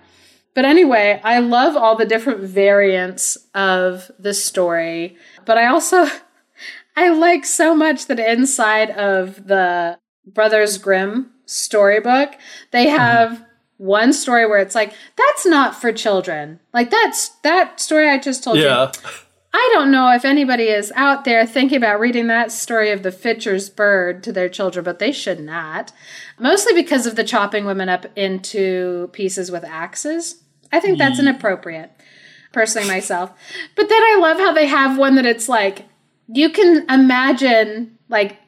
[0.52, 5.16] But anyway, I love all the different variants of the story.
[5.44, 6.08] But I also
[6.96, 12.34] I like so much that inside of the Brothers Grimm storybook,
[12.70, 12.96] they Mm-hmm.
[12.96, 13.44] have
[13.76, 16.60] one story where it's like, that's not for children.
[16.74, 18.64] Like that's that story I just told you.
[18.64, 18.92] yeah.
[19.52, 23.10] I don't know if anybody is out there thinking about reading that story of the
[23.10, 25.92] Fitcher's bird to their children, but they should not.
[26.38, 30.42] Mostly because of the chopping women up into pieces with axes.
[30.70, 31.90] I think that's inappropriate,
[32.52, 33.32] personally, myself.
[33.74, 35.86] But then I love how they have one that it's like,
[36.28, 38.38] you can imagine, like,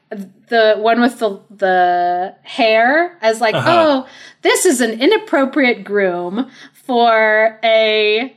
[0.47, 3.71] the one with the the hare as like Uh-huh.
[4.05, 4.07] oh
[4.41, 8.35] this is an inappropriate groom for a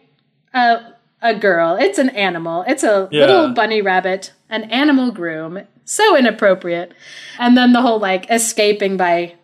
[0.55, 0.78] a
[1.23, 1.77] a girl.
[1.81, 2.65] It's an animal.
[2.69, 3.23] It's a Yeah.
[3.27, 5.62] little bunny rabbit, an animal groom.
[5.85, 6.93] So inappropriate.
[7.39, 9.35] And then the whole like escaping by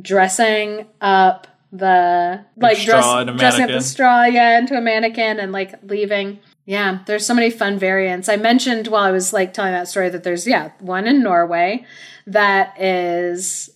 [0.00, 3.04] dressing up the like dress,
[3.36, 6.38] dressing up the straw, yeah, into a mannequin and like leaving.
[6.66, 8.28] Yeah, there's so many fun variants.
[8.28, 11.84] I mentioned while I was like telling that story that there's yeah one in Norway
[12.26, 13.70] that is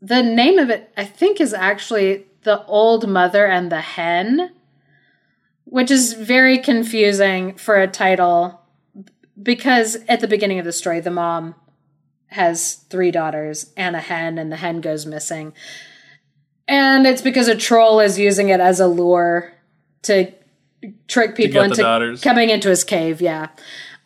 [0.00, 0.90] the name of it.
[0.96, 4.52] I think is actually the old mother and the hen,
[5.64, 8.60] which is very confusing for a title
[9.42, 11.54] because at the beginning of the story, the mom
[12.28, 15.52] has three daughters and a hen, and the hen goes missing.
[16.68, 19.52] And it's because a troll is using it as a lure
[20.02, 20.32] to
[21.08, 22.20] trick people into daughters.
[22.20, 23.20] coming into his cave.
[23.20, 23.48] Yeah.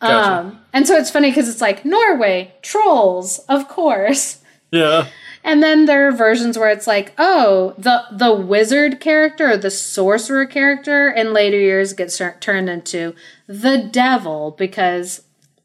[0.01, 0.31] Gotcha.
[0.47, 4.41] Um, and so it's funny because it's like Norway, trolls, of course.
[4.71, 5.07] Yeah.
[5.43, 9.69] And then there are versions where it's like, oh, the the wizard character or the
[9.69, 13.13] sorcerer character in later years gets tur- turned into
[13.47, 15.21] the devil because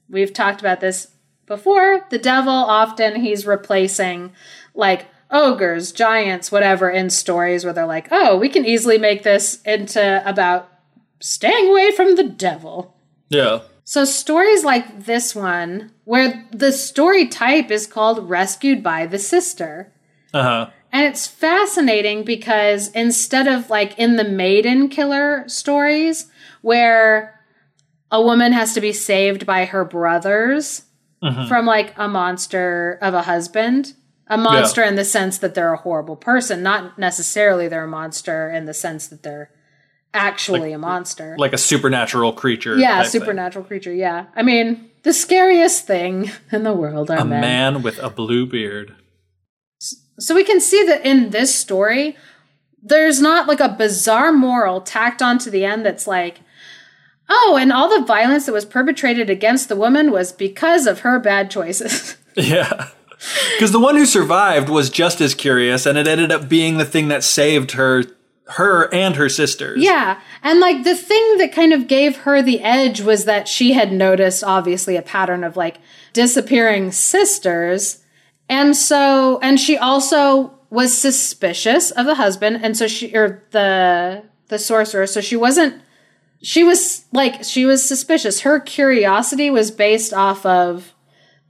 [0.08, 1.08] we've talked about this
[1.46, 2.06] before.
[2.10, 4.32] The devil often he's replacing
[4.74, 9.62] like ogres, giants, whatever in stories where they're like, oh, we can easily make this
[9.62, 10.70] into about
[11.20, 12.96] staying away from the devil.
[13.28, 13.60] Yeah.
[13.84, 19.92] So stories like this one, where the story type is called Rescued by the Sister.
[20.32, 20.70] Uh huh.
[20.92, 26.26] And it's fascinating because instead of like in the maiden killer stories,
[26.62, 27.40] where
[28.10, 30.82] a woman has to be saved by her brothers
[31.48, 33.94] from like a monster of a husband,
[34.26, 38.50] a monster in the sense that they're a horrible person, not necessarily they're a monster
[38.50, 39.50] in the sense that they're
[40.14, 41.36] actually a monster.
[41.38, 42.76] Like a supernatural creature.
[42.78, 43.20] Yeah, type thing.
[43.20, 43.92] supernatural creature.
[43.92, 44.26] Yeah.
[44.34, 47.40] I mean, the scariest thing in the world are A men.
[47.40, 48.94] man with a blue beard.
[50.18, 52.16] So we can see that in this story,
[52.82, 56.40] there's not like a bizarre moral tacked onto the end that's like,
[57.28, 61.18] oh, and all the violence that was perpetrated against the woman was because of her
[61.18, 62.16] bad choices.
[62.36, 62.88] Yeah.
[63.56, 66.84] Because the one who survived was just as curious, and it ended up being the
[66.84, 68.04] thing that saved her,
[68.50, 69.82] her and her sisters.
[69.82, 70.20] yeah.
[70.42, 73.92] And like the thing that kind of gave her the edge was that she had
[73.92, 75.78] noticed, obviously, a pattern of like
[76.12, 78.02] disappearing sisters.
[78.48, 82.60] And so, and she also was suspicious of the husband.
[82.62, 85.06] And so she, or the, the sorcerer.
[85.06, 85.80] So she wasn't,
[86.42, 88.40] she was like, she was suspicious.
[88.40, 90.94] Her curiosity was based off of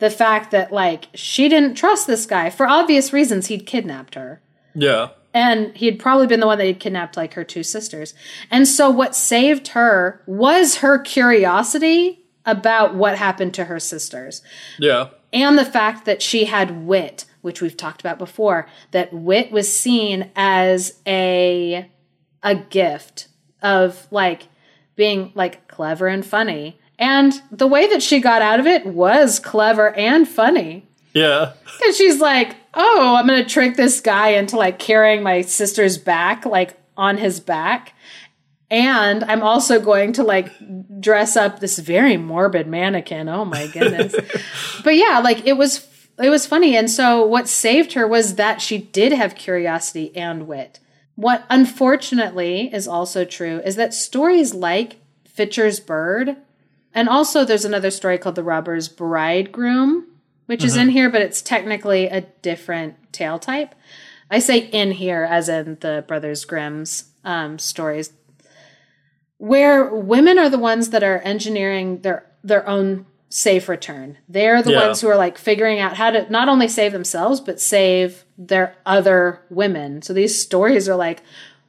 [0.01, 3.47] the fact that like she didn't trust this guy for obvious reasons.
[3.47, 4.43] He'd kidnapped her
[4.75, 5.11] Yeah.
[5.33, 8.15] And he had probably been the one that had kidnapped like her two sisters.
[8.51, 14.43] And so what saved her was her curiosity about what happened to her sisters
[14.79, 15.09] Yeah.
[15.33, 19.73] and the fact that she had wit, which we've talked about before, that wit was
[19.75, 21.89] seen as a
[22.43, 23.29] a gift
[23.63, 24.49] of like
[24.97, 26.79] being like clever and funny.
[26.99, 30.87] And the way that she got out of it was clever and funny.
[31.15, 31.53] Yeah.
[31.79, 35.99] Because she's like, oh, I'm going to trick this guy into like carrying my sister's
[35.99, 37.95] back, like on his back.
[38.71, 40.53] And I'm also going to like
[41.01, 43.29] dress up this very morbid mannequin.
[43.29, 44.15] Oh my goodness.
[44.85, 45.89] but yeah, like it was
[46.21, 46.77] it was funny.
[46.77, 50.79] And so what saved her was that she did have curiosity and wit.
[51.17, 56.37] What unfortunately is also true is that stories like Fitcher's Bird,
[56.95, 60.07] and also there's another story called The Robber's Bridegroom,
[60.51, 63.73] which is in here, but it's technically a different tale type.
[64.33, 68.13] I say in here as in the Brothers Grimm's um, stories,
[69.39, 74.19] where women are the ones that are engineering their their own safe return.
[74.29, 74.87] They're the Yeah.
[74.87, 78.75] ones who are like figuring out how to not only save themselves but save their
[78.85, 80.03] other women.
[80.03, 81.23] So these stories are like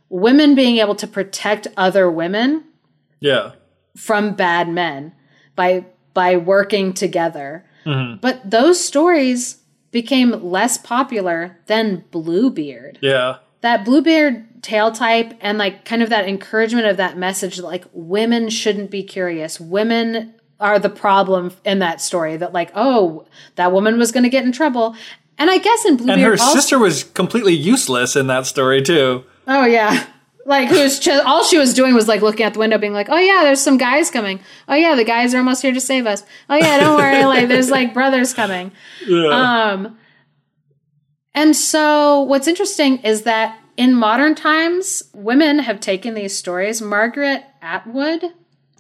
[0.10, 2.64] women being able to protect other women
[3.20, 3.52] Yeah.
[3.96, 5.12] from bad men
[5.56, 5.86] by
[6.16, 7.64] by working together.
[7.86, 8.18] Mm-hmm.
[8.22, 9.58] But those stories
[9.92, 12.98] became less popular than Bluebeard.
[13.02, 13.38] Yeah.
[13.62, 17.86] That Bluebeard tale type and like kind of that encouragement of that message that like
[17.94, 19.60] women shouldn't be curious.
[19.60, 23.26] Women are the problem in that story that like oh
[23.56, 24.96] that woman was going to get in trouble.
[25.38, 28.82] And I guess in Bluebeard And her also- sister was completely useless in that story
[28.82, 29.24] too.
[29.48, 30.06] Oh yeah.
[30.46, 33.10] Like who's just, all she was doing was like looking out the window, being like,
[33.10, 34.40] "Oh yeah, there's some guys coming.
[34.68, 36.24] Oh yeah, the guys are almost here to save us.
[36.50, 38.72] Oh yeah, don't worry, like there's like brothers coming."
[39.08, 39.72] yeah.
[39.72, 39.98] Um,
[41.34, 46.82] and so what's interesting is that in modern times, women have taken these stories.
[46.82, 48.24] Margaret Atwood,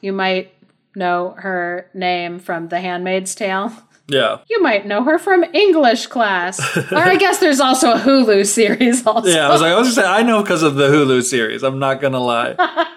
[0.01, 0.53] you might
[0.95, 3.71] know her name from The Handmaid's Tale.
[4.11, 4.39] Yeah.
[4.49, 6.59] You might know her from English class,
[6.91, 9.05] or I guess there's also a Hulu series.
[9.07, 9.47] Also, Yeah.
[9.47, 11.63] I was like, I was just saying, I know because of the Hulu series.
[11.63, 12.55] I'm not gonna lie.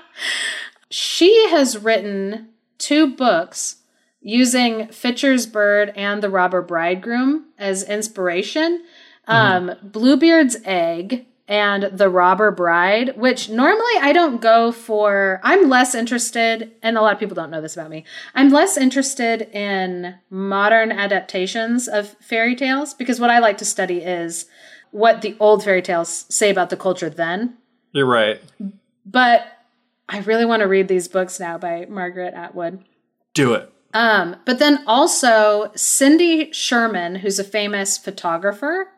[0.90, 3.76] She has written two books
[4.20, 8.84] using Fitcher's Bird and The Robber Bridegroom as inspiration.
[9.26, 15.40] Um, Bluebeard's Egg and The Robber Bride, which normally I don't go for.
[15.42, 18.04] I'm less interested, and a lot of people don't know this about me.
[18.34, 23.98] I'm less interested in modern adaptations of fairy tales because what I like to study
[23.98, 24.46] is
[24.90, 27.58] what the old fairy tales say about the culture then.
[27.92, 28.40] You're right.
[29.04, 29.46] But
[30.08, 32.84] I really want to read these books now by Margaret Atwood.
[33.34, 33.70] Do it.
[33.92, 38.88] Um, but then also Cindy Sherman, who's a famous photographer,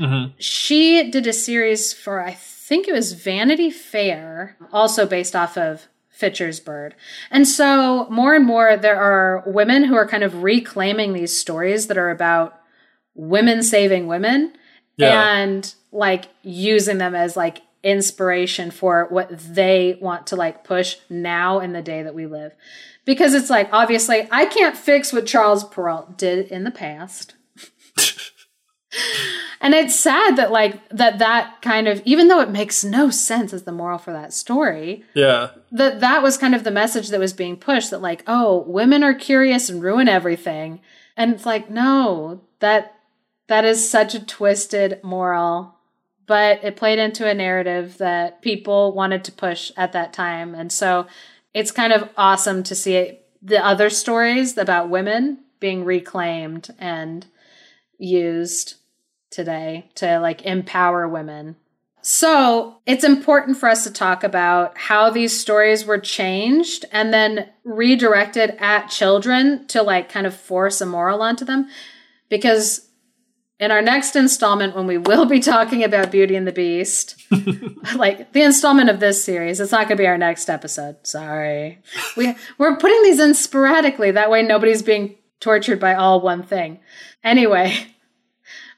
[0.00, 0.32] Mm-hmm.
[0.38, 5.88] she did a series for I think it was Vanity Fair, also based off of
[6.08, 6.94] Fitcher's Bird.
[7.30, 11.86] And so more and more there are women who are kind of reclaiming these stories
[11.88, 12.58] that are about
[13.14, 14.52] women saving women
[14.96, 15.34] Yeah.
[15.38, 21.60] and like using them as like inspiration for what they want to like push now
[21.60, 22.52] in the day that we live.
[23.06, 27.34] Because it's like obviously I can't fix what Charles Perrault did in the past.
[29.60, 33.52] And it's sad that like that that kind of even though it makes no sense
[33.52, 35.50] as the moral for that story, Yeah.
[35.72, 39.02] that that was kind of the message that was being pushed that like oh women
[39.04, 40.80] are curious and ruin everything.
[41.16, 42.94] And it's like no that
[43.48, 45.74] that is such a twisted moral.
[46.26, 50.54] But it played into a narrative that people wanted to push at that time.
[50.54, 51.08] And so
[51.52, 57.26] it's kind of awesome to see it, the other stories about women being reclaimed and
[57.98, 58.76] used
[59.30, 61.56] today to like empower women
[62.02, 67.48] so it's important for us to talk about how these stories were changed and then
[67.64, 71.68] redirected at children to like kind of force a moral onto them.
[72.30, 72.88] Because
[73.58, 77.22] in our next installment, when we will be talking about Beauty and the Beast,
[77.94, 80.96] like the installment of this series, it's not going to be our next episode.
[81.06, 81.82] Sorry.
[82.16, 84.12] We, we're putting these in sporadically.
[84.12, 86.80] That way nobody's being tortured by all one thing.
[87.22, 87.74] Anyway,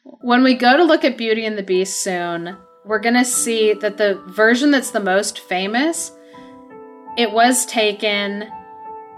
[0.05, 3.73] when we go to look at Beauty and the Beast soon, we're going to see
[3.75, 6.13] that the version that's the most famous,
[7.17, 8.51] it was taken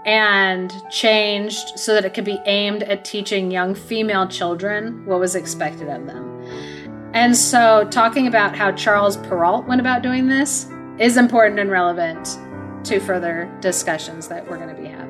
[0.05, 5.35] and changed so that it could be aimed at teaching young female children what was
[5.35, 6.43] expected of them.
[7.13, 12.37] And so, talking about how Charles Perrault went about doing this is important and relevant
[12.85, 15.04] to further discussions that we're going to be having.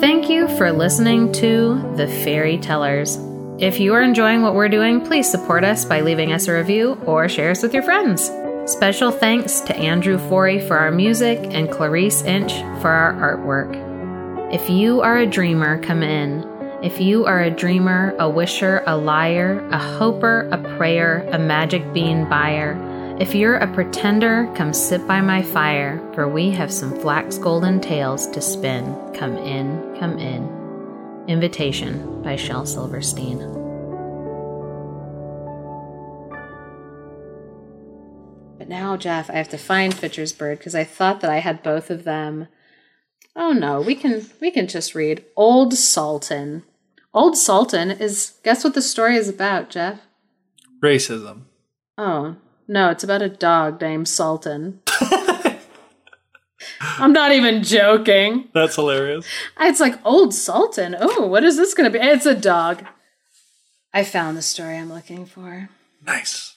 [0.00, 3.18] Thank you for listening to The Fairy Tellers.
[3.58, 7.00] If you are enjoying what we're doing, please support us by leaving us a review
[7.06, 8.30] or share us with your friends.
[8.70, 12.52] Special thanks to Andrew Forey for our music and Clarice Inch
[12.82, 14.52] for our artwork.
[14.52, 16.46] If you are a dreamer, come in.
[16.82, 21.94] If you are a dreamer, a wisher, a liar, a hoper, a prayer, a magic
[21.94, 22.74] bean buyer,
[23.18, 27.80] if you're a pretender, come sit by my fire, for we have some flax golden
[27.80, 28.84] tales to spin.
[29.14, 30.46] Come in, come in.
[31.26, 33.38] Invitation by Shel Silverstein.
[38.58, 41.62] But now, Geoff, I have to find Fitcher's Bird because I thought that I had
[41.62, 42.48] both of them.
[43.34, 46.64] Oh no, we can we can just read Old Sultan.
[47.14, 50.00] Old Sultan is guess what the story is about, Geoff?
[50.82, 51.44] Racism.
[51.96, 52.36] Oh,
[52.68, 54.80] no, it's about a dog named Sultan.
[56.80, 58.48] I'm not even joking.
[58.52, 59.26] That's hilarious.
[59.60, 60.96] It's like Old Sultan.
[60.98, 62.04] Oh, what is this going to be?
[62.04, 62.84] It's a dog.
[63.92, 65.68] I found the story I'm looking for.
[66.04, 66.55] Nice.